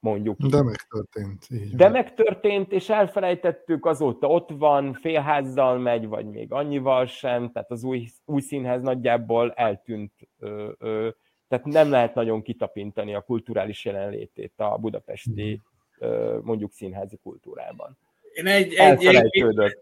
mondjuk. 0.00 0.36
De 0.40 0.62
megtörtént. 0.62 1.46
Így 1.50 1.74
De 1.74 1.88
megtörtént, 1.88 2.72
és 2.72 2.88
elfelejtettük, 2.88 3.86
azóta 3.86 4.26
ott 4.26 4.50
van, 4.50 4.92
félházzal 4.92 5.78
megy, 5.78 6.06
vagy 6.06 6.26
még 6.26 6.52
annyival 6.52 7.06
sem, 7.06 7.52
tehát 7.52 7.70
az 7.70 7.84
új, 7.84 8.08
új 8.24 8.40
színház 8.40 8.82
nagyjából 8.82 9.52
eltűnt, 9.52 10.12
ö, 10.38 10.70
ö, 10.78 11.08
tehát 11.48 11.64
nem 11.64 11.90
lehet 11.90 12.14
nagyon 12.14 12.42
kitapintani 12.42 13.14
a 13.14 13.20
kulturális 13.20 13.84
jelenlétét 13.84 14.52
a 14.56 14.78
budapesti 14.78 15.60
ö, 15.98 16.38
mondjuk 16.42 16.72
színházi 16.72 17.16
kultúrában. 17.22 17.98
Én 18.32 18.46
egy, 18.46 18.74
egy, 18.74 19.04
egy, 19.04 19.78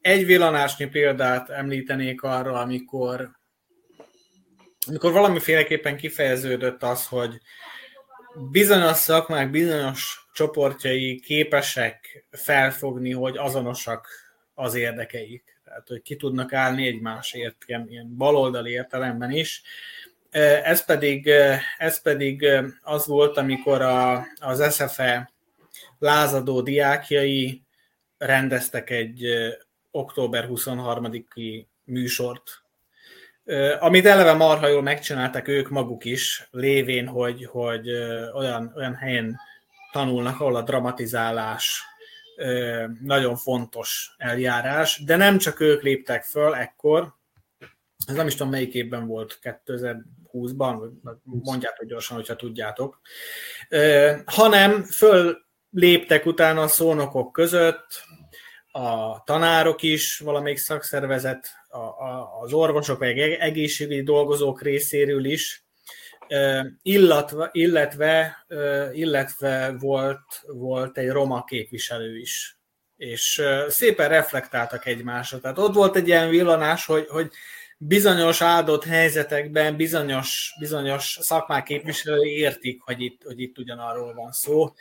egy 0.00 0.26
villanásnyi 0.26 0.86
példát 0.86 1.50
említenék 1.50 2.22
arra, 2.22 2.52
amikor 2.52 3.38
amikor 4.86 5.12
valamiféleképpen 5.12 5.96
kifejeződött 5.96 6.82
az, 6.82 7.06
hogy 7.06 7.40
bizonyos 8.50 8.96
szakmák, 8.96 9.50
bizonyos 9.50 10.28
csoportjai 10.32 11.20
képesek 11.20 12.26
felfogni, 12.30 13.12
hogy 13.12 13.36
azonosak 13.36 14.08
az 14.54 14.74
érdekeik. 14.74 15.60
Tehát, 15.64 15.88
hogy 15.88 16.02
ki 16.02 16.16
tudnak 16.16 16.52
állni 16.52 16.86
egymásért, 16.86 17.56
ilyen, 17.66 17.86
ilyen 17.88 18.16
baloldali 18.16 18.70
értelemben 18.70 19.30
is. 19.30 19.62
Ez 20.64 20.84
pedig, 20.84 21.30
ez 21.78 22.02
pedig 22.02 22.46
az 22.82 23.06
volt, 23.06 23.36
amikor 23.36 23.82
a, 23.82 24.26
az 24.40 24.74
SFE 24.74 25.30
lázadó 25.98 26.60
diákjai 26.60 27.62
rendeztek 28.18 28.90
egy 28.90 29.26
október 29.90 30.46
23-i 30.50 31.66
műsort. 31.84 32.62
Amit 33.78 34.06
eleve 34.06 34.32
marha 34.32 34.68
jól 34.68 34.82
megcsináltak 34.82 35.48
ők 35.48 35.68
maguk 35.68 36.04
is, 36.04 36.48
lévén, 36.50 37.06
hogy, 37.06 37.44
hogy 37.44 37.90
olyan, 38.34 38.72
olyan 38.76 38.94
helyen 38.94 39.40
tanulnak, 39.92 40.40
ahol 40.40 40.56
a 40.56 40.62
dramatizálás 40.62 41.82
nagyon 43.00 43.36
fontos 43.36 44.14
eljárás, 44.16 45.02
de 45.04 45.16
nem 45.16 45.38
csak 45.38 45.60
ők 45.60 45.82
léptek 45.82 46.24
föl 46.24 46.54
ekkor, 46.54 47.14
ez 48.06 48.14
nem 48.14 48.26
is 48.26 48.34
tudom 48.34 48.52
melyik 48.52 48.74
évben 48.74 49.06
volt, 49.06 49.38
2020-ban, 49.42 50.90
mondjátok 51.22 51.86
gyorsan, 51.86 52.16
hogyha 52.16 52.36
tudjátok, 52.36 53.00
hanem 54.24 54.82
föl 54.82 55.38
léptek 55.70 56.26
utána 56.26 56.62
a 56.62 56.68
szónokok 56.68 57.32
között, 57.32 58.02
a 58.70 59.22
tanárok 59.24 59.82
is, 59.82 60.18
valamelyik 60.18 60.58
szakszervezet, 60.58 61.50
a, 61.68 61.78
a, 61.78 62.38
az 62.40 62.52
orvosok 62.52 62.98
vagy 62.98 63.18
egészségügyi 63.18 64.02
dolgozók 64.02 64.62
részéről 64.62 65.24
is, 65.24 65.64
illetve, 66.82 67.48
illetve, 67.52 68.46
illetve 68.92 69.74
volt, 69.78 70.42
volt 70.46 70.98
egy 70.98 71.08
roma 71.08 71.44
képviselő 71.44 72.18
is. 72.18 72.58
És 72.96 73.42
szépen 73.68 74.08
reflektáltak 74.08 74.86
egymásra. 74.86 75.40
Tehát 75.40 75.58
ott 75.58 75.74
volt 75.74 75.96
egy 75.96 76.08
ilyen 76.08 76.28
villanás, 76.28 76.86
hogy, 76.86 77.06
hogy 77.08 77.30
bizonyos 77.78 78.42
áldott 78.42 78.84
helyzetekben 78.84 79.76
bizonyos, 79.76 80.54
bizonyos 80.58 81.18
szakmák 81.20 81.64
képviselői 81.64 82.30
értik, 82.30 82.82
hogy 82.82 83.00
itt, 83.00 83.22
hogy 83.22 83.40
itt 83.40 83.58
ugyanarról 83.58 84.14
van 84.14 84.32
szó, 84.32 84.74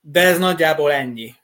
de 0.00 0.20
ez 0.20 0.38
nagyjából 0.38 0.92
ennyi. 0.92 1.34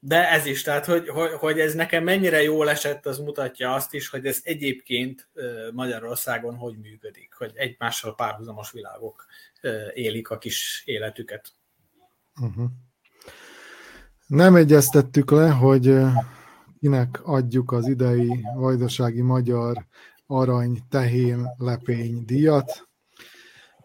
De 0.00 0.30
ez 0.30 0.46
is, 0.46 0.62
tehát 0.62 0.84
hogy, 0.84 1.08
hogy, 1.08 1.30
hogy 1.30 1.60
ez 1.60 1.74
nekem 1.74 2.04
mennyire 2.04 2.42
jól 2.42 2.70
esett, 2.70 3.06
az 3.06 3.18
mutatja 3.18 3.74
azt 3.74 3.94
is, 3.94 4.08
hogy 4.08 4.26
ez 4.26 4.40
egyébként 4.42 5.28
Magyarországon 5.72 6.54
hogy 6.54 6.78
működik, 6.78 7.34
hogy 7.34 7.52
egymással 7.54 8.14
párhuzamos 8.14 8.72
világok 8.72 9.26
élik 9.94 10.30
a 10.30 10.38
kis 10.38 10.82
életüket. 10.84 11.52
Uh-huh. 12.40 12.70
Nem 14.26 14.54
egyeztettük 14.54 15.30
le, 15.30 15.48
hogy 15.48 15.94
kinek 16.80 17.20
adjuk 17.22 17.72
az 17.72 17.88
idei 17.88 18.44
vajdasági 18.54 19.20
magyar 19.20 19.86
arany, 20.26 20.78
tehén, 20.90 21.54
lepény 21.56 22.24
díjat. 22.24 22.87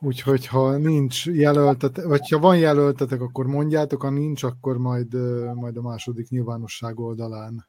Úgyhogy 0.03 0.47
ha 0.47 0.77
nincs 0.77 1.25
jelöltetek, 1.25 2.05
vagy 2.05 2.29
ha 2.29 2.39
van 2.39 2.57
jelöltetek, 2.57 3.21
akkor 3.21 3.45
mondjátok, 3.45 4.01
ha 4.01 4.09
nincs, 4.09 4.43
akkor 4.43 4.77
majd, 4.77 5.13
majd 5.55 5.77
a 5.77 5.81
második 5.81 6.29
nyilvánosság 6.29 6.99
oldalán 6.99 7.67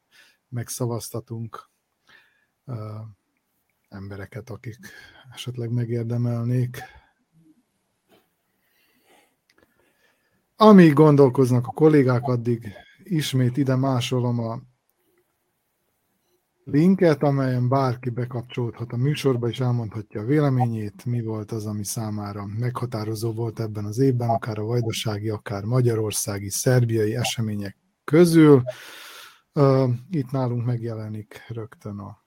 megszavaztatunk 0.49 1.71
uh, 2.65 2.77
embereket, 3.89 4.51
akik 4.51 4.79
esetleg 5.35 5.71
megérdemelnék. 5.71 6.79
Amíg 10.57 10.93
gondolkoznak 10.93 11.67
a 11.67 11.73
kollégák, 11.73 12.23
addig 12.23 12.73
ismét 13.03 13.57
ide 13.57 13.77
másolom 13.77 14.39
a 14.39 14.61
linket, 16.65 17.23
amelyen 17.23 17.69
bárki 17.69 18.11
bekapcsolódhat 18.11 18.93
a 18.93 18.97
műsorba, 18.97 19.49
és 19.49 19.61
elmondhatja 19.61 20.21
a 20.21 20.25
véleményét, 20.25 21.05
mi 21.05 21.23
volt 21.23 21.53
az, 21.53 21.67
ami 21.67 21.85
számára 21.85 22.47
meghatározó 22.47 23.33
volt 23.33 23.61
ebben 23.61 23.85
az 23.85 23.99
évben, 23.99 24.29
akár 24.29 24.59
a 24.59 24.65
vajdasági, 24.65 25.29
akár 25.29 25.65
magyarországi, 25.65 26.51
szerbiai 26.51 27.15
események 27.15 27.77
közül. 28.05 28.63
Itt 30.11 30.31
nálunk 30.31 30.65
megjelenik 30.65 31.45
rögtön 31.49 31.99
a 31.99 32.25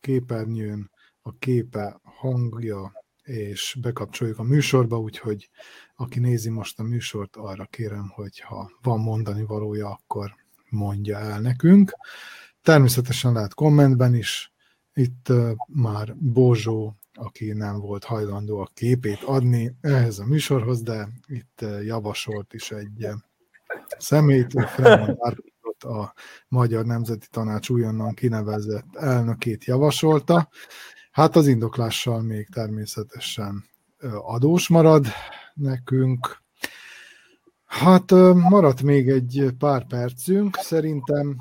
képernyőn 0.00 0.90
a 1.22 1.36
képe, 1.38 2.00
hangja, 2.02 2.92
és 3.22 3.78
bekapcsoljuk 3.80 4.38
a 4.38 4.42
műsorba, 4.42 5.00
úgyhogy 5.00 5.50
aki 5.94 6.18
nézi 6.18 6.50
most 6.50 6.78
a 6.78 6.82
műsort, 6.82 7.36
arra 7.36 7.64
kérem, 7.64 8.08
hogy 8.14 8.40
ha 8.40 8.70
van 8.82 9.00
mondani 9.00 9.44
valója, 9.44 9.88
akkor 9.88 10.34
mondja 10.70 11.18
el 11.18 11.40
nekünk. 11.40 11.92
Természetesen 12.66 13.32
lehet 13.32 13.54
kommentben 13.54 14.14
is, 14.14 14.52
itt 14.94 15.32
már 15.66 16.16
Bozsó, 16.16 16.96
aki 17.14 17.52
nem 17.52 17.80
volt 17.80 18.04
hajlandó 18.04 18.58
a 18.60 18.70
képét 18.74 19.22
adni 19.22 19.76
ehhez 19.80 20.18
a 20.18 20.24
műsorhoz, 20.24 20.82
de 20.82 21.08
itt 21.26 21.64
javasolt 21.82 22.54
is 22.54 22.70
egy 22.70 23.08
szemét, 23.98 24.52
Fremont 24.66 25.18
a 25.78 26.14
Magyar 26.48 26.84
Nemzeti 26.84 27.26
Tanács 27.30 27.68
újonnan 27.68 28.14
kinevezett 28.14 28.96
elnökét 28.96 29.64
javasolta. 29.64 30.48
Hát 31.10 31.36
az 31.36 31.46
indoklással 31.46 32.22
még 32.22 32.48
természetesen 32.48 33.64
adós 34.22 34.68
marad 34.68 35.06
nekünk. 35.54 36.42
Hát 37.64 38.10
maradt 38.34 38.82
még 38.82 39.08
egy 39.08 39.50
pár 39.58 39.86
percünk, 39.86 40.56
szerintem 40.56 41.36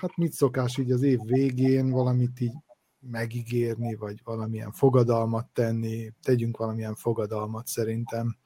hát 0.00 0.16
mit 0.16 0.32
szokás 0.32 0.78
így 0.78 0.90
az 0.90 1.02
év 1.02 1.18
végén 1.24 1.90
valamit 1.90 2.40
így 2.40 2.54
megígérni, 3.00 3.94
vagy 3.94 4.20
valamilyen 4.24 4.72
fogadalmat 4.72 5.46
tenni, 5.52 6.12
tegyünk 6.22 6.56
valamilyen 6.56 6.94
fogadalmat 6.94 7.66
szerintem. 7.66 8.36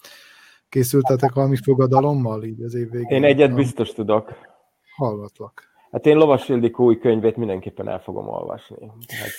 Készültetek 0.69 1.33
valami 1.35 1.57
fogadalommal 1.57 2.45
így 2.45 2.63
az 2.63 2.75
év 2.75 2.91
végén? 2.91 3.09
Én 3.09 3.25
egyet 3.25 3.55
biztos 3.55 3.93
tudok. 3.93 4.33
Hallgatlak. 4.97 5.63
Hát 5.91 6.07
én 6.07 6.17
Lovas 6.17 6.49
Ildikó 6.49 6.85
új 6.85 6.99
könyvét 6.99 7.37
mindenképpen 7.37 7.89
el 7.89 8.01
fogom 8.01 8.29
olvasni. 8.29 8.87
Hát... 9.09 9.31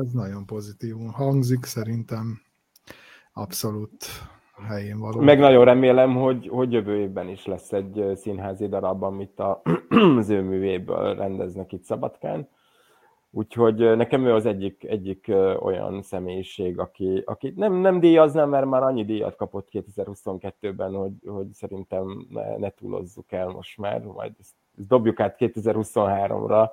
Ez 0.00 0.12
nagyon 0.12 0.46
pozitív 0.46 0.94
hangzik, 1.12 1.64
szerintem 1.64 2.42
abszolút 3.32 4.06
helyén 4.68 4.98
való. 4.98 5.20
Meg 5.20 5.38
nagyon 5.38 5.64
remélem, 5.64 6.16
hogy, 6.16 6.48
hogy 6.48 6.72
jövő 6.72 6.98
évben 6.98 7.28
is 7.28 7.46
lesz 7.46 7.72
egy 7.72 8.12
színházi 8.14 8.68
darab, 8.68 9.02
amit 9.02 9.40
a, 9.40 9.62
az 10.18 10.30
rendeznek 11.16 11.72
itt 11.72 11.82
Szabadkán. 11.82 12.48
Úgyhogy 13.34 13.96
nekem 13.96 14.26
ő 14.26 14.34
az 14.34 14.46
egyik, 14.46 14.84
egyik 14.84 15.32
olyan 15.60 16.02
személyiség, 16.02 16.78
aki, 16.78 17.22
aki 17.24 17.52
nem, 17.56 17.72
nem 17.74 18.00
díjaznám, 18.00 18.48
mert 18.48 18.66
már 18.66 18.82
annyi 18.82 19.04
díjat 19.04 19.36
kapott 19.36 19.68
2022-ben, 19.72 20.94
hogy, 20.94 21.12
hogy 21.26 21.52
szerintem 21.52 22.26
ne, 22.28 22.56
ne 22.56 22.70
túlozzuk 22.70 23.32
el 23.32 23.48
most 23.48 23.78
már, 23.78 24.00
majd 24.02 24.32
ezt, 24.40 24.54
ezt 24.78 24.88
dobjuk 24.88 25.20
át 25.20 25.36
2023-ra, 25.38 26.70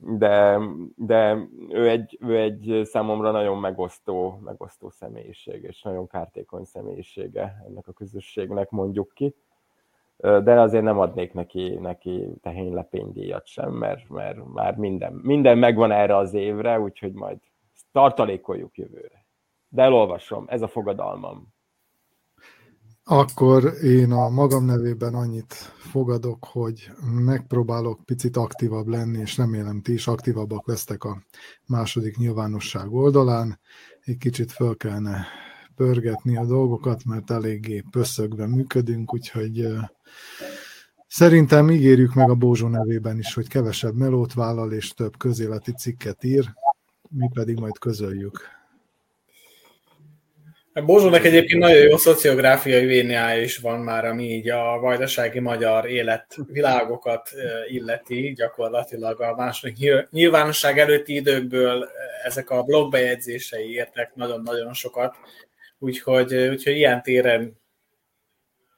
de, 0.00 0.58
de 0.96 1.48
ő, 1.68 1.88
egy, 1.88 2.18
ő 2.20 2.38
egy 2.38 2.80
számomra 2.84 3.30
nagyon 3.30 3.58
megosztó, 3.58 4.38
megosztó 4.44 4.90
személyiség, 4.90 5.62
és 5.62 5.82
nagyon 5.82 6.06
kártékony 6.06 6.64
személyisége 6.64 7.62
ennek 7.66 7.88
a 7.88 7.92
közösségnek, 7.92 8.70
mondjuk 8.70 9.12
ki. 9.14 9.34
De 10.16 10.60
azért 10.60 10.84
nem 10.84 10.98
adnék 10.98 11.32
neki, 11.32 11.74
neki 11.74 12.28
tehénylepénydíjat 12.42 13.46
sem, 13.46 13.72
mert, 13.72 14.08
mert 14.08 14.44
már 14.52 14.76
minden, 14.76 15.12
minden 15.12 15.58
megvan 15.58 15.90
erre 15.90 16.16
az 16.16 16.34
évre, 16.34 16.80
úgyhogy 16.80 17.12
majd 17.12 17.38
tartalékoljuk 17.92 18.76
jövőre. 18.76 19.26
De 19.68 19.82
elolvasom, 19.82 20.44
ez 20.48 20.62
a 20.62 20.68
fogadalmam. 20.68 21.54
Akkor 23.12 23.74
én 23.82 24.12
a 24.12 24.28
magam 24.28 24.64
nevében 24.64 25.14
annyit 25.14 25.52
fogadok, 25.78 26.44
hogy 26.44 26.90
megpróbálok 27.14 28.04
picit 28.04 28.36
aktívabb 28.36 28.86
lenni, 28.86 29.18
és 29.18 29.36
remélem 29.36 29.80
ti 29.82 29.92
is 29.92 30.06
aktívabbak 30.06 30.66
lesztek 30.66 31.04
a 31.04 31.22
második 31.66 32.16
nyilvánosság 32.16 32.92
oldalán. 32.92 33.60
Egy 34.00 34.16
kicsit 34.16 34.52
föl 34.52 34.76
kellene 34.76 35.26
pörgetni 35.74 36.36
a 36.36 36.44
dolgokat, 36.44 37.04
mert 37.04 37.30
eléggé 37.30 37.84
pösszögve 37.90 38.46
működünk, 38.46 39.14
úgyhogy 39.14 39.66
szerintem 41.06 41.70
ígérjük 41.70 42.14
meg 42.14 42.30
a 42.30 42.34
Bózsó 42.34 42.68
nevében 42.68 43.18
is, 43.18 43.34
hogy 43.34 43.48
kevesebb 43.48 43.94
melót 43.94 44.34
vállal 44.34 44.72
és 44.72 44.90
több 44.90 45.16
közéleti 45.16 45.72
cikket 45.72 46.24
ír, 46.24 46.54
mi 47.08 47.28
pedig 47.34 47.58
majd 47.58 47.78
közöljük. 47.78 48.59
Bozsónak 50.74 51.24
egyébként 51.24 51.60
nagyon 51.60 51.82
jó 51.82 51.96
szociográfiai 51.96 52.84
véniája 52.84 53.42
is 53.42 53.58
van 53.58 53.80
már, 53.80 54.04
ami 54.04 54.24
így 54.24 54.48
a 54.48 54.78
vajdasági 54.78 55.38
magyar 55.38 55.90
életvilágokat 55.90 57.30
illeti, 57.68 58.32
gyakorlatilag 58.32 59.20
a 59.20 59.34
második 59.34 59.76
nyilvánosság 60.10 60.78
előtti 60.78 61.14
időkből 61.14 61.88
ezek 62.24 62.50
a 62.50 62.62
blogbejegyzései 62.62 63.72
értek 63.72 64.14
nagyon-nagyon 64.14 64.72
sokat, 64.72 65.16
úgyhogy, 65.78 66.34
úgyhogy 66.34 66.76
ilyen 66.76 67.02
téren 67.02 67.60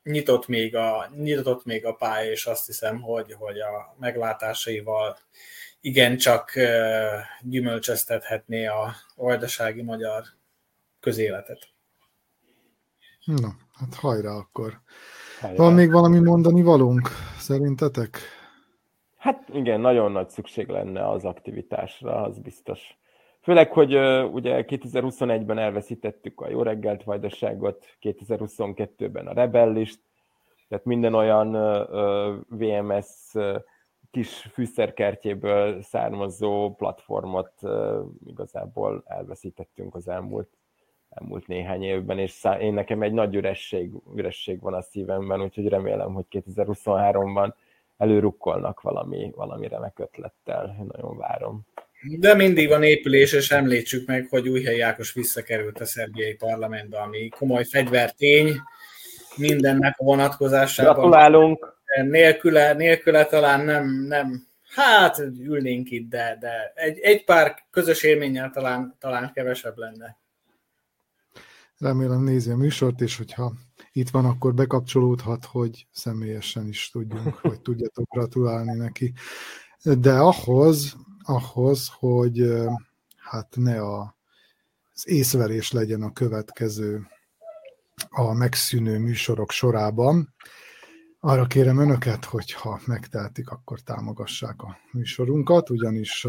nyitott 0.02 0.46
még 0.46 0.76
a, 0.76 1.10
nyitott 1.16 1.64
még 1.64 1.86
a 1.86 1.94
pálya, 1.94 2.30
és 2.30 2.46
azt 2.46 2.66
hiszem, 2.66 3.00
hogy, 3.00 3.32
hogy 3.38 3.58
a 3.58 3.96
meglátásaival 3.98 5.18
igencsak 5.80 6.52
gyümölcsöztethetné 7.40 8.66
a 8.66 8.94
vajdasági 9.16 9.82
magyar 9.82 10.22
közéletet. 11.00 11.71
Na, 13.24 13.48
hát 13.72 13.94
hajrá 13.94 14.30
akkor. 14.30 14.80
Hajrá. 15.40 15.56
Van 15.56 15.72
még 15.72 15.90
valami 15.90 16.18
mondani 16.18 16.62
valónk, 16.62 17.08
szerintetek? 17.38 18.18
Hát 19.16 19.48
igen, 19.52 19.80
nagyon 19.80 20.12
nagy 20.12 20.30
szükség 20.30 20.68
lenne 20.68 21.08
az 21.08 21.24
aktivitásra, 21.24 22.22
az 22.22 22.38
biztos. 22.38 22.96
Főleg, 23.40 23.72
hogy 23.72 23.94
ugye 24.32 24.64
2021-ben 24.68 25.58
elveszítettük 25.58 26.40
a 26.40 26.48
Jó 26.48 26.62
reggelt 26.62 27.04
vajdaságot, 27.04 27.84
2022-ben 28.00 29.26
a 29.26 29.32
Rebellist, 29.32 30.00
tehát 30.68 30.84
minden 30.84 31.14
olyan 31.14 31.52
VMS 32.48 33.32
kis 34.10 34.48
fűszerkertjéből 34.52 35.82
származó 35.82 36.74
platformot 36.74 37.52
igazából 38.24 39.02
elveszítettünk 39.06 39.94
az 39.94 40.08
elmúlt 40.08 40.48
elmúlt 41.14 41.46
néhány 41.46 41.82
évben, 41.82 42.18
és 42.18 42.30
szá- 42.30 42.60
én 42.60 42.72
nekem 42.72 43.02
egy 43.02 43.12
nagy 43.12 43.34
üresség, 43.34 43.90
üresség 44.16 44.60
van 44.60 44.74
a 44.74 44.82
szívemben, 44.82 45.42
úgyhogy 45.42 45.68
remélem, 45.68 46.12
hogy 46.12 46.24
2023-ban 46.30 47.52
előrukkolnak 47.98 48.80
valami, 48.80 49.32
valami 49.34 49.68
remek 49.68 49.98
ötlettel. 49.98 50.76
Én 50.78 50.86
nagyon 50.92 51.16
várom. 51.16 51.66
De 52.18 52.34
mindig 52.34 52.68
van 52.68 52.82
épülés, 52.82 53.32
és 53.32 53.50
említsük 53.50 54.06
meg, 54.06 54.26
hogy 54.30 54.48
Újhely 54.48 54.82
Ákos 54.82 55.12
visszakerült 55.12 55.80
a 55.80 55.84
szerbiai 55.84 56.34
parlamentbe, 56.34 56.98
ami 56.98 57.28
komoly 57.28 57.64
fegyvertény 57.64 58.54
mindennek 59.36 59.94
a 59.98 60.04
vonatkozásában. 60.04 60.94
Gratulálunk! 60.94 61.80
Nélküle, 62.02 62.72
nélküle 62.72 63.24
talán 63.24 63.64
nem, 63.64 64.04
nem 64.08 64.46
hát 64.74 65.18
ülnénk 65.18 65.90
itt, 65.90 66.08
de, 66.08 66.36
de 66.40 66.72
egy, 66.74 66.98
egy 66.98 67.24
pár 67.24 67.54
közös 67.70 68.02
élménnyel 68.02 68.50
talán, 68.50 68.96
talán 68.98 69.30
kevesebb 69.34 69.76
lenne. 69.76 70.21
Remélem 71.82 72.22
nézi 72.22 72.50
a 72.50 72.56
műsort, 72.56 73.00
és 73.00 73.16
hogyha 73.16 73.52
itt 73.92 74.10
van, 74.10 74.24
akkor 74.24 74.54
bekapcsolódhat, 74.54 75.44
hogy 75.44 75.86
személyesen 75.92 76.68
is 76.68 76.90
tudjunk, 76.90 77.40
vagy 77.40 77.60
tudjatok 77.68 78.08
gratulálni 78.10 78.76
neki. 78.76 79.12
De 79.82 80.12
ahhoz, 80.18 80.96
ahhoz, 81.22 81.88
hogy 81.98 82.52
hát 83.16 83.56
ne 83.56 83.80
a, 83.80 84.16
az 84.94 85.08
észverés 85.08 85.72
legyen 85.72 86.02
a 86.02 86.12
következő 86.12 87.06
a 88.08 88.32
megszűnő 88.32 88.98
műsorok 88.98 89.50
sorában, 89.50 90.34
arra 91.20 91.46
kérem 91.46 91.78
önöket, 91.78 92.24
hogyha 92.24 92.80
megtehetik, 92.86 93.50
akkor 93.50 93.80
támogassák 93.80 94.62
a 94.62 94.78
műsorunkat, 94.92 95.70
ugyanis 95.70 96.26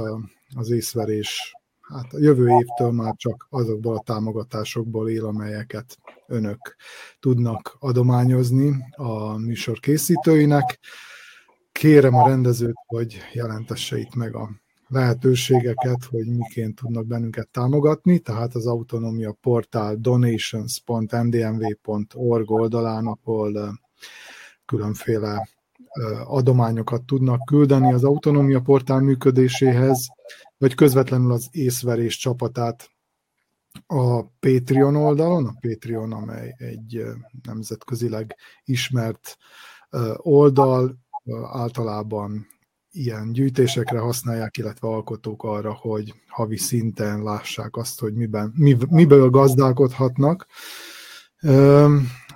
az 0.55 0.69
észverés 0.69 1.53
hát 1.93 2.13
a 2.13 2.19
jövő 2.19 2.47
évtől 2.59 2.91
már 2.91 3.13
csak 3.15 3.47
azokból 3.49 3.95
a 3.95 4.03
támogatásokból 4.05 5.09
él, 5.09 5.25
amelyeket 5.25 5.97
önök 6.27 6.75
tudnak 7.19 7.75
adományozni 7.79 8.75
a 8.91 9.37
műsor 9.37 9.79
készítőinek. 9.79 10.79
Kérem 11.71 12.15
a 12.15 12.27
rendezőt, 12.27 12.77
hogy 12.85 13.17
jelentesse 13.33 13.97
itt 13.97 14.15
meg 14.15 14.35
a 14.35 14.49
lehetőségeket, 14.87 16.03
hogy 16.09 16.27
miként 16.27 16.75
tudnak 16.75 17.05
bennünket 17.05 17.49
támogatni, 17.49 18.19
tehát 18.19 18.55
az 18.55 18.67
Autonomia 18.67 19.31
Portál 19.41 19.95
donations.ndmv.org 19.95 22.51
oldalán, 22.51 23.05
ahol 23.05 23.79
különféle 24.65 25.47
adományokat 26.25 27.03
tudnak 27.03 27.45
küldeni 27.45 27.93
az 27.93 28.03
Autonomia 28.03 28.59
Portál 28.59 28.99
működéséhez, 28.99 30.07
vagy 30.64 30.76
közvetlenül 30.76 31.32
az 31.32 31.47
észverés 31.51 32.18
csapatát 32.18 32.89
a 33.88 34.24
Patreon 34.24 34.95
oldalon, 34.95 35.45
a 35.45 35.55
Patreon, 35.59 36.11
amely 36.11 36.55
egy 36.57 37.03
nemzetközileg 37.43 38.36
ismert 38.64 39.38
oldal, 40.18 40.97
általában 41.51 42.47
ilyen 42.91 43.32
gyűjtésekre 43.32 43.99
használják, 43.99 44.57
illetve 44.57 44.88
alkotók 44.88 45.43
arra, 45.43 45.74
hogy 45.74 46.14
havi 46.28 46.57
szinten 46.57 47.24
lássák 47.24 47.76
azt, 47.76 47.99
hogy 47.99 48.14
miben, 48.14 48.53
miből 48.89 49.30
gazdálkodhatnak. 49.30 50.47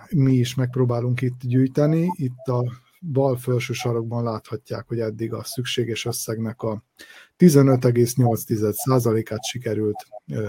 Mi 0.10 0.34
is 0.34 0.56
megpróbálunk 0.56 1.22
itt 1.22 1.40
gyűjteni. 1.42 2.12
Itt 2.16 2.48
a 2.48 2.64
bal 3.02 3.38
felső 3.38 3.74
sarokban 3.74 4.24
láthatják, 4.24 4.88
hogy 4.88 5.00
eddig 5.00 5.34
a 5.34 5.44
szükséges 5.44 6.06
összegnek 6.06 6.62
a 6.62 6.84
15,8%-át 7.38 9.44
sikerült 9.44 10.08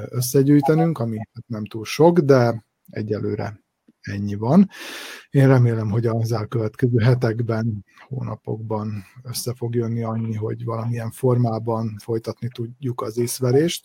összegyűjtenünk, 0.08 0.98
ami 0.98 1.16
hát 1.16 1.44
nem 1.46 1.64
túl 1.64 1.84
sok, 1.84 2.18
de 2.18 2.64
egyelőre 2.90 3.62
ennyi 4.00 4.34
van. 4.34 4.68
Én 5.30 5.46
remélem, 5.46 5.90
hogy 5.90 6.06
az 6.06 6.32
elkövetkező 6.32 6.98
hetekben, 6.98 7.84
hónapokban 8.08 9.04
össze 9.22 9.54
fog 9.54 9.74
jönni 9.74 10.02
annyi, 10.02 10.34
hogy 10.34 10.64
valamilyen 10.64 11.10
formában 11.10 11.96
folytatni 12.02 12.48
tudjuk 12.48 13.00
az 13.00 13.18
észverést. 13.18 13.84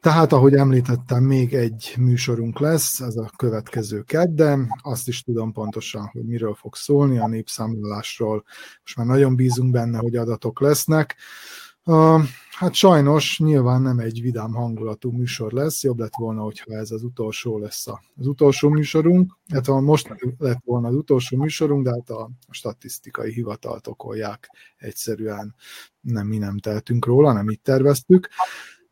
Tehát, 0.00 0.32
ahogy 0.32 0.54
említettem, 0.54 1.24
még 1.24 1.54
egy 1.54 1.94
műsorunk 1.98 2.58
lesz, 2.58 3.00
ez 3.00 3.16
a 3.16 3.30
következő 3.36 4.02
kedden. 4.02 4.68
Azt 4.82 5.08
is 5.08 5.22
tudom 5.22 5.52
pontosan, 5.52 6.06
hogy 6.12 6.24
miről 6.24 6.54
fog 6.54 6.74
szólni, 6.76 7.18
a 7.18 7.26
népszámlálásról. 7.26 8.44
Most 8.80 8.96
már 8.96 9.06
nagyon 9.06 9.36
bízunk 9.36 9.70
benne, 9.70 9.98
hogy 9.98 10.16
adatok 10.16 10.60
lesznek. 10.60 11.16
Uh, 11.84 12.22
hát 12.50 12.74
sajnos 12.74 13.38
nyilván 13.38 13.82
nem 13.82 13.98
egy 13.98 14.20
vidám 14.20 14.52
hangulatú 14.52 15.10
műsor 15.10 15.52
lesz, 15.52 15.82
jobb 15.82 15.98
lett 15.98 16.16
volna, 16.16 16.42
hogyha 16.42 16.74
ez 16.74 16.90
az 16.90 17.02
utolsó 17.02 17.58
lesz 17.58 17.86
a, 17.86 18.02
az 18.16 18.26
utolsó 18.26 18.68
műsorunk, 18.68 19.36
hát 19.52 19.66
most 19.66 20.14
lett 20.38 20.60
volna 20.64 20.88
az 20.88 20.94
utolsó 20.94 21.36
műsorunk, 21.36 21.84
de 21.84 21.90
hát 21.90 22.10
a, 22.10 22.30
statisztikai 22.50 23.32
hivatalt 23.32 23.86
okolják 23.86 24.50
egyszerűen, 24.76 25.54
nem 26.00 26.26
mi 26.26 26.38
nem 26.38 26.58
tehetünk 26.58 27.06
róla, 27.06 27.32
nem 27.32 27.48
itt 27.48 27.62
terveztük. 27.62 28.28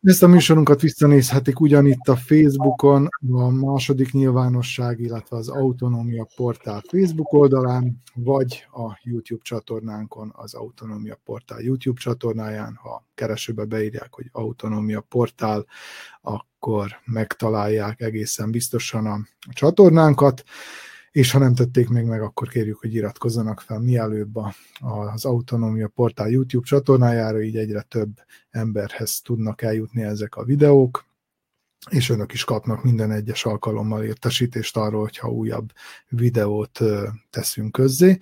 Ezt 0.03 0.23
a 0.23 0.27
műsorunkat 0.27 0.81
visszanézhetik 0.81 1.61
ugyanitt 1.61 2.09
a 2.09 2.17
Facebookon, 2.17 3.09
a 3.31 3.49
második 3.49 4.13
nyilvánosság, 4.13 5.01
illetve 5.01 5.37
az 5.37 5.49
Autonómia 5.49 6.27
Portál 6.37 6.83
Facebook 6.89 7.33
oldalán, 7.33 8.03
vagy 8.15 8.67
a 8.73 9.01
YouTube 9.03 9.43
csatornánkon, 9.43 10.33
az 10.37 10.55
Autonómia 10.55 11.19
Portál 11.25 11.61
YouTube 11.61 12.01
csatornáján. 12.01 12.79
Ha 12.83 13.05
keresőbe 13.15 13.65
beírják, 13.65 14.15
hogy 14.15 14.29
Autonómia 14.33 15.01
Portál, 15.01 15.67
akkor 16.23 16.91
megtalálják 17.05 18.01
egészen 18.01 18.51
biztosan 18.51 19.07
a 19.07 19.21
csatornánkat 19.53 20.45
és 21.17 21.31
ha 21.31 21.39
nem 21.39 21.55
tették 21.55 21.89
még 21.89 22.05
meg, 22.05 22.23
akkor 22.23 22.49
kérjük, 22.49 22.79
hogy 22.79 22.95
iratkozzanak 22.95 23.61
fel 23.61 23.79
mielőbb 23.79 24.37
az 24.81 25.25
Autonómia 25.25 25.89
Portál 25.89 26.29
YouTube 26.29 26.67
csatornájára, 26.67 27.43
így 27.43 27.57
egyre 27.57 27.83
több 27.83 28.11
emberhez 28.51 29.21
tudnak 29.21 29.63
eljutni 29.63 30.03
ezek 30.03 30.37
a 30.37 30.45
videók, 30.45 31.07
és 31.91 32.09
önök 32.09 32.33
is 32.33 32.45
kapnak 32.45 32.85
minden 32.85 33.11
egyes 33.11 33.45
alkalommal 33.45 34.05
értesítést 34.05 34.77
arról, 34.77 35.01
hogyha 35.01 35.29
újabb 35.29 35.73
videót 36.09 36.81
teszünk 37.31 37.73
közzé, 37.73 38.19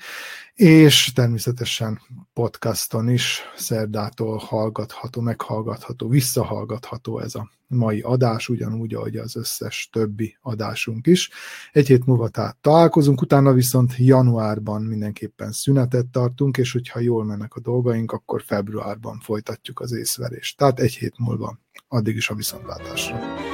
és 0.55 1.12
természetesen 1.12 2.01
podcaston 2.32 3.09
is 3.09 3.40
szerdától 3.57 4.36
hallgatható, 4.36 5.20
meghallgatható, 5.20 6.09
visszahallgatható 6.09 7.18
ez 7.18 7.34
a 7.34 7.51
mai 7.74 8.00
adás, 8.00 8.48
ugyanúgy, 8.48 8.94
ahogy 8.94 9.16
az 9.16 9.36
összes 9.36 9.88
többi 9.92 10.36
adásunk 10.40 11.06
is. 11.06 11.30
Egy 11.72 11.86
hét 11.86 12.06
múlva 12.06 12.28
tehát 12.28 12.56
találkozunk, 12.56 13.20
utána 13.20 13.52
viszont 13.52 13.94
januárban 13.98 14.82
mindenképpen 14.82 15.52
szünetet 15.52 16.06
tartunk, 16.06 16.56
és 16.56 16.72
hogyha 16.72 17.00
jól 17.00 17.24
mennek 17.24 17.54
a 17.54 17.60
dolgaink, 17.60 18.12
akkor 18.12 18.42
februárban 18.42 19.20
folytatjuk 19.20 19.80
az 19.80 19.92
észverést. 19.92 20.58
Tehát 20.58 20.80
egy 20.80 20.94
hét 20.94 21.18
múlva. 21.18 21.58
Addig 21.88 22.16
is 22.16 22.30
a 22.30 22.34
viszontlátásra. 22.34 23.53